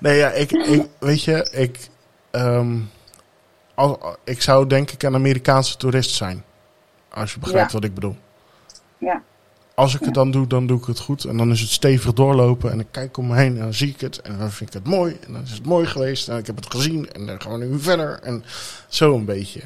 Nee, 0.01 0.17
ja, 0.19 0.31
ik, 0.31 0.53
ik 0.53 0.87
weet 0.99 1.23
je, 1.23 1.49
ik, 1.53 1.79
ehm, 2.31 2.77
al, 3.75 4.17
ik 4.25 4.43
zou 4.43 4.67
denk 4.67 4.91
ik 4.91 5.03
een 5.03 5.15
Amerikaanse 5.15 5.77
toerist 5.77 6.11
zijn. 6.15 6.45
Als 7.11 7.33
je 7.33 7.39
begrijpt 7.39 7.73
Ja. 7.73 7.77
wat 7.79 7.85
ik 7.85 7.95
bedoel. 7.95 8.17
Ja. 8.99 9.23
Als 9.75 9.95
ik 9.95 10.01
het 10.01 10.15
dan 10.15 10.31
doe, 10.31 10.47
dan 10.47 10.67
doe 10.67 10.79
ik 10.79 10.85
het 10.85 10.99
goed. 10.99 11.25
En 11.25 11.37
dan 11.37 11.51
is 11.51 11.61
het 11.61 11.71
stevig 11.71 12.13
doorlopen. 12.13 12.71
En 12.71 12.81
ik 12.81 12.87
kijk 12.91 13.17
om 13.17 13.27
me 13.27 13.35
heen 13.37 13.55
en 13.57 13.63
dan 13.63 13.75
zie 13.75 13.89
ik 13.89 14.01
het. 14.01 14.21
En 14.21 14.39
dan 14.39 14.51
vind 14.51 14.69
ik 14.75 14.83
het 14.83 14.87
mooi. 14.87 15.17
En 15.27 15.33
dan 15.33 15.43
is 15.43 15.51
het 15.51 15.67
mooi 15.67 15.87
geweest. 15.87 16.29
En 16.29 16.39
ik 16.39 16.47
heb 16.47 16.57
het 16.57 16.71
gezien. 16.71 17.13
En 17.13 17.27
dan 17.27 17.41
gaan 17.41 17.59
we 17.59 17.65
nu 17.65 17.79
verder. 17.81 18.21
En 18.23 18.45
zo 18.89 19.15
een 19.15 19.25
beetje. 19.25 19.61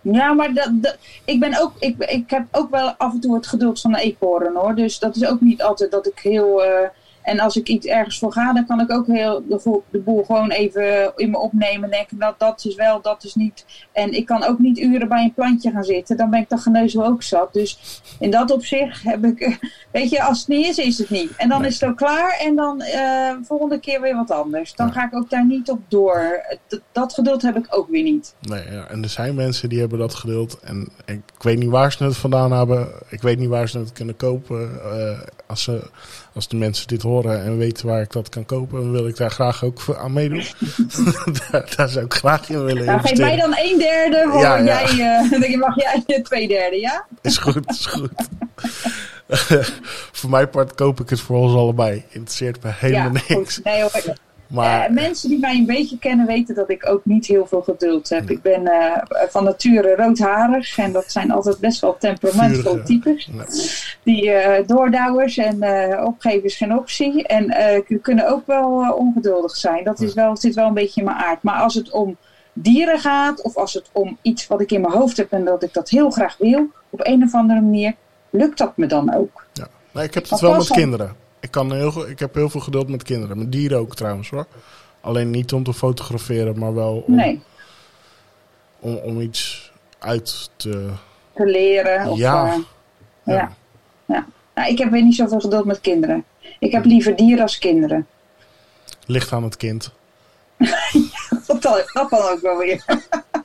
Ja, 0.00 0.32
maar 0.32 0.54
dat, 0.54 0.96
ik, 1.24 1.40
ben 1.40 1.60
ook, 1.60 1.72
ik, 1.78 1.96
ik 1.98 2.30
heb 2.30 2.44
ook 2.50 2.70
wel 2.70 2.88
af 2.98 3.12
en 3.12 3.20
toe 3.20 3.34
het 3.34 3.46
geduld 3.46 3.80
van 3.80 3.94
een 3.94 4.00
eekhoorn 4.00 4.56
hoor. 4.56 4.74
Dus 4.74 4.98
dat 4.98 5.16
is 5.16 5.26
ook 5.26 5.40
niet 5.40 5.62
altijd 5.62 5.90
dat 5.90 6.06
ik 6.06 6.18
heel. 6.18 6.62
eh, 6.62 6.88
en 7.28 7.40
als 7.40 7.56
ik 7.56 7.68
iets 7.68 7.86
ergens 7.86 8.18
voor 8.18 8.32
ga, 8.32 8.52
dan 8.52 8.66
kan 8.66 8.80
ik 8.80 8.92
ook 8.92 9.06
heel 9.06 9.42
de, 9.48 9.80
de 9.90 9.98
boel 9.98 10.24
gewoon 10.24 10.50
even 10.50 11.12
in 11.16 11.30
me 11.30 11.38
opnemen. 11.38 11.84
En 11.84 11.90
denken, 11.90 12.18
dat, 12.18 12.34
dat 12.38 12.64
is 12.64 12.74
wel, 12.74 13.00
dat 13.02 13.24
is 13.24 13.34
niet. 13.34 13.64
En 13.92 14.12
ik 14.12 14.26
kan 14.26 14.44
ook 14.44 14.58
niet 14.58 14.78
uren 14.78 15.08
bij 15.08 15.22
een 15.22 15.34
plantje 15.34 15.70
gaan 15.70 15.84
zitten. 15.84 16.16
Dan 16.16 16.30
ben 16.30 16.40
ik 16.40 16.48
dat 16.48 16.60
geneuzel 16.60 17.04
ook 17.04 17.22
zat. 17.22 17.52
Dus 17.52 18.00
in 18.18 18.30
dat 18.30 18.50
opzicht 18.50 19.02
heb 19.02 19.24
ik. 19.24 19.58
Weet 19.92 20.10
je, 20.10 20.22
als 20.22 20.38
het 20.38 20.48
niet 20.48 20.66
is, 20.66 20.78
is 20.78 20.98
het 20.98 21.10
niet. 21.10 21.30
En 21.36 21.48
dan 21.48 21.60
Nee. 21.60 21.70
is 21.70 21.80
het 21.80 21.90
ook 21.90 21.96
klaar. 21.96 22.38
En 22.40 22.56
dan 22.56 22.80
eh 22.80 23.30
volgende 23.42 23.80
keer 23.80 24.00
weer 24.00 24.14
wat 24.14 24.30
anders. 24.30 24.74
Dan 24.74 24.86
Ja. 24.86 24.92
ga 24.92 25.04
ik 25.06 25.14
ook 25.14 25.30
daar 25.30 25.46
niet 25.46 25.70
op 25.70 25.80
door. 25.88 26.42
Dat, 26.68 26.80
dat 26.92 27.12
geduld 27.14 27.42
heb 27.42 27.56
ik 27.56 27.66
ook 27.70 27.88
weer 27.88 28.02
niet. 28.02 28.34
Nee, 28.40 28.62
ja. 28.70 28.86
En 28.88 29.02
er 29.02 29.08
zijn 29.08 29.34
mensen 29.34 29.68
die 29.68 29.80
hebben 29.80 29.98
dat 29.98 30.14
geduld. 30.14 30.58
En 30.60 30.88
ik, 31.04 31.14
ik 31.36 31.42
weet 31.42 31.58
niet 31.58 31.68
waar 31.70 31.92
ze 31.92 32.04
het 32.04 32.16
vandaan 32.16 32.52
hebben. 32.52 32.88
Ik 33.08 33.22
weet 33.22 33.38
niet 33.38 33.48
waar 33.48 33.68
ze 33.68 33.78
het 33.78 33.92
kunnen 33.92 34.16
kopen. 34.16 34.80
Eh, 34.82 35.18
als, 35.46 35.62
ze, 35.62 35.90
als 36.38 36.48
de 36.48 36.56
mensen 36.56 36.86
dit 36.86 37.02
horen 37.02 37.44
en 37.44 37.58
weten 37.58 37.86
waar 37.86 38.00
ik 38.00 38.12
dat 38.12 38.28
kan 38.28 38.44
kopen, 38.44 38.80
dan 38.80 38.92
wil 38.92 39.06
ik 39.06 39.16
daar 39.16 39.30
graag 39.30 39.64
ook 39.64 39.96
aan 39.98 40.12
meedoen. 40.12 40.44
daar, 41.50 41.72
daar 41.76 41.88
zou 41.88 42.04
ik 42.04 42.14
graag 42.14 42.48
in 42.48 42.64
willen 42.64 42.84
Nou, 42.84 43.00
geef 43.00 43.18
mij 43.18 43.36
dan 43.36 43.56
een 43.58 43.78
derde, 43.78 44.28
voor 44.30 44.40
Ja, 44.40 44.62
jij, 44.62 44.84
eh, 44.84 45.30
dan 45.40 45.58
mag 45.58 45.74
jij 45.76 46.20
twee 46.22 46.48
derde, 46.48 46.80
ja? 46.80 47.06
Is 47.22 47.36
goed, 47.36 47.70
is 47.70 47.86
goed. 47.86 48.10
voor 50.12 50.30
mijn 50.30 50.50
part 50.50 50.74
koop 50.74 51.00
ik 51.00 51.10
het 51.10 51.20
voor 51.20 51.36
ons 51.38 51.54
allebei. 51.54 52.04
Interesseert 52.08 52.62
me 52.62 52.70
helemaal 52.74 53.12
ja, 53.12 53.22
niks. 53.28 53.54
goed. 53.54 53.64
Nee, 53.64 53.80
hoor. 53.80 54.16
Maar 54.48 54.84
Eh, 54.84 54.90
mensen 54.90 55.28
die 55.28 55.38
mij 55.38 55.56
een 55.56 55.66
beetje 55.66 55.98
kennen 55.98 56.26
weten 56.26 56.54
dat 56.54 56.70
ik 56.70 56.88
ook 56.88 57.04
niet 57.04 57.26
heel 57.26 57.46
veel 57.46 57.62
geduld 57.62 58.08
heb. 58.08 58.30
Ik 58.30 58.42
ben 58.42 58.66
eh, 58.66 59.02
van 59.28 59.44
nature 59.44 59.96
roodharig 59.96 60.78
en 60.78 60.92
dat 60.92 61.12
zijn 61.12 61.30
altijd 61.30 61.58
best 61.58 61.80
wel 61.80 61.96
temperamentvolle 61.98 62.82
types. 62.82 63.30
Die 64.02 64.30
eh 64.30 64.66
doordouwers 64.66 65.36
en 65.36 65.56
opgeven 66.04 66.44
is 66.44 66.56
geen 66.56 66.78
optie. 66.78 67.26
En 67.26 67.54
kunnen 68.02 68.28
ook 68.28 68.46
wel 68.46 68.92
ongeduldig 68.92 69.56
zijn. 69.56 69.84
Dat 69.84 70.00
is 70.00 70.14
wel, 70.14 70.36
zit 70.36 70.54
wel 70.54 70.66
een 70.66 70.74
beetje 70.74 71.00
in 71.00 71.06
mijn 71.06 71.18
aard. 71.18 71.42
Maar 71.42 71.60
als 71.60 71.74
het 71.74 71.90
om 71.90 72.16
dieren 72.52 72.98
gaat 72.98 73.42
of 73.42 73.56
als 73.56 73.74
het 73.74 73.88
om 73.92 74.18
iets 74.22 74.46
wat 74.46 74.60
ik 74.60 74.70
in 74.70 74.80
mijn 74.80 74.92
hoofd 74.92 75.16
heb 75.16 75.32
en 75.32 75.44
dat 75.44 75.62
ik 75.62 75.72
dat 75.72 75.88
heel 75.88 76.10
graag 76.10 76.36
wil, 76.38 76.66
op 76.90 77.06
een 77.06 77.22
of 77.22 77.34
andere 77.34 77.60
manier, 77.60 77.94
lukt 78.30 78.58
dat 78.58 78.76
me 78.76 78.86
dan 78.86 79.14
ook. 79.14 79.46
ja. 79.52 80.02
ik 80.02 80.14
heb 80.14 80.28
het 80.28 80.40
wel 80.40 80.56
met 80.56 80.70
kinderen. 80.70 81.27
Ik, 81.48 81.54
kan 81.54 81.72
heel, 81.72 82.08
ik 82.08 82.18
heb 82.18 82.34
heel 82.34 82.50
veel 82.50 82.60
geduld 82.60 82.88
met 82.88 83.02
kinderen. 83.02 83.38
Met 83.38 83.52
dieren 83.52 83.78
ook 83.78 83.94
trouwens 83.96 84.30
hoor. 84.30 84.46
Alleen 85.00 85.30
niet 85.30 85.52
om 85.52 85.62
te 85.64 85.74
fotograferen, 85.74 86.58
maar 86.58 86.74
wel 86.74 87.04
om, 87.06 87.14
Nee, 87.14 87.40
om, 88.78 88.94
om 88.96 89.20
iets 89.20 89.72
uit 89.98 90.50
te... 90.56 90.88
te 91.34 91.44
leren. 91.46 92.06
Of, 92.10 92.18
Ja. 92.18 92.46
eh, 92.46 92.58
Ja. 93.24 93.52
ja. 94.06 94.26
Nou, 94.54 94.68
ik 94.70 94.78
heb 94.78 94.90
weer 94.90 95.02
niet 95.02 95.14
zoveel 95.14 95.40
geduld 95.40 95.64
met 95.64 95.80
kinderen. 95.80 96.24
Ik 96.58 96.72
heb 96.72 96.84
liever 96.84 97.16
dieren 97.16 97.42
als 97.42 97.58
kinderen. 97.58 98.06
Ligt 99.06 99.32
aan 99.32 99.42
het 99.44 99.56
kind. 99.56 99.90
Dat, 101.46 101.62
dat 101.92 102.08
kan 102.08 102.18
ook 102.22 102.40
wel 102.40 102.56
weer. 102.56 102.84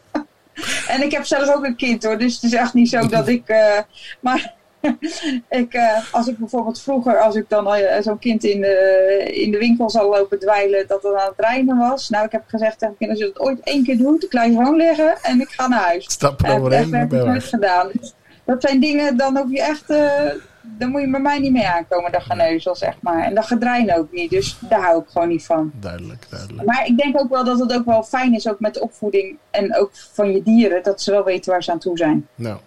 en 0.87 1.01
ik 1.03 1.11
heb 1.11 1.25
zelf 1.25 1.55
ook 1.55 1.65
een 1.65 1.75
kind 1.75 2.03
hoor, 2.03 2.17
dus 2.17 2.33
het 2.33 2.43
is 2.43 2.53
echt 2.53 2.73
niet 2.73 2.89
zo 2.89 3.07
dat 3.17 3.27
ik. 3.27 3.47
eh, 3.47 3.79
maar 4.19 4.53
ik, 5.49 5.73
eh, 5.73 6.13
als 6.13 6.27
ik 6.27 6.37
bijvoorbeeld 6.37 6.81
vroeger, 6.81 7.19
als 7.19 7.35
ik 7.35 7.49
dan 7.49 7.73
eh, 7.73 8.01
zo'n 8.01 8.19
kind 8.19 8.43
in 8.43 8.61
de, 8.61 9.29
in 9.33 9.51
de 9.51 9.57
winkel 9.57 9.89
zal 9.89 10.09
lopen 10.09 10.39
dweilen, 10.39 10.87
dat 10.87 11.03
het 11.03 11.13
aan 11.15 11.33
het 11.35 11.45
reinen 11.45 11.77
was. 11.77 12.09
Nou, 12.09 12.25
ik 12.25 12.31
heb 12.31 12.43
gezegd 12.47 12.79
tegen 12.79 12.95
kind, 12.97 13.09
als 13.09 13.19
je 13.19 13.25
het 13.25 13.39
ooit 13.39 13.59
één 13.59 13.83
keer 13.83 13.97
doet, 13.97 14.23
ik 14.23 14.33
laat 14.33 14.45
je 14.45 14.51
gewoon 14.51 14.75
liggen 14.75 15.15
en 15.21 15.41
ik 15.41 15.49
ga 15.49 15.67
naar 15.67 15.79
huis. 15.83 16.11
Stap 16.11 16.41
er 16.41 16.49
heb 16.77 17.13
ik 17.13 17.23
nooit 17.25 17.43
gedaan. 17.43 17.89
Dus 17.93 18.13
dat 18.45 18.61
zijn 18.61 18.79
dingen, 18.79 19.17
dan 19.17 19.37
hoef 19.37 19.51
je 19.51 19.61
echt. 19.61 19.89
eh, 19.89 20.29
dan 20.77 20.89
moet 20.89 21.01
je 21.01 21.09
bij 21.09 21.19
mij 21.19 21.39
niet 21.39 21.51
mee 21.51 21.67
aankomen, 21.67 22.11
dat 22.11 22.21
geneuzel, 22.23 22.75
zeg 22.75 22.93
maar. 23.01 23.23
En 23.23 23.35
dat 23.35 23.45
gedrein 23.45 23.95
ook 23.97 24.11
niet, 24.11 24.29
dus 24.29 24.57
daar 24.59 24.81
hou 24.81 25.01
ik 25.01 25.09
gewoon 25.09 25.27
niet 25.27 25.45
van. 25.45 25.71
Duidelijk, 25.79 26.25
duidelijk. 26.29 26.67
Maar 26.67 26.85
ik 26.85 26.97
denk 26.97 27.19
ook 27.19 27.29
wel 27.29 27.43
dat 27.43 27.59
het 27.59 27.73
ook 27.73 27.85
wel 27.85 28.03
fijn 28.03 28.33
is, 28.33 28.47
ook 28.47 28.59
met 28.59 28.73
de 28.73 28.81
opvoeding 28.81 29.37
en 29.51 29.75
ook 29.75 29.89
van 29.93 30.31
je 30.31 30.43
dieren, 30.43 30.83
dat 30.83 31.01
ze 31.01 31.11
wel 31.11 31.23
weten 31.23 31.51
waar 31.51 31.63
ze 31.63 31.71
aan 31.71 31.79
toe 31.79 31.97
zijn. 31.97 32.27
Nou. 32.35 32.57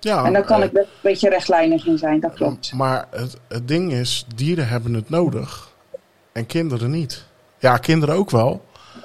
Ja, 0.00 0.24
en 0.24 0.32
dan 0.32 0.44
kan 0.44 0.60
eh, 0.60 0.66
ik 0.66 0.72
best 0.72 0.86
een 0.86 0.98
beetje 1.02 1.28
rechtlijnig 1.28 1.86
in 1.86 1.98
zijn, 1.98 2.20
dat 2.20 2.32
klopt. 2.34 2.72
Maar 2.72 3.06
het, 3.10 3.36
het 3.48 3.68
ding 3.68 3.92
is, 3.92 4.26
dieren 4.34 4.68
hebben 4.68 4.94
het 4.94 5.10
nodig. 5.10 5.74
En 6.32 6.46
kinderen 6.46 6.90
niet. 6.90 7.24
Ja, 7.58 7.76
kinderen 7.76 8.14
ook 8.14 8.30
wel. 8.30 8.64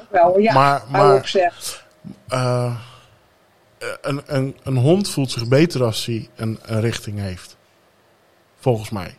Wel, 0.10 0.40
ja, 0.40 0.54
maar 0.54 0.82
maar 0.90 1.32
eh, 1.34 1.50
eh, 2.28 2.76
een, 4.02 4.22
een, 4.26 4.56
een 4.64 4.78
hond 4.78 5.10
voelt 5.10 5.32
zich 5.32 5.48
beter 5.48 5.84
als 5.84 6.06
hij 6.06 6.30
een, 6.36 6.60
een 6.62 6.82
richting 6.82 7.20
heeft. 7.20 7.58
Volgens 8.60 8.90
mij. 8.90 9.16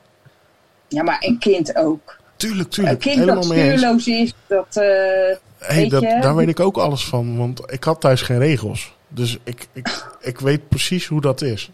Ja, 0.89 1.03
maar 1.03 1.17
een 1.21 1.39
kind 1.39 1.77
ook. 1.77 2.17
Tuurlijk, 2.37 2.65
Een 2.65 2.71
tuurlijk. 2.71 3.01
kind 3.01 3.15
helemaal 3.19 3.43
dat 3.43 3.53
stuurloos 3.53 4.07
is, 4.07 4.35
dat... 4.47 4.77
eh, 4.77 5.37
Hey, 5.63 5.89
dat, 5.89 6.03
daar 6.03 6.35
weet 6.37 6.49
ik 6.49 6.61
ook 6.61 6.77
alles 6.77 7.05
van, 7.05 7.37
want 7.39 7.73
ik 7.73 7.85
had 7.85 8.01
thuis 8.01 8.23
geen 8.23 8.39
regels. 8.39 8.95
Dus 9.09 9.39
ik, 9.45 9.69
ik, 9.73 10.07
ik 10.21 10.41
weet 10.41 10.69
precies 10.69 11.07
hoe 11.07 11.21
dat 11.21 11.43
is. 11.43 11.71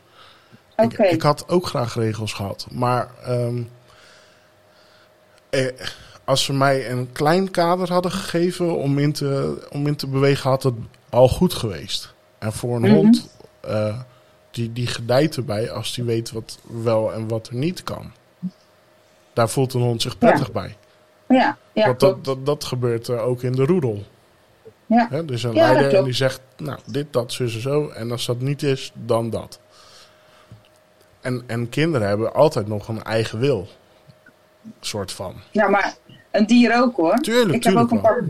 Oké. 0.76 1.02
Ik, 1.04 1.12
ik 1.12 1.22
had 1.22 1.48
ook 1.48 1.66
graag 1.66 1.94
regels 1.94 2.32
gehad. 2.32 2.66
Maar 2.70 3.10
ehm, 3.24 3.62
eh, 5.50 5.66
als 6.24 6.44
ze 6.44 6.52
mij 6.52 6.90
een 6.90 7.12
klein 7.12 7.50
kader 7.50 7.92
hadden 7.92 8.12
gegeven 8.12 8.76
om 8.76 8.98
in 8.98 9.12
te, 9.12 9.58
om 9.70 9.86
in 9.86 9.96
te 9.96 10.06
bewegen, 10.06 10.50
had 10.50 10.62
het 10.62 10.74
al 11.10 11.28
goed 11.28 11.54
geweest. 11.54 12.14
En 12.38 12.52
voor 12.52 12.76
een 12.76 12.82
Mhm. 12.82 12.94
hond, 12.94 13.28
eh, 13.60 13.98
die, 14.50 14.72
die 14.72 14.86
gedijt 14.86 15.36
erbij 15.36 15.70
als 15.70 15.94
die 15.94 16.04
weet 16.04 16.30
wat 16.30 16.58
wel 16.82 17.12
en 17.12 17.28
wat 17.28 17.48
er 17.48 17.54
niet 17.54 17.82
kan. 17.82 18.12
Daar 19.32 19.48
voelt 19.48 19.74
een 19.74 19.80
hond 19.80 20.02
zich 20.02 20.18
prettig 20.18 20.52
bij. 20.52 20.76
Ja, 21.28 21.56
ja 21.72 21.86
Want 21.86 22.00
dat, 22.00 22.24
dat, 22.24 22.46
dat 22.46 22.64
gebeurt 22.64 23.08
er 23.08 23.20
ook 23.20 23.42
in 23.42 23.52
de 23.52 23.64
roedel. 23.64 24.04
Ja. 24.86 25.06
Hè, 25.10 25.24
dus 25.24 25.42
een 25.42 25.54
Ja, 25.54 25.72
leider 25.72 25.94
en 25.94 26.04
die 26.04 26.12
zegt, 26.12 26.40
nou, 26.56 26.78
dit, 26.86 27.12
dat, 27.12 27.32
zus 27.32 27.54
en 27.54 27.60
zo. 27.60 27.88
En 27.88 28.10
als 28.10 28.26
dat 28.26 28.40
niet 28.40 28.62
is, 28.62 28.92
dan 28.94 29.30
dat. 29.30 29.60
En, 31.20 31.42
en 31.46 31.68
kinderen 31.68 32.08
hebben 32.08 32.34
altijd 32.34 32.66
nog 32.66 32.88
een 32.88 33.02
eigen 33.02 33.38
wil. 33.38 33.68
Soort 34.80 35.12
van. 35.12 35.34
Ja, 35.50 35.68
maar 35.68 35.94
een 36.30 36.46
dier 36.46 36.80
ook 36.82 36.96
hoor. 36.96 37.14
Tuurlijk, 37.14 37.54
ik, 37.54 37.64
heb 37.64 37.76
ook 37.76 37.90
een 37.90 38.00
paar, 38.00 38.24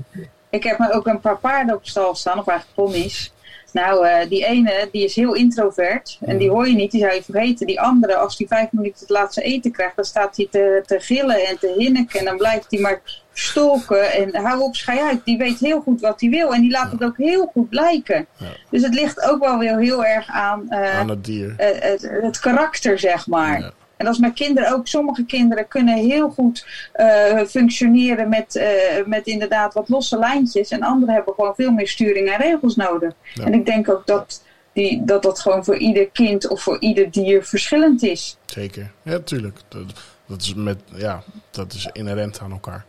ik 0.51 0.63
heb 0.63 0.91
ook 0.93 1.07
een 1.07 1.21
paar 1.21 1.39
paarden 1.39 1.75
op 1.75 1.87
stal 1.87 2.15
staan, 2.15 2.39
of 2.39 2.47
eigenlijk 2.47 2.79
ponies. 2.79 3.33
Nou, 3.73 4.07
eh, 4.07 4.29
die 4.29 4.45
ene 4.45 4.89
die 4.93 5.05
is 5.05 5.15
heel 5.15 5.35
introvert. 5.35 6.19
En 6.21 6.39
die 6.39 6.51
hoor 6.51 6.69
je 6.69 6.75
niet, 6.75 6.91
die 6.91 7.01
zou 7.01 7.15
je 7.15 7.23
vergeten. 7.23 7.67
Die 7.67 7.81
andere, 7.81 8.17
als 8.17 8.37
die 8.37 8.47
vijf 8.47 8.69
minuten 8.73 9.01
het 9.01 9.11
laatste 9.11 9.43
eten 9.43 9.73
krijgt, 9.73 9.97
dan 9.97 10.05
staat 10.05 10.37
hij 10.37 10.49
te, 10.51 10.83
te 10.87 11.01
gillen 11.01 11.47
en 11.47 11.59
te 11.59 11.75
hinniken. 11.79 12.19
En 12.19 12.25
dan 12.25 12.37
blijft 12.37 12.67
hij 12.71 12.81
maar 12.81 13.01
stolken. 13.33 14.13
En 14.13 14.37
hou 14.37 14.61
op, 14.61 14.75
schei 14.77 15.01
uit. 15.01 15.25
Die 15.25 15.39
weet 15.39 15.59
heel 15.59 15.81
goed 15.81 16.01
wat 16.01 16.21
hij 16.21 16.31
wil. 16.31 16.55
En 16.55 16.61
die 16.61 16.71
laat 16.71 16.93
het 16.93 17.05
ook 17.05 17.17
heel 17.17 17.51
goed 17.53 17.69
blijken. 17.69 18.27
Ja. 18.37 18.47
Dus 18.71 18.83
het 18.83 18.95
ligt 18.95 19.23
ook 19.31 19.41
wel 19.45 19.59
weer 19.59 19.79
heel 19.79 20.05
erg 20.05 20.29
aan, 20.29 20.67
eh, 20.71 20.99
aan 20.99 21.09
het 21.11 21.25
dier. 21.25 21.55
eh, 21.57 21.91
het, 21.91 22.11
het 22.23 22.39
karakter, 22.39 22.99
zeg 22.99 23.27
maar. 23.27 23.61
Ja. 23.61 23.73
En 23.99 24.05
dat 24.05 24.15
is 24.15 24.21
met 24.21 24.35
kinderen 24.35 24.73
ook. 24.73 24.87
Sommige 24.87 25.25
kinderen 25.25 25.69
kunnen 25.69 25.97
heel 25.97 26.31
goed 26.31 26.67
eh, 26.93 27.41
functioneren 27.45 28.29
met, 28.29 28.57
eh, 28.57 29.07
met 29.07 29.27
inderdaad 29.27 29.75
wat 29.75 29.89
losse 29.89 30.19
lijntjes. 30.19 30.71
En 30.71 30.83
anderen 30.83 31.15
hebben 31.15 31.35
gewoon 31.35 31.55
veel 31.55 31.71
meer 31.71 31.89
sturing 31.89 32.29
en 32.29 32.37
regels 32.37 32.77
nodig. 32.77 33.13
Ja. 33.35 33.45
En 33.45 33.55
ik 33.55 33.67
denk 33.67 33.89
ook 33.89 34.07
dat, 34.07 34.43
die, 34.73 35.05
dat 35.05 35.23
dat 35.23 35.41
gewoon 35.41 35.65
voor 35.65 35.77
ieder 35.77 36.11
kind 36.11 36.49
of 36.49 36.63
voor 36.63 36.81
ieder 36.81 37.11
dier 37.11 37.45
verschillend 37.45 38.03
is. 38.03 38.37
Zeker. 38.47 38.91
Ja, 39.03 39.19
tuurlijk. 39.19 39.59
Dat, 39.69 39.83
dat, 40.27 40.43
is 40.43 40.55
met, 40.55 40.79
ja, 40.95 41.23
dat 41.51 41.73
is 41.73 41.89
inherent 41.93 42.41
aan 42.41 42.53
elkaar. 42.53 42.85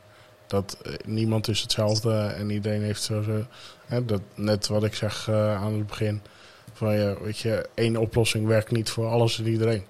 Dat, 0.48 0.78
eh, 0.84 0.94
niemand 1.06 1.48
is 1.48 1.62
hetzelfde 1.62 2.34
en 2.38 2.50
iedereen 2.50 2.82
heeft 2.82 3.04
zo... 3.04 3.24
dat, 4.06 4.22
net 4.36 4.68
wat 4.68 4.84
ik 4.84 4.94
zeg 4.94 5.30
aan 5.32 5.74
het 5.74 5.88
begin. 5.88 6.22
Van, 6.74 6.98
ja, 6.98 7.16
weet 7.22 7.38
je, 7.38 7.70
één 7.74 7.98
oplossing 7.98 8.48
werkt 8.48 8.72
niet 8.72 8.90
voor 8.90 9.08
alles 9.08 9.40
en 9.40 9.48
iedereen. 9.48 9.84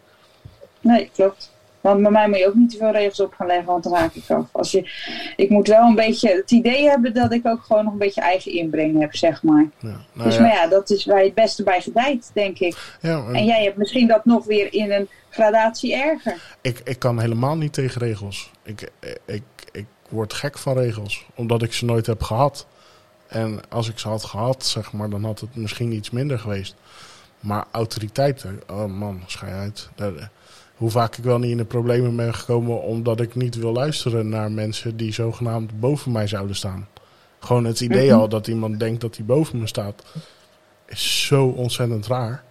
Nee, 0.82 1.10
klopt. 1.14 1.52
Want 1.82 2.02
bij 2.02 2.12
mij 2.12 2.28
moet 2.28 2.38
je 2.38 2.48
ook 2.48 2.56
niet 2.56 2.70
te 2.70 2.78
veel 2.78 2.92
regels 2.92 3.20
op 3.20 3.34
gaan 3.34 3.48
leggen, 3.48 3.66
want 3.66 3.84
dan 3.84 3.94
raak 3.94 4.14
ik 4.14 4.30
af. 4.30 4.46
Als 4.52 4.72
je, 4.72 4.90
ik 5.36 5.50
moet 5.50 5.68
wel 5.68 5.88
een 5.88 5.96
beetje 5.96 6.36
het 6.36 6.52
idee 6.52 6.90
hebben 6.90 7.14
dat 7.14 7.32
ik 7.32 7.48
ook 7.48 7.64
gewoon 7.64 7.84
nog 7.84 7.94
een 7.94 8.00
beetje 8.00 8.22
eigen 8.22 8.52
inbreng 8.52 9.00
heb, 9.00 9.16
zeg 9.16 9.44
maar. 9.44 9.70
Ja, 9.80 9.88
nou 10.14 10.28
dus 10.30 10.36
ja, 10.36 10.42
maar 10.42 10.54
ja, 10.54 10.68
dat 10.68 10.90
is 10.90 11.06
waar 11.06 11.20
je 11.20 11.26
het 11.26 11.34
beste 11.34 11.64
bij 11.64 11.82
gedijt, 11.82 12.32
denk 12.34 12.60
ik. 12.60 12.98
ja, 13.02 13.26
en 13.28 13.36
En 13.36 13.46
jij 13.46 13.64
hebt 13.64 13.78
misschien 13.78 14.08
dat 14.08 14.26
nog 14.26 14.46
weer 14.46 14.74
in 14.74 14.92
een 14.92 15.10
gradatie 15.30 15.96
erger. 15.96 16.58
ik, 16.62 16.82
ik 16.84 17.00
kan 17.00 17.20
helemaal 17.20 17.58
niet 17.58 17.74
tegen 17.74 18.02
regels. 18.02 18.52
Ik, 18.64 18.92
ik, 19.26 19.44
ik 19.72 19.86
word 20.10 20.34
gek 20.34 20.58
van 20.58 20.78
regels, 20.78 21.26
omdat 21.36 21.62
ik 21.62 21.74
ze 21.74 21.86
nooit 21.86 22.06
heb 22.06 22.22
gehad. 22.22 22.68
En 23.28 23.60
als 23.70 23.90
ik 23.90 24.00
ze 24.00 24.08
had 24.08 24.24
gehad, 24.24 24.66
zeg 24.66 24.92
maar, 24.92 25.10
dan 25.10 25.24
had 25.24 25.40
het 25.40 25.56
misschien 25.56 25.92
iets 25.92 26.10
minder 26.10 26.40
geweest. 26.40 26.76
Maar 27.40 27.66
autoriteiten, 27.72 28.62
oh 28.68 28.86
man, 28.86 29.22
schij 29.26 29.54
uit. 29.54 29.90
Hoe 30.80 30.90
vaak 30.90 31.18
ik 31.18 31.24
wel 31.24 31.40
niet 31.40 31.52
in 31.52 31.58
de 31.58 31.66
problemen 31.66 32.16
ben 32.16 32.34
gekomen 32.34 32.82
omdat 32.82 33.20
ik 33.20 33.36
niet 33.36 33.56
wil 33.56 33.72
luisteren 33.72 34.30
naar 34.30 34.52
mensen 34.52 34.98
die 34.98 35.14
zogenaamd 35.14 35.80
boven 35.80 36.12
mij 36.12 36.28
zouden 36.28 36.56
staan. 36.56 36.88
Gewoon 37.40 37.66
het 37.66 37.80
idee 37.82 38.10
Mhm. 38.10 38.20
al 38.20 38.30
dat 38.30 38.48
iemand 38.48 38.80
denkt 38.80 39.02
dat 39.02 39.16
hij 39.16 39.26
boven 39.26 39.60
me 39.60 39.68
staat, 39.68 40.04
is 40.86 41.26
zo 41.28 41.46
ontzettend 41.48 42.08
raar. 42.08 42.44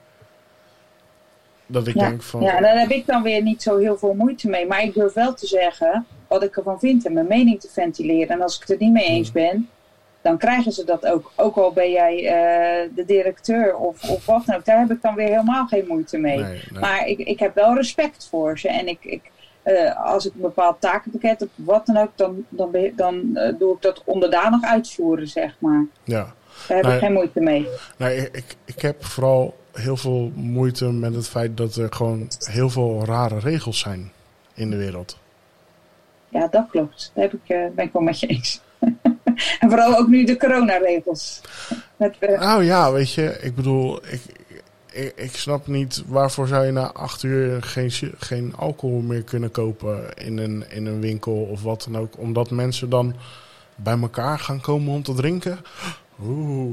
Dat 1.67 1.87
ik 1.87 1.95
Ja, 1.95 2.09
denk 2.09 2.23
van, 2.23 2.41
ja, 2.43 2.61
daar 2.61 2.79
heb 2.79 2.91
ik 2.91 3.07
dan 3.07 3.23
weer 3.23 3.43
niet 3.43 3.63
zo 3.63 3.77
heel 3.79 3.99
veel 3.99 4.15
moeite 4.15 4.49
mee. 4.49 4.67
Maar 4.67 4.83
ik 4.83 4.95
durf 4.95 5.13
wel 5.13 5.35
te 5.35 5.47
zeggen 5.47 6.07
wat 6.29 6.43
ik 6.43 6.57
ervan 6.57 6.79
vind 6.79 7.07
en 7.07 7.13
mijn 7.13 7.27
mening 7.27 7.61
te 7.61 7.69
ventileren. 7.73 8.29
En 8.29 8.43
als 8.43 8.55
ik 8.55 8.61
het 8.61 8.71
er 8.71 8.77
niet 8.79 8.93
mee 8.93 9.07
eens 9.07 9.33
ben, 9.33 9.69
dan 10.23 10.39
krijgen 10.39 10.73
ze 10.73 10.85
dat 10.85 11.07
ook. 11.07 11.33
Ook 11.37 11.57
al 11.57 11.73
ben 11.73 11.91
jij 11.91 12.17
eh, 12.27 12.89
de 12.95 13.05
directeur 13.05 13.77
of, 13.77 14.11
of 14.11 14.27
wat 14.27 14.47
dan 14.47 14.57
ook. 14.57 14.65
Daar 14.65 14.79
heb 14.79 14.91
ik 14.91 15.03
dan 15.03 15.15
weer 15.15 15.29
helemaal 15.29 15.67
geen 15.67 15.85
moeite 15.89 16.19
mee. 16.19 16.39
nee, 16.39 16.63
nee. 16.71 16.81
Maar 16.81 17.07
ik, 17.07 17.19
ik 17.19 17.39
heb 17.39 17.55
wel 17.55 17.75
respect 17.75 18.29
voor 18.31 18.59
ze. 18.59 18.69
En 18.69 18.89
ik, 18.89 18.99
ik, 19.05 19.31
eh, 19.63 20.05
als 20.07 20.27
ik 20.27 20.35
een 20.35 20.41
bepaald 20.41 20.81
takenpakket 20.81 21.41
heb, 21.41 21.49
wat 21.55 21.87
dan 21.87 21.97
ook, 21.97 22.11
dan, 22.15 22.45
dan, 22.97 23.37
eh, 23.37 23.53
doe 23.59 23.75
ik 23.75 23.83
dat 23.83 24.03
onderdanig 24.05 24.63
uitvoeren, 24.63 25.29
zeg 25.29 25.57
maar. 25.59 25.87
ja. 26.05 26.35
Daar 26.69 26.77
heb 26.77 26.87
Nee. 26.87 26.95
ik 26.95 27.01
geen 27.03 27.13
moeite 27.13 27.41
mee. 27.41 27.69
Nee, 27.97 28.29
ik, 28.33 28.57
ik 28.65 28.83
heb 28.83 29.05
vooral 29.05 29.57
heel 29.73 29.97
veel 29.97 30.33
moeite 30.35 30.93
met 30.93 31.15
het 31.15 31.29
feit 31.29 31.57
dat 31.57 31.75
er 31.77 31.93
gewoon 31.93 32.29
heel 32.39 32.71
veel 32.71 33.05
rare 33.05 33.39
regels 33.39 33.79
zijn 33.79 34.13
in 34.55 34.71
de 34.71 34.77
wereld. 34.77 35.19
Ja, 36.29 36.47
dat 36.49 36.67
klopt. 36.71 37.11
Daar 37.15 37.25
heb 37.25 37.33
ik, 37.33 37.75
ben 37.75 37.85
ik 37.85 37.93
wel 37.93 38.03
met 38.03 38.21
je 38.21 38.27
eens. 38.27 38.61
en 39.61 39.69
vooral 39.71 39.97
ook 39.99 40.09
nu 40.09 40.25
de 40.25 40.37
coronaregels. 40.37 41.41
Met, 41.97 42.17
eh, 42.19 42.41
Nou 42.41 42.65
ja, 42.65 42.93
weet 42.93 43.13
je, 43.13 43.39
ik 43.41 43.55
bedoel, 43.55 44.01
ik, 44.07 44.21
ik, 44.93 45.13
ik 45.17 45.37
snap 45.37 45.67
niet 45.67 46.03
waarvoor 46.07 46.47
zou 46.49 46.67
je 46.67 46.73
na 46.73 46.93
acht 46.93 47.23
uur 47.23 47.63
geen, 47.63 47.91
geen 48.19 48.55
alcohol 48.57 49.01
meer 49.01 49.23
kunnen 49.23 49.51
kopen 49.51 50.15
in 50.15 50.39
een, 50.39 50.65
in 50.71 50.87
een 50.87 51.01
winkel 51.01 51.35
of 51.51 51.63
wat 51.63 51.87
dan 51.91 52.01
ook. 52.03 52.19
Omdat 52.19 52.51
mensen 52.51 52.89
dan 52.91 53.15
bij 53.77 53.99
elkaar 54.01 54.39
gaan 54.39 54.61
komen 54.61 54.95
om 54.95 55.03
te 55.03 55.15
drinken. 55.15 55.59
Oeh. 56.23 56.73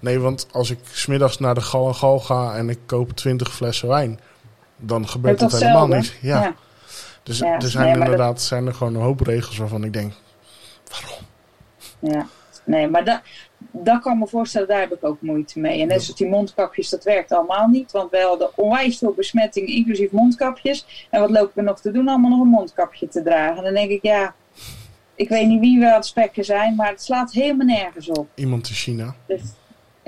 Nee, 0.00 0.18
want 0.18 0.46
als 0.52 0.70
ik 0.70 0.78
smiddags 0.92 1.38
naar 1.38 1.54
de 1.54 1.60
Gal 1.60 1.88
en 1.88 1.94
Gal 1.94 2.18
ga 2.18 2.54
en 2.56 2.68
ik 2.68 2.78
koop 2.86 3.10
twintig 3.12 3.52
flessen 3.54 3.88
wijn, 3.88 4.20
dan 4.76 5.08
gebeurt 5.08 5.38
dat 5.38 5.52
helemaal 5.52 5.86
niet. 5.86 6.14
Ja. 6.20 6.42
ja. 6.42 6.54
Dus 7.22 7.38
Ja, 7.38 7.54
er 7.58 7.68
zijn 7.68 7.84
nee, 7.84 7.92
maar 7.96 8.04
dat- 8.06 8.10
inderdaad 8.12 8.42
zijn 8.42 8.66
er 8.66 8.74
gewoon 8.74 8.94
een 8.94 9.00
hoop 9.02 9.20
regels 9.20 9.56
waarvan 9.56 9.84
ik 9.84 9.92
denk, 9.92 10.12
waarom? 10.90 11.18
Ja, 12.00 12.26
nee, 12.64 12.88
maar 12.88 13.04
dat, 13.04 13.20
dat 13.58 14.00
kan 14.00 14.18
me 14.18 14.26
voorstellen, 14.26 14.68
daar 14.68 14.80
heb 14.80 14.92
ik 14.92 15.04
ook 15.04 15.20
moeite 15.20 15.60
mee. 15.60 15.80
En 15.80 15.88
net 15.88 16.02
zoals 16.02 16.18
die 16.18 16.28
mondkapjes, 16.28 16.88
dat 16.88 17.04
werkt 17.04 17.32
allemaal 17.32 17.68
niet. 17.68 17.92
Want 17.92 18.10
we 18.10 18.20
hadden 18.20 18.50
onwijs 18.56 18.98
veel 18.98 19.12
besmetting, 19.12 19.68
inclusief 19.68 20.10
mondkapjes. 20.10 21.06
En 21.10 21.20
wat 21.20 21.30
lopen 21.30 21.52
we 21.54 21.62
nog 21.62 21.80
te 21.80 21.90
doen? 21.90 22.08
Allemaal 22.08 22.30
nog 22.30 22.40
een 22.40 22.46
mondkapje 22.46 23.08
te 23.08 23.22
dragen. 23.22 23.56
En 23.56 23.64
dan 23.64 23.74
denk 23.74 23.90
ik, 23.90 24.02
ja, 24.02 24.34
ik 25.14 25.28
weet 25.28 25.46
niet 25.46 25.60
wie 25.60 25.78
we 25.78 25.86
aan 25.86 25.94
het 25.94 26.06
spekken 26.06 26.44
zijn, 26.44 26.74
maar 26.74 26.88
het 26.88 27.02
slaat 27.02 27.32
helemaal 27.32 27.66
nergens 27.66 28.08
op. 28.08 28.28
Iemand 28.34 28.68
in 28.68 28.74
China. 28.74 29.14
Dus, 29.26 29.42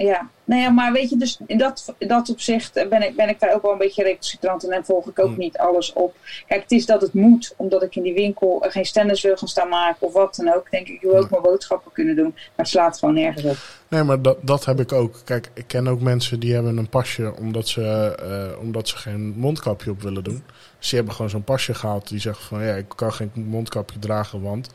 ja, 0.05 0.29
nou 0.45 0.61
ja, 0.63 0.71
maar 0.71 0.93
weet 0.93 1.11
je, 1.11 1.17
dus 1.17 1.39
in 1.47 1.59
dat, 1.59 1.95
in 1.99 2.09
dat 2.09 2.31
opzicht 2.31 2.73
ben 2.89 3.03
ik, 3.03 3.17
ben 3.17 3.29
ik 3.29 3.41
daar 3.41 3.55
ook 3.55 3.63
wel 3.63 3.73
een 3.73 3.79
beetje 3.79 4.03
recalcitrant 4.03 4.65
in 4.65 4.71
en 4.71 4.85
volg 4.85 5.09
ik 5.09 5.19
ook 5.19 5.27
Hmm. 5.27 5.39
niet 5.39 5.59
alles 5.59 5.93
op. 5.93 6.17
Kijk, 6.47 6.63
het 6.63 6.71
is 6.71 6.87
dat 6.87 7.01
het 7.01 7.15
moet, 7.15 7.55
omdat 7.57 7.83
ik 7.83 7.97
in 7.97 8.03
die 8.03 8.15
winkel 8.15 8.65
geen 8.69 8.85
standards 8.85 9.23
wil 9.23 9.37
gaan 9.37 9.49
staan 9.49 9.69
maken 9.69 10.07
of 10.07 10.13
wat 10.13 10.35
dan 10.35 10.55
ook. 10.55 10.71
Denk 10.71 10.87
ik, 10.87 10.95
ik 10.95 11.01
wil 11.01 11.17
ook 11.17 11.31
mijn 11.31 11.43
boodschappen 11.43 11.93
kunnen 11.93 12.17
doen, 12.17 12.33
maar 12.35 12.53
het 12.57 12.69
slaat 12.69 12.99
gewoon 12.99 13.15
nergens 13.15 13.45
op. 13.45 13.57
Nee, 13.89 14.03
maar 14.03 14.23
dat, 14.23 14.37
dat 14.41 14.65
heb 14.65 14.81
ik 14.81 14.93
ook. 14.93 15.21
Kijk, 15.25 15.51
ik 15.55 15.65
ken 15.67 15.89
ook 15.89 16.01
mensen 16.01 16.41
die 16.41 16.55
hebben 16.55 16.77
een 16.77 16.89
pasje 16.89 17.35
omdat 17.37 17.69
ze, 17.69 18.15
eh, 18.21 18.61
omdat 18.61 18.89
ze 18.89 18.97
geen 18.97 19.35
mondkapje 19.37 19.91
op 19.91 20.03
willen 20.03 20.25
doen. 20.25 20.45
Dus 20.79 20.89
die 20.89 20.99
hebben 20.99 21.15
gewoon 21.15 21.31
zo'n 21.31 21.45
pasje 21.45 21.75
gehaald 21.75 22.09
die 22.09 22.21
zegt 22.21 22.43
van 22.43 22.63
ja, 22.65 22.75
ik 22.75 22.89
kan 22.97 23.13
geen 23.13 23.31
mondkapje 23.35 23.99
dragen, 23.99 24.43
want. 24.43 24.69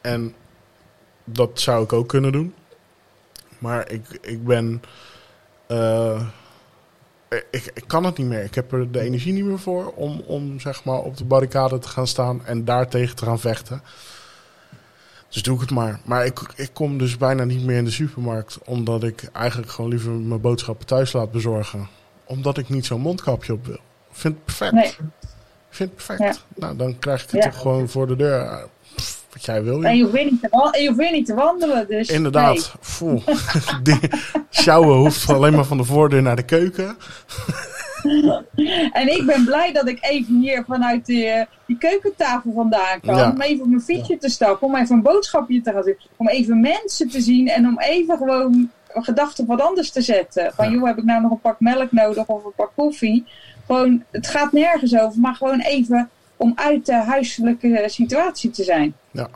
En 0.00 0.34
dat 1.24 1.60
zou 1.60 1.84
ik 1.84 1.92
ook 1.92 2.08
kunnen 2.08 2.32
doen. 2.32 2.54
Maar 3.58 3.90
ik, 3.90 4.18
ik 4.20 4.44
ben. 4.44 4.82
eh, 5.66 6.22
ik, 7.50 7.70
ik 7.74 7.84
kan 7.86 8.04
het 8.04 8.18
niet 8.18 8.26
meer. 8.26 8.42
Ik 8.42 8.54
heb 8.54 8.72
er 8.72 8.90
de 8.92 9.00
energie 9.00 9.32
niet 9.32 9.44
meer 9.44 9.58
voor 9.58 9.92
om, 9.94 10.20
om 10.26 10.60
zeg 10.60 10.84
maar 10.84 10.98
op 10.98 11.16
de 11.16 11.24
barricade 11.24 11.78
te 11.78 11.88
gaan 11.88 12.06
staan 12.06 12.44
en 12.46 12.64
daartegen 12.64 13.16
te 13.16 13.24
gaan 13.24 13.40
vechten. 13.40 13.82
Dus 15.28 15.42
doe 15.42 15.54
ik 15.54 15.60
het 15.60 15.70
maar. 15.70 16.00
Maar 16.04 16.24
ik, 16.26 16.40
ik 16.56 16.70
kom 16.72 16.98
dus 16.98 17.16
bijna 17.16 17.44
niet 17.44 17.64
meer 17.64 17.76
in 17.76 17.84
de 17.84 17.90
supermarkt. 17.90 18.58
Omdat 18.64 19.02
ik 19.02 19.22
eigenlijk 19.32 19.70
gewoon 19.70 19.90
liever 19.90 20.10
mijn 20.12 20.40
boodschappen 20.40 20.86
thuis 20.86 21.12
laat 21.12 21.30
bezorgen. 21.32 21.88
Omdat 22.24 22.58
ik 22.58 22.68
niet 22.68 22.86
zo'n 22.86 23.00
mondkapje 23.00 23.52
op 23.52 23.66
wil. 23.66 23.74
Ik 24.10 24.16
vind 24.16 24.34
het 24.34 24.44
perfect. 24.44 24.72
Nee. 24.72 24.84
Ik 24.86 25.74
vind 25.74 25.90
het 25.90 26.06
perfect. 26.06 26.20
Ja. 26.20 26.34
Nou, 26.56 26.76
dan 26.76 26.98
krijg 26.98 27.24
ik 27.24 27.30
het 27.30 27.44
Ja. 27.44 27.50
toch 27.50 27.60
gewoon 27.60 27.88
voor 27.88 28.06
de 28.06 28.16
deur. 28.16 28.66
Pff, 29.28 29.32
wat 29.32 29.44
jij 29.44 29.62
wil. 29.62 29.82
En 29.84 29.96
je 29.96 30.02
hoeft 30.02 30.14
weer 30.14 30.24
niet 30.24 30.40
te, 30.42 30.48
wa- 30.50 30.70
en 30.70 30.80
je 30.82 30.86
hoeft 30.88 31.00
weer 31.00 31.12
niet 31.12 31.26
te 31.26 31.34
wandelen. 31.34 31.86
Dus 31.88 32.08
Inderdaad. 32.08 32.74
Voel. 32.80 33.22
Die 33.82 33.98
sjouwen 34.50 34.96
hoeft 34.96 35.30
alleen 35.30 35.54
maar 35.54 35.64
van 35.64 35.76
de 35.76 35.84
voordeur 35.84 36.22
naar 36.22 36.36
de 36.36 36.42
keuken. 36.44 36.96
nee. 38.02 38.90
En 38.92 39.16
ik 39.16 39.26
ben 39.26 39.44
blij 39.44 39.72
dat 39.72 39.88
ik 39.88 39.98
even 40.00 40.40
hier 40.40 40.64
vanuit 40.66 41.06
de, 41.06 41.46
die 41.66 41.78
keukentafel 41.78 42.52
vandaan 42.54 43.00
kan. 43.00 43.16
Ja. 43.16 43.30
Om 43.30 43.40
even 43.40 43.62
op 43.64 43.68
mijn 43.68 43.80
fietsje 43.82 44.18
te 44.18 44.28
stappen. 44.28 44.66
Om 44.68 44.76
even 44.76 44.96
een 44.96 45.02
boodschapje 45.02 45.60
te 45.60 45.72
gaan 45.72 45.82
doen. 45.82 45.96
Om 46.16 46.28
even 46.28 46.60
mensen 46.60 47.08
te 47.08 47.20
zien. 47.20 47.48
En 47.48 47.66
om 47.66 47.78
even 47.80 48.16
gewoon 48.16 48.70
gedachten 48.88 49.42
op 49.44 49.50
wat 49.50 49.60
anders 49.60 49.90
te 49.90 50.00
zetten. 50.02 50.52
Van 50.54 50.64
Ja. 50.70 50.72
joh, 50.72 50.86
heb 50.86 50.98
ik 50.98 51.04
nou 51.04 51.20
nog 51.22 51.30
een 51.30 51.40
pak 51.40 51.60
melk 51.60 51.92
nodig 51.92 52.26
of 52.26 52.44
een 52.44 52.52
pak 52.56 52.70
koffie? 52.76 53.24
Gewoon, 53.66 54.02
het 54.10 54.26
gaat 54.26 54.52
nergens 54.52 54.98
over. 54.98 55.20
Maar 55.20 55.34
gewoon 55.34 55.60
even 55.60 56.10
om 56.36 56.52
uit 56.54 56.86
de 56.86 56.94
huiselijke 56.94 57.82
situatie 57.86 58.50
te 58.50 58.64
zijn. 58.64 58.94
Ja. 59.18 59.28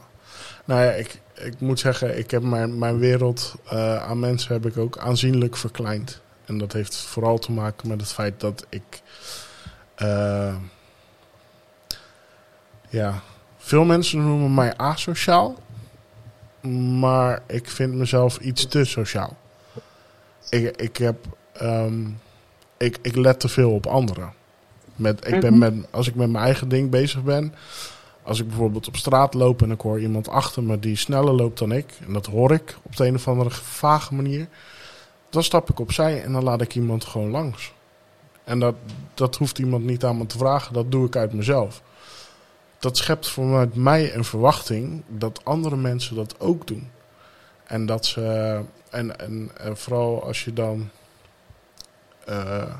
Nou 0.64 0.80
ja, 0.80 0.90
ik, 0.90 1.20
ik 1.34 1.60
moet 1.60 1.80
zeggen, 1.80 2.18
ik 2.18 2.30
heb 2.30 2.42
mijn, 2.42 2.78
mijn 2.78 2.98
wereld 2.98 3.54
eh, 3.68 3.96
aan 3.96 4.18
mensen 4.18 4.52
heb 4.52 4.66
ik 4.66 4.76
ook 4.76 4.98
aanzienlijk 4.98 5.56
verkleind. 5.56 6.20
En 6.44 6.58
dat 6.58 6.72
heeft 6.72 6.96
vooral 6.96 7.38
te 7.38 7.52
maken 7.52 7.88
met 7.88 8.00
het 8.00 8.12
feit 8.12 8.40
dat 8.40 8.66
ik... 8.68 9.02
eh, 9.94 10.54
ja, 12.88 13.22
veel 13.58 13.84
mensen 13.84 14.26
noemen 14.26 14.54
mij 14.54 14.76
asociaal. 14.76 15.58
Maar 17.00 17.42
ik 17.46 17.68
vind 17.70 17.94
mezelf 17.94 18.38
iets 18.38 18.66
te 18.66 18.84
sociaal. 18.84 19.36
Ik, 20.48 20.76
ik 20.76 20.96
heb... 20.96 21.16
ehm, 21.52 22.06
ik, 22.76 22.98
ik 23.02 23.16
let 23.16 23.40
te 23.40 23.48
veel 23.48 23.70
op 23.70 23.86
anderen. 23.86 24.32
Met, 24.96 25.26
ik 25.28 25.40
ben 25.40 25.58
met, 25.58 25.74
als 25.90 26.08
ik 26.08 26.14
met 26.14 26.30
mijn 26.30 26.44
eigen 26.44 26.68
ding 26.68 26.90
bezig 26.90 27.22
ben... 27.22 27.54
Als 28.22 28.40
ik 28.40 28.48
bijvoorbeeld 28.48 28.88
op 28.88 28.96
straat 28.96 29.34
loop 29.34 29.62
en 29.62 29.70
ik 29.70 29.80
hoor 29.80 30.00
iemand 30.00 30.28
achter 30.28 30.62
me 30.62 30.78
die 30.78 30.96
sneller 30.96 31.34
loopt 31.34 31.58
dan 31.58 31.72
ik, 31.72 31.98
en 32.06 32.12
dat 32.12 32.26
hoor 32.26 32.52
ik 32.52 32.76
op 32.82 32.96
de 32.96 33.06
een 33.06 33.14
of 33.14 33.28
andere 33.28 33.50
vage 33.50 34.14
manier, 34.14 34.48
dan 35.30 35.42
stap 35.42 35.70
ik 35.70 35.80
opzij 35.80 36.22
en 36.22 36.32
dan 36.32 36.42
laat 36.42 36.60
ik 36.60 36.74
iemand 36.74 37.04
gewoon 37.04 37.30
langs. 37.30 37.72
En 38.44 38.58
dat, 38.58 38.74
dat 39.14 39.36
hoeft 39.36 39.58
iemand 39.58 39.84
niet 39.84 40.04
aan 40.04 40.18
me 40.18 40.26
te 40.26 40.38
vragen, 40.38 40.72
dat 40.72 40.90
doe 40.90 41.06
ik 41.06 41.16
uit 41.16 41.32
mezelf. 41.32 41.82
Dat 42.78 42.96
schept 42.96 43.28
vanuit 43.28 43.74
mij 43.74 44.14
een 44.14 44.24
verwachting 44.24 45.02
dat 45.08 45.40
andere 45.44 45.76
mensen 45.76 46.16
dat 46.16 46.40
ook 46.40 46.66
doen. 46.66 46.90
En 47.64 47.86
dat 47.86 48.06
ze, 48.06 48.60
en, 48.90 49.18
en, 49.18 49.50
vooral 49.76 50.24
als 50.24 50.44
je 50.44 50.52
dan 50.52 50.90
eh, 52.24 52.74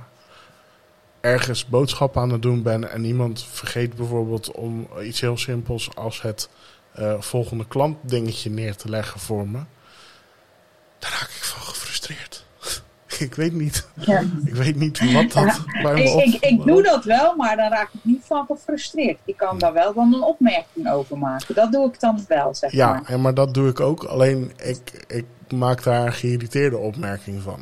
ergens 1.23 1.67
boodschappen 1.67 2.23
aan 2.23 2.31
het 2.31 2.43
doen 2.43 2.63
ben 2.63 2.91
en 2.91 3.05
iemand 3.05 3.45
vergeet 3.51 3.95
bijvoorbeeld 3.97 4.51
om 4.51 4.89
iets 5.03 5.21
heel 5.21 5.37
simpels 5.39 5.95
als 5.95 6.23
het 6.23 6.49
eh, 6.93 7.15
volgende 7.21 7.67
klant 7.67 7.97
dingetje 8.01 8.51
neer 8.51 8.77
te 8.77 8.89
leggen 8.89 9.21
voor 9.21 9.49
me, 9.49 9.59
daar 10.99 11.11
raak 11.11 11.29
ik 11.31 11.43
van 11.45 11.63
gefrustreerd. 11.63 12.45
ik 13.19 13.35
weet 13.35 13.53
niet, 13.53 13.89
Ja. 13.95 14.23
ik 14.45 14.55
weet 14.55 14.77
niet 14.77 15.13
wat 15.13 15.33
dat 15.33 15.61
bij 15.83 15.95
me 15.95 16.03
Ik, 16.03 16.09
op. 16.15 16.21
ik, 16.23 16.35
ik 16.45 16.65
doe 16.65 16.83
dat 16.83 17.05
wel, 17.05 17.37
maar 17.37 17.57
dan 17.57 17.71
raak 17.71 17.89
ik 17.93 18.01
niet 18.03 18.23
van 18.25 18.47
gefrustreerd. 18.47 19.19
Ik 19.25 19.37
kan 19.37 19.59
daar 19.59 19.73
wel 19.73 19.95
dan 19.95 20.15
een 20.15 20.23
opmerking 20.23 20.91
over 20.91 21.19
maken. 21.19 21.55
Dat 21.55 21.73
doe 21.73 21.89
ik 21.89 22.01
dan 22.01 22.25
wel, 22.29 22.55
zeg 22.55 22.73
Ja, 22.73 22.93
maar. 22.93 23.03
en 23.07 23.21
maar 23.21 23.35
dat 23.35 23.55
doe 23.55 23.69
ik 23.69 23.81
ook. 23.81 24.05
Alleen 24.05 24.53
ik, 24.57 25.05
ik 25.09 25.25
maak 25.53 25.83
daar 25.83 26.07
een 26.07 26.13
geïrriteerde 26.13 26.77
opmerking 26.77 27.43
van. 27.43 27.61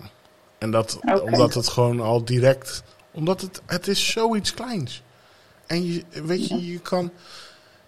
En 0.58 0.70
dat 0.70 0.98
omdat 1.22 1.54
het 1.54 1.68
gewoon 1.68 2.00
al 2.00 2.24
direct. 2.24 2.82
Omdat 3.10 3.40
het, 3.40 3.62
het 3.66 3.88
is 3.88 4.10
zoiets 4.10 4.54
kleins. 4.54 5.02
En 5.66 5.92
je, 5.92 6.04
weet 6.24 6.48
je, 6.48 6.66
je 6.72 6.80
kan. 6.80 7.10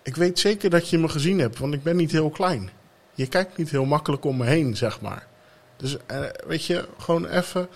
Ik 0.02 0.16
weet 0.16 0.38
zeker 0.38 0.70
dat 0.70 0.88
je 0.88 0.98
me 0.98 1.08
gezien 1.08 1.38
hebt, 1.38 1.58
want 1.58 1.74
ik 1.74 1.82
ben 1.82 1.96
niet 1.96 2.12
heel 2.12 2.30
klein. 2.30 2.70
Je 3.14 3.26
kijkt 3.26 3.56
niet 3.56 3.70
heel 3.70 3.84
makkelijk 3.84 4.24
om 4.24 4.36
me 4.36 4.46
heen, 4.46 4.76
zeg 4.76 5.00
maar. 5.00 5.26
Dus 5.76 5.96
eh, 6.06 6.20
weet 6.46 6.64
je, 6.64 6.88
gewoon 6.98 7.26
even. 7.26 7.68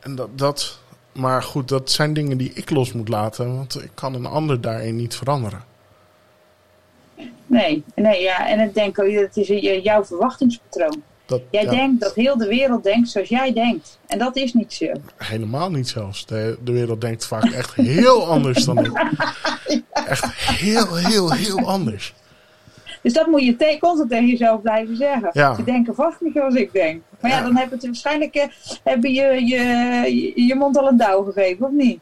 En 0.00 0.14
dat, 0.14 0.38
dat. 0.38 0.78
Maar 1.12 1.42
goed, 1.42 1.68
dat 1.68 1.90
zijn 1.90 2.12
dingen 2.12 2.38
die 2.38 2.52
ik 2.52 2.70
los 2.70 2.92
moet 2.92 3.08
laten, 3.08 3.56
want 3.56 3.82
ik 3.82 3.90
kan 3.94 4.14
een 4.14 4.26
ander 4.26 4.60
daarin 4.60 4.96
niet 4.96 5.16
veranderen. 5.16 5.64
Nee, 7.46 7.84
nee, 7.94 8.22
ja. 8.22 8.48
En 8.48 8.60
ik 8.60 8.74
denk 8.74 8.98
ook, 8.98 9.14
dat 9.14 9.36
is 9.36 9.46
je- 9.46 9.80
jouw 9.82 10.04
verwachtingspatroon. 10.04 11.02
Dat, 11.26 11.42
Jij 11.50 11.62
ja. 11.62 11.70
denkt 11.70 12.00
dat 12.00 12.14
heel 12.14 12.36
de 12.36 12.46
wereld 12.48 12.84
denkt 12.84 13.08
zoals 13.08 13.28
jij 13.28 13.52
denkt. 13.52 13.98
En 14.06 14.18
dat 14.18 14.36
is 14.36 14.52
niet 14.52 14.72
zo. 14.72 14.86
Helemaal 15.16 15.70
niet 15.70 15.88
zelfs. 15.88 16.26
De, 16.26 16.58
de 16.64 16.72
wereld 16.72 17.00
denkt 17.00 17.26
vaak 17.26 17.44
echt 17.44 17.74
heel 17.74 18.26
anders 18.26 18.64
dan 18.64 18.78
ik. 18.84 18.92
Echt 20.06 20.34
heel, 20.34 20.96
heel, 20.96 21.32
heel 21.32 21.58
anders. 21.60 22.14
Dus 23.02 23.12
dat 23.12 23.26
moet 23.26 23.44
je 23.44 23.56
te- 23.56 23.76
constant 23.80 24.10
tegen 24.10 24.26
jezelf 24.26 24.62
blijven 24.62 24.96
zeggen. 24.96 25.30
Ja. 25.32 25.54
Ze 25.54 25.64
denken 25.64 25.94
vast 25.94 26.20
niet 26.20 26.32
zoals 26.34 26.54
ik 26.54 26.72
denk. 26.72 27.02
Maar 27.20 27.30
ja, 27.30 27.42
dan 27.42 27.56
heb 27.56 27.70
het 27.70 27.84
waarschijnlijk 27.84 28.34
eh, 28.34 28.44
heb 28.84 29.02
je, 29.02 29.10
je, 29.10 29.56
je 30.34 30.46
je 30.46 30.54
mond 30.54 30.76
al 30.78 30.88
een 30.88 30.96
douw 30.96 31.24
gegeven, 31.24 31.66
of 31.66 31.72
niet? 31.72 32.00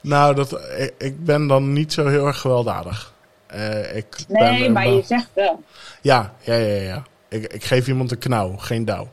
Nou, 0.00 0.34
dat, 0.34 0.52
ik, 0.78 0.94
ik 0.98 1.24
ben 1.24 1.46
dan 1.46 1.72
niet 1.72 1.92
zo 1.92 2.06
heel 2.06 2.26
erg 2.26 2.38
gewelddadig. 2.38 3.12
Eh, 3.46 3.96
ik 3.96 4.16
Nee, 4.28 4.60
ben, 4.62 4.72
maar 4.72 4.82
ben- 4.84 4.94
je 4.94 5.02
zegt 5.02 5.28
wel. 5.34 5.62
Ja, 6.02 6.32
ja, 6.40 6.54
ja, 6.54 6.80
ja. 6.82 7.02
Ik, 7.30 7.52
ik 7.52 7.64
geef 7.64 7.88
iemand 7.88 8.10
een 8.10 8.18
knauw, 8.18 8.56
geen 8.56 8.84
douw. 8.84 9.08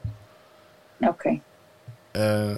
Oké. 0.99 1.39
Eh, 2.11 2.55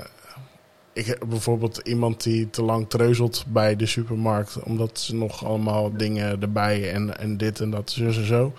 ik 0.94 1.06
heb 1.06 1.26
bijvoorbeeld 1.28 1.78
iemand 1.78 2.24
die 2.24 2.50
te 2.50 2.62
lang 2.62 2.90
treuzelt 2.90 3.46
bij 3.48 3.76
de 3.76 3.86
supermarkt. 3.86 4.64
Omdat 4.64 5.00
ze 5.00 5.16
nog 5.16 5.46
allemaal 5.46 5.92
dingen 5.98 6.42
erbij 6.42 6.92
en, 6.92 7.18
en 7.18 7.38
dit 7.38 7.60
en 7.60 7.70
dat, 7.70 7.92
zus 7.92 8.18
en 8.18 8.26
zo. 8.26 8.54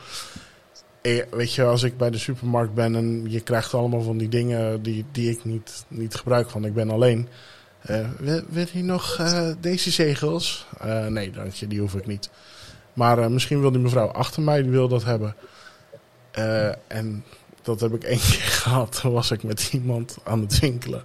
Weet 1.30 1.54
je, 1.54 1.64
als 1.64 1.82
ik 1.82 1.96
bij 1.96 2.10
de 2.10 2.18
supermarkt 2.18 2.74
ben 2.74 2.94
en 2.94 3.30
je 3.30 3.40
krijgt 3.40 3.74
allemaal 3.74 4.02
van 4.02 4.18
die 4.18 4.28
dingen 4.28 4.82
die, 4.82 5.04
die 5.12 5.30
ik 5.30 5.44
niet, 5.44 5.84
niet 5.88 6.14
gebruik, 6.14 6.50
want 6.50 6.66
ik 6.66 6.74
ben 6.74 6.90
alleen. 6.90 7.28
Eh, 7.80 8.08
wil, 8.18 8.40
wil 8.48 8.66
je 8.72 8.82
nog 8.82 9.18
eh, 9.18 9.50
deze 9.60 9.90
zegels? 9.90 10.66
Nee, 11.08 11.30
dank 11.30 11.52
je, 11.52 11.66
die 11.66 11.80
hoef 11.80 11.94
ik 11.94 12.06
niet. 12.06 12.30
Maar 12.92 13.30
misschien 13.30 13.60
wil 13.60 13.70
die 13.70 13.80
mevrouw 13.80 14.08
achter 14.08 14.42
mij, 14.42 14.62
die 14.62 14.70
wil 14.70 14.88
dat 14.88 15.04
hebben. 15.04 15.34
Eh, 16.30 16.68
en 16.86 17.24
dat 17.62 17.80
heb 17.80 17.94
ik 17.94 18.04
één 18.04 18.18
keer 18.30 18.40
gehad. 18.40 19.00
Toen 19.00 19.12
was 19.12 19.30
ik 19.30 19.42
met 19.42 19.68
iemand 19.72 20.16
aan 20.24 20.40
het 20.40 20.58
winkelen. 20.58 21.02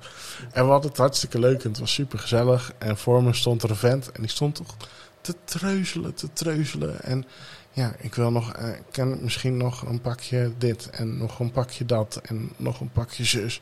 En 0.51 0.65
we 0.65 0.71
hadden 0.71 0.89
het 0.89 0.99
hartstikke 0.99 1.39
leuk 1.39 1.63
en 1.63 1.69
het 1.69 1.79
was 1.79 1.93
super 1.93 2.19
gezellig. 2.19 2.73
En 2.77 2.97
voor 2.97 3.23
me 3.23 3.33
stond 3.33 3.63
er 3.63 3.69
een 3.69 3.75
vent 3.75 4.11
en 4.11 4.21
die 4.21 4.31
stond 4.31 4.55
toch 4.55 4.75
te 5.21 5.35
treuzelen, 5.43 6.13
te 6.13 6.33
treuzelen. 6.33 7.01
En 7.01 7.25
ja, 7.71 7.95
ik 7.99 8.15
wil 8.15 8.31
nog, 8.31 8.53
eh, 8.53 8.69
kan 8.91 9.17
misschien 9.21 9.57
nog 9.57 9.81
een 9.81 10.01
pakje 10.01 10.51
dit 10.57 10.89
en 10.89 11.17
nog 11.17 11.39
een 11.39 11.51
pakje 11.51 11.85
dat 11.85 12.19
en 12.23 12.51
nog 12.57 12.79
een 12.79 12.91
pakje 12.91 13.23
zus. 13.23 13.61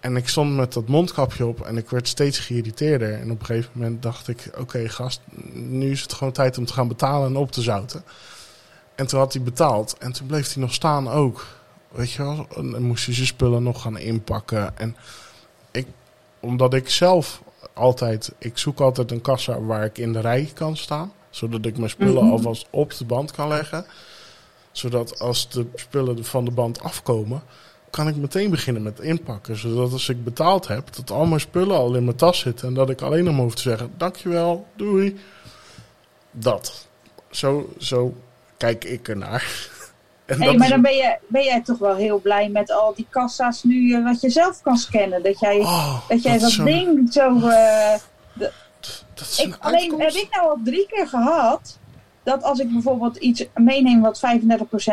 En 0.00 0.16
ik 0.16 0.28
stond 0.28 0.56
met 0.56 0.72
dat 0.72 0.88
mondkapje 0.88 1.46
op 1.46 1.60
en 1.60 1.76
ik 1.76 1.90
werd 1.90 2.08
steeds 2.08 2.38
geïrriteerder. 2.38 3.12
En 3.12 3.30
op 3.30 3.40
een 3.40 3.46
gegeven 3.46 3.70
moment 3.74 4.02
dacht 4.02 4.28
ik, 4.28 4.50
oké 4.58 4.88
gast, 4.88 5.20
nu 5.52 5.90
is 5.90 6.02
het 6.02 6.12
gewoon 6.12 6.32
tijd 6.32 6.58
om 6.58 6.64
te 6.64 6.72
gaan 6.72 6.88
betalen 6.88 7.28
en 7.28 7.36
op 7.36 7.52
te 7.52 7.62
zouten. 7.62 8.04
En 9.00 9.06
toen 9.06 9.18
had 9.18 9.32
hij 9.32 9.42
betaald 9.42 9.96
en 9.98 10.12
toen 10.12 10.26
bleef 10.26 10.52
hij 10.54 10.62
nog 10.62 10.74
staan 10.74 11.08
ook. 11.08 11.46
Weet 11.88 12.10
je 12.12 12.22
wel, 12.22 12.46
en 12.56 12.70
dan 12.70 12.82
moest 12.82 13.04
hij 13.06 13.14
zijn 13.14 13.26
spullen 13.26 13.62
nog 13.62 13.82
gaan 13.82 13.98
inpakken. 13.98 14.78
En 14.78 14.96
ik, 15.70 15.86
omdat 16.40 16.74
ik 16.74 16.88
zelf 16.90 17.42
altijd, 17.74 18.32
ik 18.38 18.58
zoek 18.58 18.80
altijd 18.80 19.10
een 19.10 19.20
kassa 19.20 19.60
waar 19.60 19.84
ik 19.84 19.98
in 19.98 20.12
de 20.12 20.20
rij 20.20 20.50
kan 20.54 20.76
staan. 20.76 21.12
Zodat 21.30 21.64
ik 21.64 21.78
mijn 21.78 21.90
spullen 21.90 22.24
Mhm. 22.24 22.32
alvast 22.32 22.66
op 22.70 22.96
de 22.96 23.04
band 23.04 23.30
kan 23.30 23.48
leggen. 23.48 23.86
Zodat 24.72 25.20
als 25.20 25.48
de 25.48 25.66
spullen 25.74 26.24
van 26.24 26.44
de 26.44 26.50
band 26.50 26.80
afkomen, 26.80 27.42
kan 27.90 28.08
ik 28.08 28.16
meteen 28.16 28.50
beginnen 28.50 28.82
met 28.82 29.00
inpakken. 29.00 29.56
Zodat 29.56 29.92
als 29.92 30.08
ik 30.08 30.24
betaald 30.24 30.68
heb, 30.68 30.94
dat 30.94 31.10
al 31.10 31.26
mijn 31.26 31.40
spullen 31.40 31.76
al 31.76 31.94
in 31.94 32.04
mijn 32.04 32.16
tas 32.16 32.38
zitten. 32.38 32.68
En 32.68 32.74
dat 32.74 32.90
ik 32.90 33.00
alleen 33.00 33.24
nog 33.24 33.36
hoef 33.36 33.54
te 33.54 33.62
zeggen, 33.62 33.92
dankjewel, 33.96 34.66
doei. 34.76 35.18
Dat. 36.30 36.88
Zo, 37.30 37.72
zo 37.78 38.14
kijk 38.60 38.84
ik 38.84 39.08
ernaar. 39.08 39.44
En 40.26 40.38
dat 40.38 40.56
maar 40.56 40.68
dan 40.68 40.82
ben, 40.82 40.94
je, 40.94 41.18
ben 41.26 41.42
jij 41.44 41.60
toch 41.62 41.78
wel 41.78 41.94
heel 41.96 42.18
blij 42.20 42.48
met 42.48 42.70
al 42.72 42.94
die 42.94 43.06
kassa's 43.10 43.62
nu 43.62 43.94
eh, 43.94 44.04
wat 44.04 44.20
je 44.20 44.30
zelf 44.30 44.62
kan 44.62 44.76
scannen. 44.76 45.22
Dat 45.22 45.40
jij 45.40 45.58
Oh, 45.58 46.08
dat, 46.08 46.22
jij 46.22 46.38
dat 46.38 46.60
ding 46.64 47.12
zo... 47.12 47.48
eh, 47.48 47.94
dat 48.34 48.52
is 49.20 49.38
ik, 49.38 49.46
een 49.46 49.60
alleen 49.60 50.00
heb 50.00 50.12
ik 50.12 50.28
nou 50.30 50.48
al 50.48 50.58
drie 50.64 50.86
keer 50.86 51.08
gehad 51.08 51.78
dat 52.22 52.42
als 52.42 52.58
ik 52.58 52.72
bijvoorbeeld 52.72 53.16
iets 53.16 53.46
meeneem 53.54 54.00
wat 54.00 54.20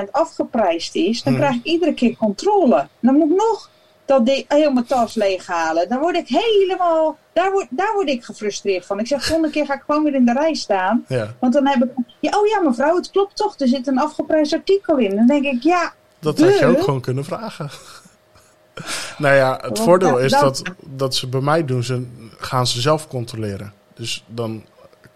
35% 0.06 0.12
afgeprijsd 0.12 0.96
is, 0.96 1.24
dan 1.24 1.34
Hmm. 1.34 1.42
krijg 1.42 1.56
ik 1.58 1.64
iedere 1.64 1.94
keer 1.94 2.16
controle. 2.18 2.88
Dan 3.00 3.16
moet 3.16 3.30
ik 3.32 3.38
nog 3.38 3.70
dat 4.08 4.26
mijn 4.50 4.86
tas 4.88 5.14
leeghalen. 5.16 5.90
Dan 5.90 6.00
word 6.00 6.16
ik 6.16 6.28
helemaal, 6.28 7.18
daar 7.34 7.52
word, 7.52 7.68
daar 7.70 7.94
word 7.94 8.10
ik 8.10 8.24
gefrustreerd 8.26 8.86
van. 8.86 9.00
Ik 9.00 9.08
zeg, 9.08 9.26
volgende 9.26 9.50
keer 9.52 9.66
ga 9.66 9.74
ik 9.74 9.84
gewoon 9.86 10.04
weer 10.04 10.14
in 10.16 10.26
de 10.26 10.34
rij 10.34 10.54
staan. 10.54 11.06
Ja, 11.08 11.34
Want 11.40 11.54
dan 11.54 11.68
heb 11.68 11.84
ik, 11.84 11.90
ja, 12.20 12.40
oh 12.40 12.48
ja 12.48 12.60
mevrouw, 12.60 12.96
het 12.96 13.12
klopt 13.12 13.36
toch, 13.36 13.60
er 13.60 13.68
zit 13.68 13.88
een 13.88 14.00
afgeprijsd 14.00 14.54
artikel 14.54 14.98
in. 14.98 15.16
Dan 15.16 15.28
denk 15.28 15.46
ik, 15.46 15.64
ja, 15.64 15.94
dat 16.20 16.40
had 16.40 16.60
je 16.60 16.66
ook 16.66 16.82
gewoon 16.84 17.02
kunnen 17.02 17.26
vragen. 17.26 17.70
nou 19.18 19.36
ja, 19.36 19.60
het 19.62 19.80
voordeel 19.80 20.18
is 20.18 20.32
dat- 20.32 20.42
dat, 20.42 20.74
dat 20.86 21.16
ze 21.16 21.28
bij 21.28 21.42
mij 21.42 21.66
doen, 21.66 21.84
ze, 21.84 22.08
gaan 22.38 22.68
ze 22.68 22.82
zelf 22.82 23.08
controleren. 23.08 23.74
Dus 23.94 24.24
dan 24.28 24.66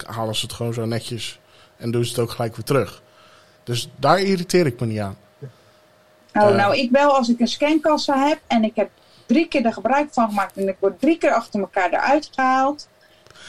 halen 0.06 0.36
ze 0.36 0.46
het 0.46 0.54
gewoon 0.54 0.74
zo 0.74 0.86
netjes 0.86 1.40
en 1.78 1.92
doen 1.92 2.04
ze 2.06 2.10
het 2.12 2.20
ook 2.20 2.32
gelijk 2.32 2.56
weer 2.56 2.66
terug. 2.66 3.02
Dus 3.64 3.90
daar 3.96 4.20
irriteer 4.20 4.66
ik 4.66 4.80
me 4.80 4.86
niet 4.86 5.00
aan. 5.00 5.18
Oh, 6.34 6.50
Eh. 6.50 6.56
nou, 6.56 6.78
ik 6.78 6.92
wel 6.92 7.16
als 7.18 7.30
ik 7.30 7.40
een 7.40 7.48
scankassa 7.48 8.28
heb 8.28 8.40
en 8.48 8.64
ik 8.64 8.76
heb 8.76 8.90
drie 9.26 9.48
keer 9.48 9.66
er 9.66 9.74
gebruik 9.74 10.08
van 10.12 10.28
gemaakt 10.30 10.58
en 10.58 10.68
ik 10.68 10.76
word 10.80 11.00
drie 11.00 11.18
keer 11.18 11.34
achter 11.34 11.60
elkaar 11.60 11.90
eruit 11.90 12.30
gehaald. 12.36 12.88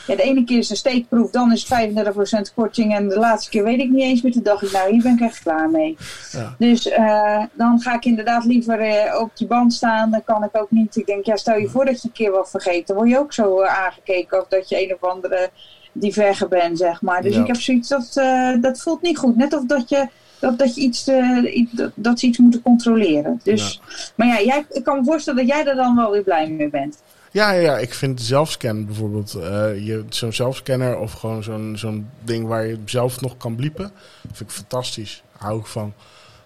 Ja, 0.07 0.14
de 0.16 0.22
ene 0.22 0.45
keer 0.45 0.59
is 0.59 0.70
een 0.70 0.76
steekproef, 0.76 1.30
dan 1.30 1.53
is 1.53 1.61
het 1.61 1.68
35% 1.68 2.55
korting 2.55 2.95
en 2.95 3.09
de 3.09 3.18
laatste 3.18 3.51
keer 3.51 3.64
weet 3.64 3.80
ik 3.80 3.91
niet 3.91 4.03
eens 4.03 4.22
meer. 4.22 4.33
Toen 4.33 4.43
dacht 4.43 4.62
ik, 4.62 4.72
nou, 4.72 4.91
hier 4.93 5.03
ben 5.03 5.14
ik 5.14 5.20
echt 5.20 5.43
klaar 5.43 5.70
mee. 5.70 5.97
Ja. 6.33 6.55
Dus 6.59 6.89
eh, 6.89 7.43
dan 7.53 7.80
ga 7.80 7.95
ik 7.95 8.05
inderdaad 8.05 8.45
liever 8.45 8.80
eh, 8.80 9.20
op 9.20 9.37
die 9.37 9.47
band 9.47 9.72
staan. 9.72 10.11
Dan 10.11 10.24
kan 10.24 10.45
ik 10.45 10.51
ook 10.53 10.70
niet. 10.70 10.97
Ik 10.97 11.07
denk, 11.07 11.26
ja, 11.26 11.37
stel 11.37 11.57
je 11.59 11.68
voor 11.68 11.85
dat 11.85 12.03
je 12.03 12.09
een 12.09 12.14
keer 12.14 12.30
wat 12.30 12.51
vergeet. 12.51 12.87
Dan 12.87 12.97
word 12.97 13.09
je 13.09 13.18
ook 13.18 13.33
zo 13.33 13.62
aangekeken 13.62 14.41
of 14.41 14.49
dat 14.49 14.68
je 14.68 14.83
een 14.85 14.95
of 15.01 15.11
andere 15.11 15.51
diverge 15.93 16.49
bent, 16.49 16.78
zeg 16.78 17.03
maar. 17.03 17.22
Dus 17.22 17.35
Ja. 17.35 17.41
ik 17.41 17.47
heb 17.47 17.57
zoiets, 17.61 17.89
dat, 17.89 18.12
dat 18.61 18.80
voelt 18.80 19.03
niet 19.03 19.18
goed. 19.18 19.37
Net 19.37 19.55
of 19.55 19.64
dat 19.64 19.89
je, 19.89 20.09
dat, 20.43 20.59
dat 20.59 20.74
je 20.74 20.80
iets, 20.80 21.07
eh, 21.07 21.66
dat, 21.70 21.90
dat 21.95 22.20
ze 22.20 22.26
iets 22.26 22.38
moeten 22.38 22.62
controleren. 22.62 23.40
Dus, 23.43 23.80
Maar 24.14 24.26
ja, 24.26 24.43
jij, 24.43 24.66
ik 24.70 24.84
kan 24.84 24.99
me 24.99 25.05
voorstellen 25.05 25.47
dat 25.47 25.55
jij 25.57 25.66
er 25.66 25.74
dan 25.76 25.97
wel 25.97 26.11
weer 26.11 26.22
blij 26.22 26.51
mee 26.51 26.68
bent. 26.70 27.03
Ja, 27.30 27.53
ja, 27.53 27.61
ja, 27.61 27.78
ik 27.78 27.95
vind 27.95 28.20
zelfscan 28.22 28.86
bijvoorbeeld, 28.86 29.34
eh, 29.34 29.86
je- 29.86 30.05
zo'n 30.09 30.32
zelfscanner 30.32 30.99
of 30.99 31.12
gewoon 31.12 31.43
zo'n 31.43 31.72
zo'n 31.76 32.09
ding 32.24 32.47
waar 32.47 32.66
je 32.66 32.78
zelf 32.84 33.20
nog 33.20 33.36
kan 33.36 33.55
bliepen, 33.57 33.93
vind 34.32 34.40
ik 34.40 34.57
fantastisch. 34.57 35.22
Hou 35.36 35.59
ik 35.61 35.66
van. 35.66 35.93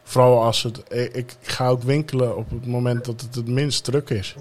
Vooral 0.03 0.43
als 0.43 0.63
het, 0.63 0.83
ik, 0.89 1.15
ik 1.17 1.35
ga 1.43 1.69
ook 1.69 1.83
winkelen 1.83 2.37
op 2.37 2.51
het 2.51 2.67
moment 2.67 3.05
dat 3.05 3.21
het 3.21 3.35
het 3.35 3.49
minst 3.49 3.85
druk 3.85 4.11
is. 4.11 4.35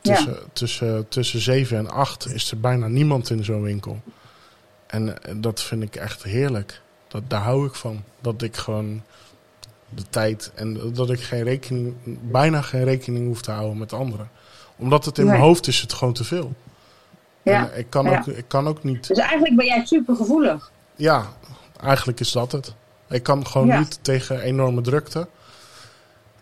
Ja. 0.00 0.14
Tussen, 0.14 0.36
tussen, 0.52 1.08
tussen 1.08 1.40
7 1.40 1.78
en 1.78 1.90
8 1.90 2.26
is 2.34 2.50
er 2.50 2.60
bijna 2.60 2.88
niemand 2.88 3.30
in 3.30 3.44
zo'n 3.44 3.62
winkel. 3.62 4.00
En 4.86 5.22
eh, 5.22 5.34
dat 5.36 5.62
vind 5.62 5.82
ik 5.82 5.96
echt 5.96 6.22
heerlijk. 6.22 6.80
Dat, 7.08 7.22
daar 7.26 7.40
hou 7.42 7.66
ik 7.66 7.74
van. 7.74 8.02
Dat 8.20 8.42
ik 8.42 8.56
gewoon 8.56 9.02
de 9.88 10.02
tijd 10.10 10.50
en 10.54 10.92
dat 10.92 11.10
ik 11.10 11.20
geen 11.20 11.42
rekening, 11.42 11.94
bijna 12.30 12.62
geen 12.62 12.84
rekening 12.84 13.26
hoef 13.26 13.42
te 13.42 13.50
houden 13.50 13.78
met 13.78 13.92
anderen. 13.92 14.30
Omdat 14.76 15.04
het 15.04 15.18
in 15.18 15.26
mijn 15.26 15.40
hoofd 15.40 15.66
is 15.66 15.80
het 15.80 15.92
gewoon 15.92 16.14
te 16.14 16.24
veel. 16.24 16.54
Ja. 17.42 17.70
En 17.70 17.78
ik 17.78 17.90
kan, 17.90 18.04
Ja. 18.04 18.18
ook, 18.18 18.26
ik 18.26 18.44
kan 18.48 18.68
ook 18.68 18.82
niet. 18.84 19.06
Dus 19.08 19.18
eigenlijk 19.18 19.56
ben 19.56 19.66
jij 19.66 19.84
super 19.86 20.16
gevoelig. 20.16 20.70
Ja, 20.96 21.26
eigenlijk 21.80 22.20
is 22.20 22.32
dat 22.32 22.52
het. 22.52 22.74
Ik 23.08 23.22
kan 23.22 23.46
gewoon 23.46 23.66
Ja. 23.66 23.78
niet 23.78 23.98
tegen 24.02 24.40
enorme 24.40 24.80
drukte. 24.80 25.28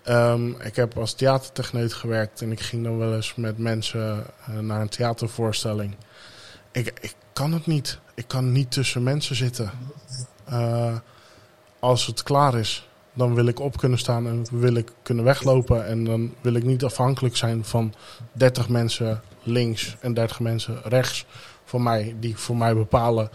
Ehm, 0.03 0.49
ik 0.49 0.77
heb 0.77 0.99
als 0.99 1.15
theatertechneut 1.15 1.93
gewerkt 1.93 2.41
en 2.43 2.53
ik 2.53 2.61
ging 2.61 2.85
dan 2.85 2.99
wel 2.99 3.15
eens 3.15 3.35
met 3.35 3.59
mensen 3.59 4.27
eh, 4.47 4.59
naar 4.59 4.81
een 4.81 4.89
theatervoorstelling. 4.89 5.95
Ik, 6.73 6.93
ik 7.01 7.15
kan 7.33 7.53
het 7.53 7.67
niet. 7.67 7.99
Ik 8.15 8.29
kan 8.29 8.53
niet 8.53 8.71
tussen 8.71 9.03
mensen 9.03 9.37
zitten. 9.37 9.71
Eh, 10.45 10.95
als 11.79 12.07
het 12.07 12.23
klaar 12.23 12.55
is, 12.59 12.89
dan 13.13 13.35
wil 13.35 13.47
ik 13.47 13.61
op 13.61 13.77
kunnen 13.77 13.99
staan 13.99 14.27
en 14.27 14.47
wil 14.51 14.75
ik 14.75 14.93
kunnen 15.03 15.25
weglopen. 15.25 15.87
En 15.87 16.05
dan 16.05 16.35
wil 16.41 16.55
ik 16.55 16.65
niet 16.65 16.85
afhankelijk 16.85 17.37
zijn 17.37 17.65
van 17.65 17.95
30 18.33 18.69
mensen 18.69 19.21
links 19.43 19.97
en 20.01 20.15
30 20.15 20.41
mensen 20.41 20.81
rechts 20.85 21.25
van 21.65 21.83
mij, 21.83 22.17
die 22.21 22.37
voor 22.37 22.57
mij 22.57 22.75
bepalen 22.75 23.31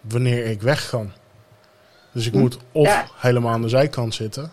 wanneer 0.00 0.44
ik 0.46 0.62
weg 0.62 0.88
kan. 0.88 1.12
Dus 2.12 2.26
ik 2.26 2.32
Hm. 2.32 2.38
moet 2.38 2.58
of 2.72 2.86
Ja. 2.86 3.06
helemaal 3.16 3.52
aan 3.52 3.62
de 3.62 3.68
zijkant 3.68 4.14
zitten. 4.14 4.50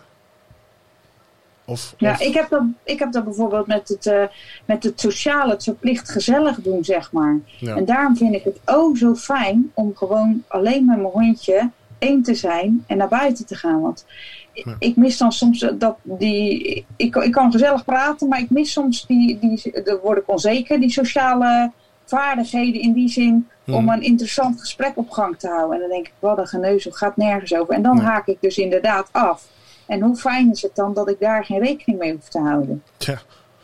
Of, 1.66 1.94
Ja, 1.98 2.10
of- 2.12 2.20
ik 2.20 2.34
heb 2.34 2.48
dat, 2.48 2.62
ik 2.82 2.98
heb 2.98 3.12
dat 3.12 3.24
bijvoorbeeld 3.24 3.66
met 3.66 3.88
het, 3.88 4.06
eh, 4.06 4.22
met 4.64 4.82
het 4.84 5.00
sociale, 5.00 5.52
het 5.52 5.64
verplicht 5.64 6.08
gezellig 6.10 6.60
doen, 6.60 6.84
zeg 6.84 7.12
maar. 7.12 7.38
ja. 7.58 7.76
En 7.76 7.84
daarom 7.84 8.16
vind 8.16 8.34
ik 8.34 8.44
het 8.44 8.58
oh 8.66 8.96
zo 8.96 9.14
fijn 9.14 9.70
om 9.74 9.92
gewoon 9.96 10.42
alleen 10.48 10.84
met 10.84 10.96
mijn 10.96 11.08
hondje 11.12 11.70
één 11.98 12.22
te 12.22 12.34
zijn 12.34 12.84
en 12.86 12.96
naar 12.96 13.08
buiten 13.08 13.46
te 13.46 13.54
gaan. 13.54 13.80
Want 13.80 14.06
ik- 14.52 14.64
Ja. 14.64 14.76
ik 14.78 14.96
mis 14.96 15.18
dan 15.18 15.32
soms 15.32 15.66
dat 15.78 15.96
die. 16.02 16.84
Ik, 16.96 17.16
ik 17.16 17.32
kan 17.32 17.52
gezellig 17.52 17.84
praten, 17.84 18.28
maar 18.28 18.40
ik 18.40 18.50
mis 18.50 18.72
soms 18.72 19.06
die. 19.06 19.38
die 19.38 19.82
dan 19.84 19.98
word 20.02 20.18
ik 20.18 20.28
onzeker, 20.30 20.80
die 20.80 20.90
sociale 20.90 21.72
vaardigheden 22.04 22.80
in 22.80 22.92
die 22.92 23.08
zin. 23.08 23.48
Hmm. 23.64 23.74
Om 23.74 23.88
een 23.88 24.02
interessant 24.02 24.60
gesprek 24.60 24.92
op 24.96 25.10
gang 25.10 25.38
te 25.38 25.48
houden. 25.48 25.74
En 25.74 25.80
dan 25.80 25.90
denk 25.90 26.06
ik, 26.06 26.12
wat 26.18 26.38
een 26.38 26.46
geneuzel, 26.46 26.90
gaat 26.92 27.16
nergens 27.16 27.54
over. 27.54 27.74
En 27.74 27.82
dan 27.82 27.98
haak 27.98 28.26
ik 28.26 28.36
dus 28.40 28.58
inderdaad 28.58 29.08
af. 29.12 29.48
En 29.86 30.00
hoe 30.00 30.16
fijn 30.16 30.50
is 30.50 30.62
het 30.62 30.74
dan 30.74 30.94
dat 30.94 31.08
ik 31.08 31.20
daar 31.20 31.44
geen 31.44 31.60
rekening 31.60 31.98
mee 31.98 32.12
hoef 32.12 32.28
te 32.28 32.38
houden? 32.38 32.82
Tja, 32.96 33.18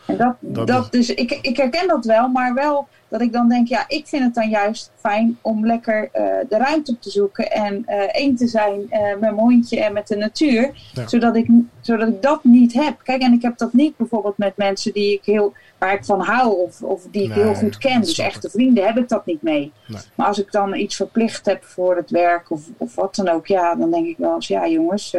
En 0.06 0.16
dat, 0.16 0.34
Dat 0.40 0.66
dat, 0.66 0.92
dus 0.92 1.14
ik, 1.14 1.38
ik 1.42 1.56
herken 1.56 1.88
dat 1.88 2.04
wel, 2.04 2.28
maar 2.28 2.54
wel 2.54 2.88
dat 3.08 3.20
ik 3.20 3.32
dan 3.32 3.48
denk, 3.48 3.68
ja, 3.68 3.84
ik 3.88 4.06
vind 4.06 4.22
het 4.24 4.34
dan 4.34 4.48
juist 4.48 4.90
fijn 4.96 5.38
om 5.40 5.66
lekker 5.66 6.08
eh, 6.12 6.22
de 6.48 6.56
ruimte 6.56 6.92
op 6.92 7.02
te 7.02 7.10
zoeken 7.10 7.50
en 7.50 7.82
eh 7.86 7.98
één 8.12 8.36
te 8.36 8.46
zijn 8.46 8.86
eh, 8.90 9.00
met 9.02 9.20
mijn 9.20 9.34
hondje 9.34 9.84
en 9.84 9.92
met 9.92 10.08
de 10.08 10.16
natuur, 10.16 10.90
Ja. 10.92 11.08
zodat, 11.08 11.36
ik, 11.36 11.48
zodat 11.80 12.08
ik 12.08 12.22
dat 12.22 12.44
niet 12.44 12.72
heb. 12.72 12.94
Kijk, 13.02 13.22
en 13.22 13.32
ik 13.32 13.42
heb 13.42 13.58
dat 13.58 13.72
niet 13.72 13.96
bijvoorbeeld 13.96 14.38
met 14.38 14.56
mensen 14.56 14.92
die 14.92 15.12
ik 15.14 15.24
heel, 15.24 15.52
waar 15.78 15.92
ik 15.94 16.04
van 16.04 16.20
hou 16.20 16.56
of, 16.62 16.82
of 16.82 17.02
die 17.10 17.22
ik 17.22 17.28
Nee, 17.34 17.44
heel 17.44 17.54
goed 17.54 17.78
ken. 17.78 18.00
Dus 18.00 18.18
echte 18.18 18.50
vrienden 18.50 18.86
heb 18.86 18.96
ik 18.98 19.08
dat 19.08 19.26
niet 19.26 19.42
mee. 19.42 19.72
Nee. 19.86 20.00
Maar 20.14 20.26
als 20.26 20.38
ik 20.40 20.52
dan 20.52 20.74
iets 20.74 20.96
verplicht 20.96 21.46
heb 21.46 21.64
voor 21.64 21.96
het 21.96 22.10
werk 22.10 22.50
of, 22.50 22.62
of 22.76 22.94
wat 22.94 23.14
dan 23.14 23.28
ook, 23.28 23.46
ja, 23.46 23.74
dan 23.74 23.90
denk 23.90 24.06
ik 24.06 24.16
wel 24.18 24.34
eens, 24.34 24.48
ja 24.48 24.68
jongens, 24.68 25.16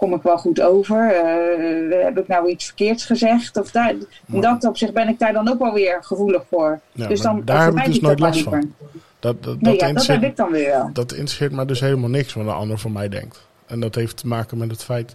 kom 0.00 0.14
ik 0.14 0.22
wel 0.22 0.38
goed 0.38 0.60
over? 0.60 1.14
Eh, 1.14 2.04
heb 2.04 2.18
ik 2.18 2.28
nou 2.28 2.48
iets 2.48 2.64
verkeerds 2.64 3.04
gezegd? 3.04 3.56
Of 3.56 3.70
daar, 3.70 3.94
in 4.32 4.40
dat 4.40 4.64
opzicht 4.64 4.92
ben 4.92 5.08
ik 5.08 5.18
daar 5.18 5.32
dan 5.32 5.48
ook 5.48 5.58
wel 5.58 5.72
weer 5.72 6.04
gevoelig 6.04 6.42
voor. 6.50 6.80
Ja, 6.92 7.06
dus 7.06 7.20
dan 7.20 7.42
daar 7.44 7.64
heb 7.64 7.76
ik 7.76 7.84
dus 7.84 8.00
nooit 8.00 8.18
last 8.20 8.42
van. 8.42 8.74
dat, 9.18 9.42
dat, 9.42 9.60
Nee, 9.60 9.72
dat, 9.72 9.80
ja, 9.80 9.86
dat 9.86 9.88
interesseert, 9.88 10.20
heb 10.20 10.30
ik 10.30 10.36
dan 10.36 10.50
weer 10.50 10.68
wel. 10.68 10.90
dat 10.92 11.12
interesseert 11.12 11.52
me 11.52 11.64
dus 11.64 11.80
helemaal 11.80 12.08
niks 12.08 12.34
wat 12.34 12.44
een 12.44 12.50
ander 12.50 12.78
van 12.78 12.92
mij 12.92 13.08
denkt. 13.08 13.48
En 13.66 13.80
dat 13.80 13.94
heeft 13.94 14.16
te 14.16 14.26
maken 14.26 14.58
met 14.58 14.70
het 14.70 14.84
feit, 14.84 15.14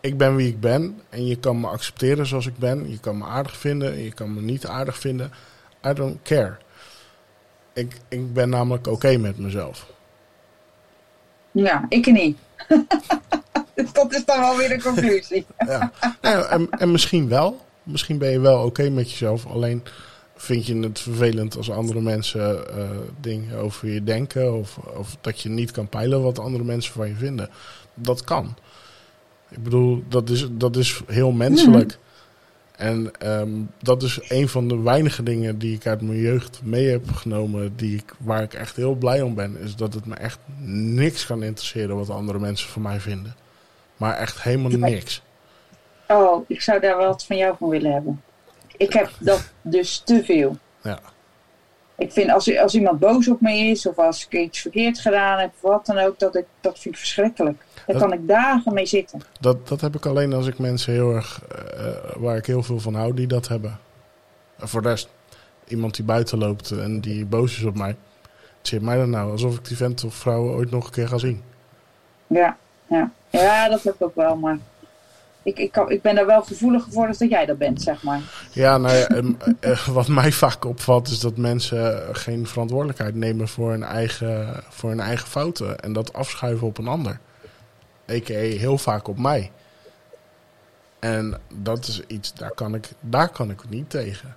ik 0.00 0.18
ben 0.18 0.36
wie 0.36 0.48
ik 0.48 0.60
ben. 0.60 1.00
En 1.08 1.26
je 1.26 1.36
kan 1.36 1.60
me 1.60 1.66
accepteren 1.66 2.26
zoals 2.26 2.46
ik 2.46 2.58
ben. 2.58 2.90
Je 2.90 3.00
kan 3.00 3.18
me 3.18 3.24
aardig 3.24 3.56
vinden, 3.56 3.98
je 3.98 4.12
kan 4.12 4.34
me 4.34 4.40
niet 4.40 4.66
aardig 4.66 4.98
vinden. 4.98 5.30
I 5.86 5.92
don't 5.92 6.18
care. 6.22 6.56
Ik, 7.72 8.00
ik 8.08 8.32
ben 8.32 8.48
namelijk 8.48 8.86
oké 8.86 9.16
met 9.16 9.38
mezelf. 9.38 9.92
Ja, 11.50 11.86
ik 11.88 12.06
niet. 12.06 12.38
Dat 13.92 14.14
is 14.14 14.24
dan 14.24 14.40
wel 14.40 14.56
weer 14.56 14.68
de 14.68 14.82
conclusie. 14.82 15.46
Ja. 15.66 15.92
Nou, 16.22 16.46
en, 16.46 16.70
en 16.70 16.90
misschien 16.90 17.28
wel. 17.28 17.60
Misschien 17.82 18.18
ben 18.18 18.30
je 18.30 18.40
wel 18.40 18.64
oké 18.64 18.90
met 18.90 19.10
jezelf. 19.10 19.46
Alleen 19.46 19.82
vind 20.36 20.66
je 20.66 20.78
het 20.78 21.00
vervelend 21.00 21.56
als 21.56 21.70
andere 21.70 22.00
mensen 22.00 22.68
eh, 22.76 22.88
dingen 23.20 23.56
over 23.56 23.88
je 23.88 24.04
denken. 24.04 24.58
Of, 24.58 24.76
of 24.76 25.16
dat 25.20 25.40
je 25.40 25.48
niet 25.48 25.70
kan 25.70 25.88
peilen 25.88 26.22
wat 26.22 26.38
andere 26.38 26.64
mensen 26.64 26.92
van 26.92 27.08
je 27.08 27.14
vinden. 27.14 27.50
Dat 27.94 28.24
kan. 28.24 28.56
Ik 29.50 29.62
bedoel, 29.62 30.04
dat 30.08 30.30
is, 30.30 30.46
dat 30.50 30.76
is 30.76 31.00
heel 31.06 31.32
menselijk. 31.32 31.98
En 32.76 33.10
ehm, 33.18 33.50
dat 33.82 34.02
is 34.02 34.20
een 34.28 34.48
van 34.48 34.68
de 34.68 34.80
weinige 34.80 35.22
dingen 35.22 35.58
die 35.58 35.74
ik 35.74 35.86
uit 35.86 36.00
mijn 36.00 36.18
jeugd 36.18 36.60
mee 36.62 36.86
heb 36.86 37.12
genomen. 37.12 37.72
Die 37.76 37.96
ik, 37.96 38.14
waar 38.18 38.42
ik 38.42 38.54
echt 38.54 38.76
heel 38.76 38.94
blij 38.94 39.22
om 39.22 39.34
ben. 39.34 39.56
Is 39.58 39.76
dat 39.76 39.94
het 39.94 40.06
me 40.06 40.14
echt 40.14 40.38
niks 40.66 41.26
kan 41.26 41.42
interesseren 41.42 41.96
wat 41.96 42.10
andere 42.10 42.38
mensen 42.38 42.68
van 42.68 42.82
mij 42.82 43.00
vinden. 43.00 43.34
Maar 43.96 44.16
echt 44.16 44.42
helemaal 44.42 44.70
niks. 44.70 45.22
Oh, 46.08 46.44
ik 46.48 46.60
zou 46.62 46.80
daar 46.80 46.96
wat 46.96 47.24
van 47.24 47.36
jou 47.36 47.56
van 47.58 47.68
willen 47.68 47.92
hebben. 47.92 48.22
Ik 48.76 48.92
heb 48.92 49.10
dat 49.18 49.52
dus 49.62 49.98
te 49.98 50.22
veel. 50.24 50.56
Ja. 50.82 50.98
Ik 51.96 52.12
vind 52.12 52.30
als, 52.30 52.56
als 52.58 52.74
iemand 52.74 52.98
boos 52.98 53.28
op 53.28 53.40
me 53.40 53.52
is, 53.56 53.86
of 53.86 53.98
als 53.98 54.26
ik 54.26 54.32
iets 54.40 54.60
verkeerd 54.60 54.98
gedaan 54.98 55.38
heb, 55.38 55.52
wat 55.60 55.86
dan 55.86 55.98
ook, 55.98 56.18
dat, 56.18 56.36
ik, 56.36 56.44
dat 56.60 56.78
vind 56.78 56.94
ik 56.94 57.00
verschrikkelijk. 57.00 57.64
Daar 57.74 57.84
Dat- 57.86 57.96
kan 58.08 58.12
ik 58.12 58.28
dagen 58.28 58.74
mee 58.74 58.86
zitten. 58.86 59.20
Dat, 59.40 59.68
dat 59.68 59.80
heb 59.80 59.94
ik 59.94 60.06
alleen 60.06 60.32
als 60.32 60.46
ik 60.46 60.58
mensen 60.58 60.92
heel 60.92 61.14
erg, 61.14 61.42
eh, 61.76 61.86
waar 62.16 62.36
ik 62.36 62.46
heel 62.46 62.62
veel 62.62 62.80
van 62.80 62.94
hou, 62.94 63.14
die 63.14 63.26
dat 63.26 63.48
hebben. 63.48 63.78
En 64.58 64.68
voor 64.68 64.82
de 64.82 64.88
rest, 64.88 65.08
iemand 65.68 65.94
die 65.96 66.04
buiten 66.04 66.38
loopt 66.38 66.70
en 66.70 67.00
die 67.00 67.24
boos 67.26 67.56
is 67.56 67.64
op 67.64 67.76
mij. 67.76 67.96
Het 68.58 68.68
zit 68.68 68.82
mij 68.82 68.96
dan 68.96 69.10
nou 69.10 69.30
alsof 69.30 69.56
ik 69.56 69.64
die 69.64 69.76
vent 69.76 70.04
of 70.04 70.14
vrouw 70.14 70.42
ooit 70.48 70.70
nog 70.70 70.84
een 70.86 70.92
keer 70.92 71.08
ga 71.08 71.18
zien. 71.18 71.42
Ja, 72.26 72.56
ja. 72.86 73.10
Ja 73.40 73.68
dat 73.68 73.82
heb 73.82 73.94
ik 73.94 74.02
ook 74.02 74.14
wel, 74.14 74.36
maar 74.36 74.58
ik, 75.42 75.58
ik, 75.58 75.72
kan, 75.72 75.90
ik 75.90 76.02
ben 76.02 76.14
daar 76.14 76.26
wel 76.26 76.42
gevoeliger 76.42 76.92
voor 76.92 77.06
dat 77.06 77.18
jij 77.18 77.46
dat 77.46 77.58
bent, 77.58 77.82
zeg 77.82 78.02
maar. 78.02 78.20
Ja, 78.52 78.78
nou 78.78 78.94
ja, 78.94 79.06
ehm, 79.06 79.32
eh, 79.60 79.88
wat 79.88 80.08
mij 80.08 80.32
vaak 80.32 80.64
opvalt 80.64 81.08
is 81.08 81.20
dat 81.20 81.36
mensen 81.36 82.02
geen 82.16 82.46
verantwoordelijkheid 82.46 83.14
nemen 83.14 83.48
voor 83.48 83.70
hun 83.70 83.82
eigen, 83.82 84.62
voor 84.68 84.90
hun 84.90 85.00
eigen 85.00 85.28
fouten. 85.28 85.80
En 85.80 85.92
dat 85.92 86.12
afschuiven 86.12 86.66
op 86.66 86.78
een 86.78 86.88
ander. 86.88 87.18
A.k.a. 88.10 88.34
heel 88.34 88.78
vaak 88.78 89.08
op 89.08 89.18
mij. 89.18 89.50
En 90.98 91.40
dat 91.54 91.86
is 91.86 92.02
iets, 92.06 92.34
daar 92.34 92.54
kan 92.54 92.74
ik, 92.74 92.88
daar 93.00 93.28
kan 93.28 93.50
ik 93.50 93.60
niet 93.68 93.90
tegen. 93.90 94.36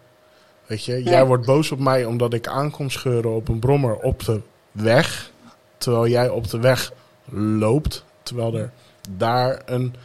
Weet 0.66 0.86
je, 0.86 1.04
jij 1.04 1.26
wordt 1.26 1.46
boos 1.46 1.72
op 1.72 1.80
mij 1.80 2.06
omdat 2.06 2.34
ik 2.34 2.48
aankom 2.48 2.90
scheuren 2.90 3.36
op 3.36 3.48
een 3.48 3.60
brommer 3.60 3.96
op 3.96 4.26
de 4.26 4.42
weg. 4.72 5.32
Terwijl 5.78 6.08
jij 6.08 6.30
op 6.30 6.50
de 6.50 6.60
weg 6.60 6.92
loopt. 7.30 8.06
Terwijl 8.24 8.56
er 8.56 8.72
daar 9.10 9.62
een, 9.66 9.96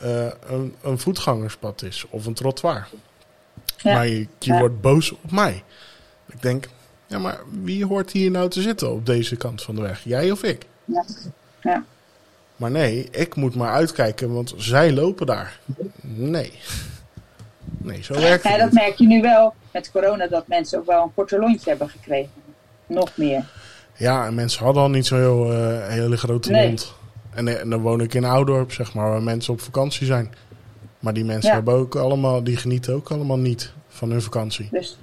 eh, 0.00 0.26
een, 0.46 0.74
een 0.82 0.98
voetgangerspad 0.98 1.82
is 1.82 2.06
of 2.10 2.26
een 2.26 2.34
trottoir. 2.34 2.88
Ja. 3.76 3.92
Maar 3.94 4.06
je, 4.06 4.18
je 4.38 4.52
Ja. 4.52 4.58
wordt 4.58 4.80
boos 4.80 5.10
op 5.12 5.30
mij. 5.30 5.62
Ik 6.26 6.42
denk, 6.42 6.68
ja, 7.06 7.18
maar 7.18 7.40
wie 7.62 7.86
hoort 7.86 8.10
hier 8.10 8.30
nou 8.30 8.48
te 8.50 8.62
zitten 8.62 8.92
op 8.92 9.06
deze 9.06 9.36
kant 9.36 9.62
van 9.62 9.74
de 9.74 9.80
weg? 9.82 10.00
Jij 10.04 10.30
of 10.30 10.42
ik? 10.42 10.66
Ja. 10.84 11.04
Ja. 11.62 11.84
Maar 12.56 12.70
nee, 12.70 13.08
ik 13.10 13.34
moet 13.34 13.54
maar 13.54 13.70
uitkijken, 13.72 14.32
want 14.34 14.54
zij 14.56 14.92
lopen 14.92 15.26
daar. 15.26 15.58
Nee. 16.00 16.52
Nee, 17.78 18.02
zo 18.02 18.14
werkt 18.14 18.42
Ja, 18.44 18.50
het 18.50 18.58
dat 18.60 18.70
niet. 18.70 18.80
merk 18.80 18.98
je 18.98 19.06
nu 19.06 19.20
wel 19.20 19.54
met 19.72 19.90
corona, 19.90 20.26
dat 20.26 20.46
mensen 20.48 20.78
ook 20.78 20.86
wel 20.86 21.02
een 21.02 21.14
korte 21.14 21.38
lontje 21.38 21.68
hebben 21.70 21.88
gekregen. 21.88 22.30
Nog 22.86 23.10
meer. 23.16 23.44
Ja, 23.96 24.26
en 24.26 24.34
mensen 24.34 24.64
hadden 24.64 24.82
al 24.82 24.90
niet 24.90 25.06
zo'n 25.06 25.18
heel, 25.18 25.52
eh, 25.52 25.88
hele 25.88 26.16
grote 26.16 26.50
Nee. 26.50 26.66
mond. 26.66 26.94
En, 27.34 27.48
eh, 27.48 27.60
en 27.60 27.70
dan 27.70 27.80
woon 27.80 28.00
ik 28.00 28.14
in 28.14 28.24
Oudorp, 28.24 28.72
zeg 28.72 28.94
maar, 28.94 29.10
waar 29.10 29.22
mensen 29.22 29.52
op 29.52 29.60
vakantie 29.60 30.06
zijn. 30.06 30.34
Maar 30.98 31.12
die 31.12 31.24
mensen 31.24 31.48
Ja. 31.48 31.54
hebben 31.54 31.74
ook 31.74 31.94
allemaal, 31.96 32.44
die 32.44 32.56
genieten 32.56 32.94
ook 32.94 33.10
allemaal 33.10 33.38
niet 33.38 33.72
van 33.88 34.10
hun 34.10 34.22
vakantie. 34.22 34.68
Dus, 34.70 34.98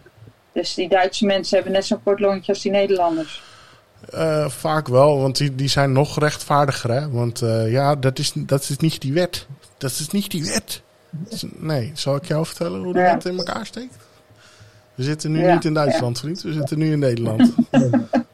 dus 0.54 0.74
die 0.74 0.90
Duitse 0.90 1.26
mensen 1.26 1.56
hebben 1.56 1.74
net 1.74 1.86
zo'n 1.86 2.04
kort 2.04 2.20
lontje 2.20 2.52
als 2.52 2.62
die 2.62 2.72
Nederlanders. 2.72 3.42
Eh, 4.10 4.50
vaak 4.50 4.88
wel, 4.88 5.20
want 5.22 5.38
die, 5.38 5.56
die 5.56 5.68
zijn 5.68 5.92
nog 5.92 6.20
rechtvaardiger. 6.20 6.92
Hè? 6.92 7.10
Want 7.10 7.42
eh, 7.42 7.72
ja, 7.72 7.96
dat 7.96 8.20
is, 8.20 8.32
dat 8.36 8.62
is 8.70 8.78
niet 8.78 9.02
die 9.02 9.14
wet. 9.14 9.48
Dat 9.78 9.92
is 9.92 10.10
niet 10.10 10.32
die 10.32 10.46
wet. 10.46 10.82
Nee, 11.56 11.92
zal 11.94 12.16
ik 12.16 12.26
jou 12.26 12.46
vertellen 12.46 12.84
hoe 12.84 12.94
de 12.94 13.00
Ja. 13.00 13.14
wet 13.14 13.26
in 13.26 13.38
elkaar 13.38 13.66
steekt? 13.66 13.98
We 14.96 15.04
zitten 15.04 15.32
nu 15.32 15.40
Ja, 15.42 15.54
niet 15.54 15.66
in 15.66 15.74
Duitsland, 15.74 16.20
vriend. 16.20 16.42
We 16.42 16.54
zitten 16.54 16.78
nu 16.78 16.92
in 16.92 17.00
Nederland. 17.00 17.54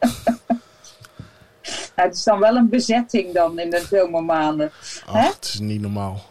Nou, 1.96 2.08
het 2.08 2.16
is 2.16 2.24
dan 2.24 2.38
wel 2.40 2.56
een 2.56 2.68
bezetting 2.68 3.32
dan 3.32 3.58
in 3.58 3.70
de 3.70 3.84
zomermaanden. 3.90 4.70
Ach, 5.06 5.34
het 5.34 5.44
is 5.44 5.58
niet 5.60 5.80
normaal. 5.80 6.22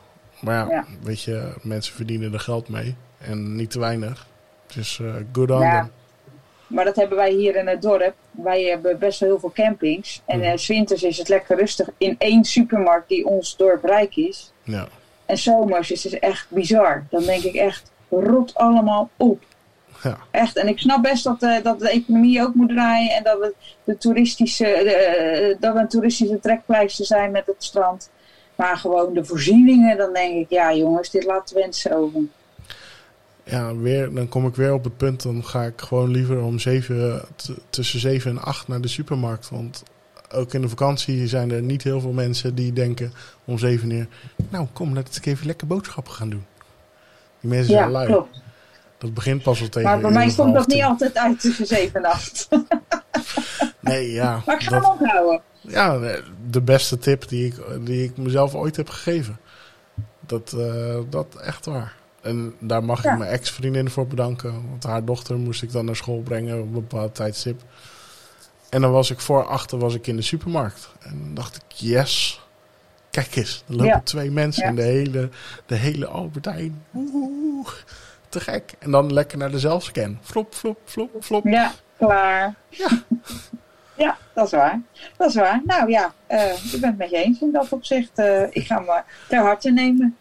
Maar 0.42 0.56
ja, 0.56 0.72
Ja. 0.76 0.86
weet 1.02 1.22
je, 1.22 1.54
mensen 1.62 1.96
verdienen 1.96 2.34
er 2.34 2.40
geld 2.40 2.70
mee. 2.70 2.96
En 3.18 3.56
niet 3.56 3.72
te 3.72 3.80
weinig. 3.80 4.28
Dus 4.76 5.00
eh 5.00 5.14
good 5.32 5.52
on 5.52 5.60
Ja. 5.62 5.80
them. 5.82 5.92
Maar 6.68 6.86
dat 6.86 6.96
hebben 6.96 7.18
wij 7.18 7.32
hier 7.32 7.56
in 7.56 7.68
het 7.68 7.82
dorp. 7.82 8.14
Wij 8.32 8.64
hebben 8.64 9.00
best 9.00 9.20
wel 9.20 9.30
heel 9.30 9.40
veel 9.40 9.52
campings. 9.54 10.22
En 10.26 10.40
Mhm. 10.40 10.48
eh, 10.48 10.58
's 10.58 10.68
winters 10.68 11.04
is 11.04 11.18
het 11.18 11.30
lekker 11.30 11.58
rustig 11.58 11.90
in 11.98 12.16
één 12.18 12.44
supermarkt 12.44 13.10
die 13.10 13.26
ons 13.26 13.58
dorp 13.58 13.84
rijk 13.84 14.16
is. 14.16 14.52
Ja. 14.64 14.88
En 15.26 15.38
zomers 15.38 15.92
is 15.92 16.04
het 16.04 16.20
echt 16.20 16.46
bizar. 16.50 17.06
Dan 17.10 17.24
denk 17.24 17.44
ik 17.44 17.54
echt, 17.56 17.92
rot 18.10 18.56
allemaal 18.56 19.10
op. 19.18 19.44
Ja. 20.10 20.18
Echt. 20.32 20.58
En 20.58 20.68
ik 20.68 20.80
snap 20.80 21.02
best 21.02 21.24
dat, 21.24 21.44
eh, 21.44 21.64
dat 21.64 21.80
de 21.80 21.90
economie 21.90 22.42
ook 22.42 22.54
moet 22.54 22.70
draaien. 22.70 23.12
En 23.12 23.24
dat, 23.24 23.42
het 23.42 23.54
de 23.84 23.98
toeristische, 23.98 24.64
de, 24.64 24.92
eh, 24.92 25.56
dat 25.60 25.74
we 25.74 25.80
een 25.80 25.88
toeristische 25.88 26.40
trekpleister 26.40 27.06
zijn 27.06 27.32
met 27.32 27.46
het 27.46 27.64
strand. 27.64 28.10
Maar 28.56 28.78
gewoon 28.78 29.14
de 29.14 29.26
voorzieningen, 29.26 29.98
dan 29.98 30.14
denk 30.14 30.34
ik, 30.36 30.50
ja 30.50 30.74
jongens, 30.74 31.10
dit 31.10 31.24
laat 31.24 31.52
wensen 31.52 31.96
over. 31.98 32.20
Ja, 33.44 33.76
weer, 33.76 34.14
dan 34.14 34.30
kom 34.30 34.48
ik 34.48 34.56
weer 34.56 34.74
op 34.74 34.84
het 34.84 34.98
punt. 34.98 35.24
Dan 35.24 35.44
ga 35.44 35.64
ik 35.64 35.82
gewoon 35.82 36.12
liever 36.12 36.42
om 36.44 36.60
zeven, 36.60 37.22
tussen 37.70 38.00
zeven 38.00 38.32
en 38.32 38.42
acht 38.42 38.68
naar 38.68 38.82
de 38.82 38.88
supermarkt. 38.88 39.50
Want 39.50 39.84
ook 40.34 40.54
in 40.54 40.62
de 40.62 40.70
vakantie 40.70 41.28
zijn 41.28 41.52
er 41.52 41.62
niet 41.62 41.84
heel 41.84 42.00
veel 42.02 42.12
mensen 42.12 42.56
die 42.56 42.74
denken 42.74 43.14
om 43.46 43.58
zeven 43.58 43.90
uur... 43.90 44.08
Nou, 44.50 44.68
kom, 44.74 44.94
laten 44.94 45.24
we 45.24 45.30
even 45.30 45.46
lekker 45.46 45.68
boodschappen 45.68 46.14
gaan 46.14 46.30
doen. 46.30 46.46
Die 47.40 47.50
mensen 47.50 47.74
Ja, 47.74 47.80
zijn 47.80 47.92
lui. 47.92 48.08
klopt. 48.08 48.44
Dat 49.06 49.14
begint 49.14 49.44
pas 49.44 49.62
al 49.62 49.70
tegen 49.70 49.90
Maar 49.90 50.00
bij 50.00 50.12
mij 50.12 50.30
stond 50.30 50.54
dat 50.54 50.68
niet 50.68 50.84
altijd 50.84 51.18
uit 51.18 51.40
tussen 51.40 51.66
7 51.66 52.04
en 52.04 52.12
8. 52.12 52.48
Nee, 53.80 54.12
ja. 54.12 54.42
Maar 54.46 54.56
ik 54.56 54.62
ga 54.64 54.70
dat- 54.70 54.82
hem 54.84 54.92
onthouden. 55.00 55.42
Ja, 55.62 56.00
de 56.50 56.62
beste 56.62 56.98
tip 56.98 57.28
die 57.28 57.46
ik, 57.46 57.56
die 57.86 58.04
ik 58.04 58.18
mezelf 58.18 58.56
ooit 58.56 58.76
heb 58.76 58.90
gegeven. 58.90 59.38
Dat, 60.20 60.54
eh, 60.58 60.98
dat 61.10 61.36
echt 61.36 61.66
waar. 61.66 61.96
En 62.22 62.54
daar 62.60 62.84
mag 62.84 63.04
Ja. 63.04 63.12
ik 63.12 63.18
mijn 63.18 63.32
ex-vriendin 63.32 63.90
voor 63.90 64.08
bedanken. 64.08 64.52
Want 64.70 64.84
haar 64.84 65.06
dochter 65.06 65.38
moest 65.38 65.62
ik 65.62 65.72
dan 65.72 65.86
naar 65.86 65.96
school 65.96 66.22
brengen 66.22 66.58
op 66.60 66.66
een 66.66 66.72
bepaald 66.72 67.16
tijdstip. 67.16 67.62
En 68.70 68.82
dan 68.82 68.92
was 68.92 69.12
ik 69.12 69.20
voor 69.20 69.46
achter 69.46 69.78
was 69.78 69.94
ik 69.96 70.08
in 70.08 70.16
de 70.16 70.22
supermarkt. 70.22 70.90
En 71.00 71.20
dan 71.24 71.34
dacht 71.34 71.56
ik, 71.56 71.62
yes. 71.68 72.42
Kijk 73.10 73.36
eens, 73.36 73.64
er 73.68 73.74
lopen 73.74 73.86
Ja. 73.88 74.02
twee 74.04 74.32
mensen 74.32 74.64
Ja. 74.64 74.70
in 74.70 74.76
de 74.76 74.82
hele, 74.82 75.30
de 75.66 75.76
hele 75.76 76.08
Albertijn. 76.08 76.84
Oeh, 76.96 77.68
te 78.36 78.52
gek. 78.52 78.74
En 78.80 78.92
dan 78.92 79.14
lekker 79.14 79.38
naar 79.38 79.52
de 79.52 79.60
zelfscan. 79.60 80.18
Flop, 80.22 80.54
flop, 80.54 80.80
flop, 80.86 81.24
flop. 81.24 81.46
Ja, 81.46 81.72
klaar. 81.98 82.56
Ja. 82.70 82.90
Ja, 83.98 84.18
dat 84.34 84.46
is 84.46 84.52
waar. 84.52 84.82
Dat 85.18 85.30
is 85.30 85.36
waar. 85.36 85.62
Nou 85.66 85.90
ja, 85.90 86.14
eh, 86.28 86.74
ik 86.74 86.80
ben 86.80 86.90
het 86.90 86.98
met 86.98 87.10
je 87.10 87.18
eens 87.18 87.42
in 87.42 87.52
dat 87.52 87.72
opzicht. 87.72 88.12
Eh, 88.14 88.44
ik 88.50 88.66
ga 88.66 88.76
hem 88.76 88.88
eh, 88.88 88.98
ter 89.28 89.42
harte 89.42 89.72
nemen. 89.72 90.16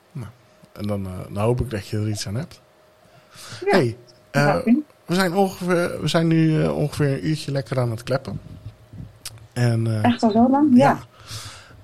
En 0.72 0.86
dan, 0.86 1.08
dan 1.32 1.42
hoop 1.42 1.60
ik 1.60 1.70
dat 1.70 1.86
je 1.86 1.96
er 1.96 2.08
iets 2.08 2.26
aan 2.26 2.34
hebt. 2.34 2.60
Ja, 3.64 3.70
hey, 3.70 3.96
Nou. 4.32 4.82
We 5.06 5.14
zijn, 5.14 5.34
ongeveer, 5.34 6.00
we 6.00 6.08
zijn 6.08 6.26
nu 6.26 6.66
ongeveer 6.66 7.12
een 7.12 7.26
uurtje 7.26 7.52
lekker 7.52 7.78
aan 7.78 7.90
het 7.90 8.02
kleppen. 8.02 8.40
En, 9.52 10.02
Echt 10.02 10.22
al 10.22 10.30
zo 10.30 10.50
lang? 10.50 10.76
Ja. 10.76 10.98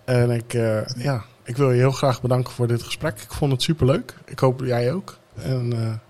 En 0.05 0.31
ik, 0.31 0.53
ja, 0.97 1.25
ik 1.45 1.57
wil 1.57 1.71
je 1.71 1.79
heel 1.79 1.91
graag 1.91 2.23
bedanken 2.23 2.53
voor 2.53 2.67
dit 2.67 2.83
gesprek. 2.83 3.21
Ik 3.21 3.33
vond 3.33 3.53
het 3.53 3.63
superleuk. 3.63 4.15
Ik 4.25 4.39
hoop 4.39 4.61
jij 4.61 4.93
ook. 4.93 5.19
En, 5.43 6.01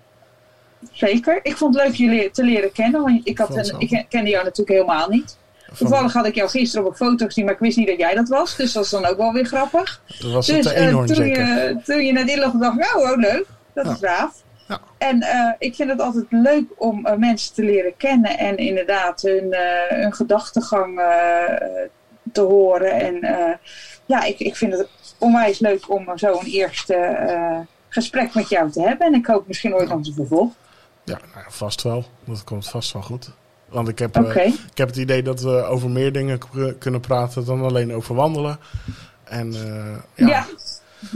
zeker. 0.92 1.40
Ik 1.42 1.56
vond 1.56 1.74
het 1.74 1.84
leuk 1.84 1.94
je 1.94 2.30
te 2.30 2.44
leren 2.44 2.72
kennen. 2.72 3.02
Want 3.02 3.20
ik, 3.26 3.38
had 3.38 3.56
een, 3.56 3.74
ik 3.78 4.06
kende 4.08 4.30
jou 4.30 4.44
natuurlijk 4.44 4.78
helemaal 4.78 5.08
niet. 5.08 5.38
Toevallig 5.76 6.12
had 6.12 6.26
ik 6.26 6.34
jou 6.34 6.48
gisteren 6.48 6.84
op 6.86 6.90
een 6.90 6.96
foto 6.96 7.26
gezien, 7.26 7.44
maar 7.44 7.54
ik 7.54 7.60
wist 7.60 7.76
niet 7.76 7.86
dat 7.86 7.98
jij 7.98 8.14
dat 8.14 8.28
was. 8.28 8.56
Dus 8.56 8.72
dat 8.72 8.84
is 8.84 8.90
dan 8.90 9.04
ook 9.06 9.16
wel 9.16 9.32
weer 9.32 9.44
grappig. 9.44 10.02
dat 10.20 10.32
was 10.32 10.46
het 10.46 10.56
Dus 10.56 10.72
de 10.72 10.78
eh, 10.78 10.88
toen, 10.90 11.06
zeker. 11.14 11.46
je, 11.46 11.76
toen 11.84 12.04
je 12.04 12.12
net 12.12 12.28
inlogde, 12.28 12.58
dacht 12.58 12.78
ik, 12.78 12.96
oh, 12.96 13.10
oh 13.10 13.16
leuk. 13.16 13.46
Dat 13.74 13.84
Ja. 13.84 13.92
is 13.92 13.98
gaaf. 14.00 14.42
Ja. 14.68 14.80
En 14.98 15.22
eh, 15.22 15.52
ik 15.58 15.74
vind 15.74 15.90
het 15.90 16.00
altijd 16.00 16.24
leuk 16.28 16.64
om 16.76 17.06
eh, 17.06 17.16
mensen 17.16 17.54
te 17.54 17.62
leren 17.62 17.96
kennen 17.96 18.38
en 18.38 18.56
inderdaad 18.56 19.22
hun, 19.22 19.54
hun 19.88 20.14
gedachtegang 20.14 21.00
te 22.32 22.40
horen. 22.40 22.92
En 22.92 23.18
ja, 24.06 24.22
ik, 24.24 24.38
ik 24.38 24.56
vind 24.56 24.72
het 24.72 24.88
onwijs 25.18 25.58
leuk 25.58 25.90
om 25.90 26.08
zo'n 26.14 26.44
eerste 26.44 27.16
gesprek 27.88 28.34
met 28.34 28.48
jou 28.48 28.70
te 28.70 28.82
hebben. 28.82 29.06
En 29.06 29.14
ik 29.14 29.26
hoop 29.26 29.46
misschien 29.46 29.74
ooit 29.74 29.88
nog 29.88 30.02
te 30.02 30.12
vervolgen. 30.12 30.54
Ja, 31.10 31.18
nou, 31.34 31.44
ja, 31.44 31.50
vast 31.50 31.82
wel. 31.82 32.04
Dat 32.24 32.44
komt 32.44 32.68
vast 32.68 32.92
wel 32.92 33.02
goed. 33.02 33.30
Want 33.68 33.88
ik 33.88 33.98
heb, 33.98 34.16
eh, 34.16 34.46
ik 34.46 34.78
heb 34.78 34.88
het 34.88 34.96
idee 34.96 35.22
dat 35.22 35.40
we 35.40 35.62
over 35.64 35.90
meer 35.90 36.12
dingen 36.12 36.38
kunnen 36.78 37.00
praten 37.00 37.44
dan 37.44 37.62
alleen 37.62 37.92
over 37.94 38.14
wandelen. 38.14 38.58
En 39.24 39.54
eh, 39.54 39.96
ja, 40.14 40.26
Ja. 40.28 40.46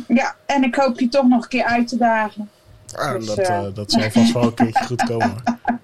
ja. 0.08 0.34
en 0.46 0.62
ik 0.62 0.74
hoop 0.74 1.00
je 1.00 1.08
toch 1.08 1.28
nog 1.28 1.42
een 1.42 1.48
keer 1.48 1.64
uit 1.64 1.88
te 1.88 1.96
dagen. 1.96 2.50
ah, 2.96 3.12
dus, 3.14 3.26
dat, 3.26 3.38
eh, 3.38 3.62
dat 3.74 3.90
zal 3.92 4.10
vast 4.10 4.32
wel 4.32 4.42
een 4.42 4.54
keertje 4.54 4.84
goed 4.84 5.02
komen. 5.02 5.34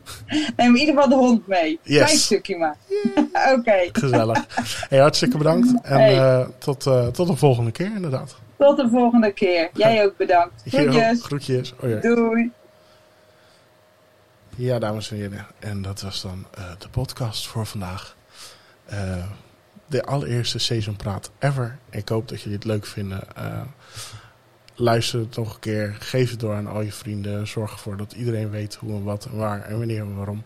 Neem 0.57 0.75
in 0.75 0.77
ieder 0.81 0.95
geval 0.95 1.09
de 1.09 1.15
hond 1.15 1.47
mee. 1.47 1.79
Yes. 1.83 2.03
Klein 2.03 2.19
stukje 2.19 2.57
maar. 2.59 2.77
Oké, 3.59 3.89
Gezellig. 3.93 4.47
Hey, 4.89 4.99
hartstikke 4.99 5.37
bedankt. 5.39 5.83
En 5.83 5.99
Hey. 5.99 6.47
tot, 6.59 6.83
tot 7.13 7.27
de 7.27 7.37
volgende 7.37 7.71
keer 7.71 7.93
inderdaad. 7.95 8.37
tot 8.59 8.77
de 8.77 8.89
volgende 8.89 9.33
keer. 9.33 9.71
Jij 9.73 10.05
ook 10.05 10.17
bedankt. 10.17 10.63
Groetjes. 10.67 11.23
groetjes. 11.23 11.75
Oh, 11.81 11.89
ja. 11.91 12.01
Doei. 12.01 12.51
Ja, 14.61 14.79
dames 14.79 15.11
en 15.11 15.17
heren. 15.17 15.47
En 15.59 15.83
dat 15.83 16.01
was 16.01 16.23
dan 16.23 16.47
eh, 16.55 16.65
de 16.79 16.89
podcast 16.89 17.47
voor 17.47 17.67
vandaag. 17.67 18.17
Eh, 18.85 19.25
de 19.87 20.05
allereerste 20.05 20.59
Seasonpraat 20.59 21.31
ever. 21.39 21.79
Ik 21.91 22.09
hoop 22.09 22.29
dat 22.29 22.41
jullie 22.41 22.57
het 22.57 22.67
leuk 22.67 22.87
vinden. 22.87 23.37
Eh, 23.37 23.61
luister 24.75 25.21
het 25.21 25.37
nog 25.37 25.55
een 25.55 25.61
keer. 25.61 25.97
Geef 25.99 26.31
het 26.31 26.41
door 26.41 26.55
aan 26.55 26.67
al 26.67 26.81
je 26.81 26.93
vrienden. 26.93 27.47
Zorg 27.47 27.73
ervoor 27.73 27.97
dat 27.97 28.13
iedereen 28.13 28.51
weet 28.51 28.75
hoe 28.75 28.95
en 28.95 29.03
wat 29.03 29.25
en 29.25 29.37
waar 29.37 29.63
en 29.63 29.79
wanneer 29.79 30.01
en 30.01 30.17
waarom. 30.17 30.43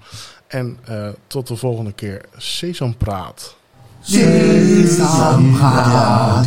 En 0.47 0.79
eh, 0.85 1.09
tot 1.27 1.47
de 1.47 1.57
volgende 1.57 1.93
keer. 1.93 2.25
Sesampraat. 2.37 3.57
Sesampraat. 4.01 6.45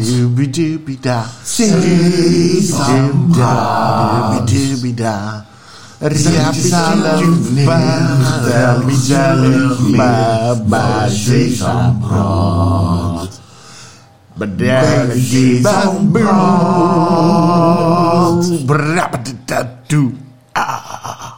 Riapisala 5.98 7.18
Bada 7.66 8.78
Mijala 8.86 9.74
Babaji 9.98 11.58
Sambrot 11.58 13.34
Babaji 14.38 15.64
Sambrot 15.66 16.22
Brabda 18.70 19.32
Tattoo 19.50 20.14
Ah 20.54 21.36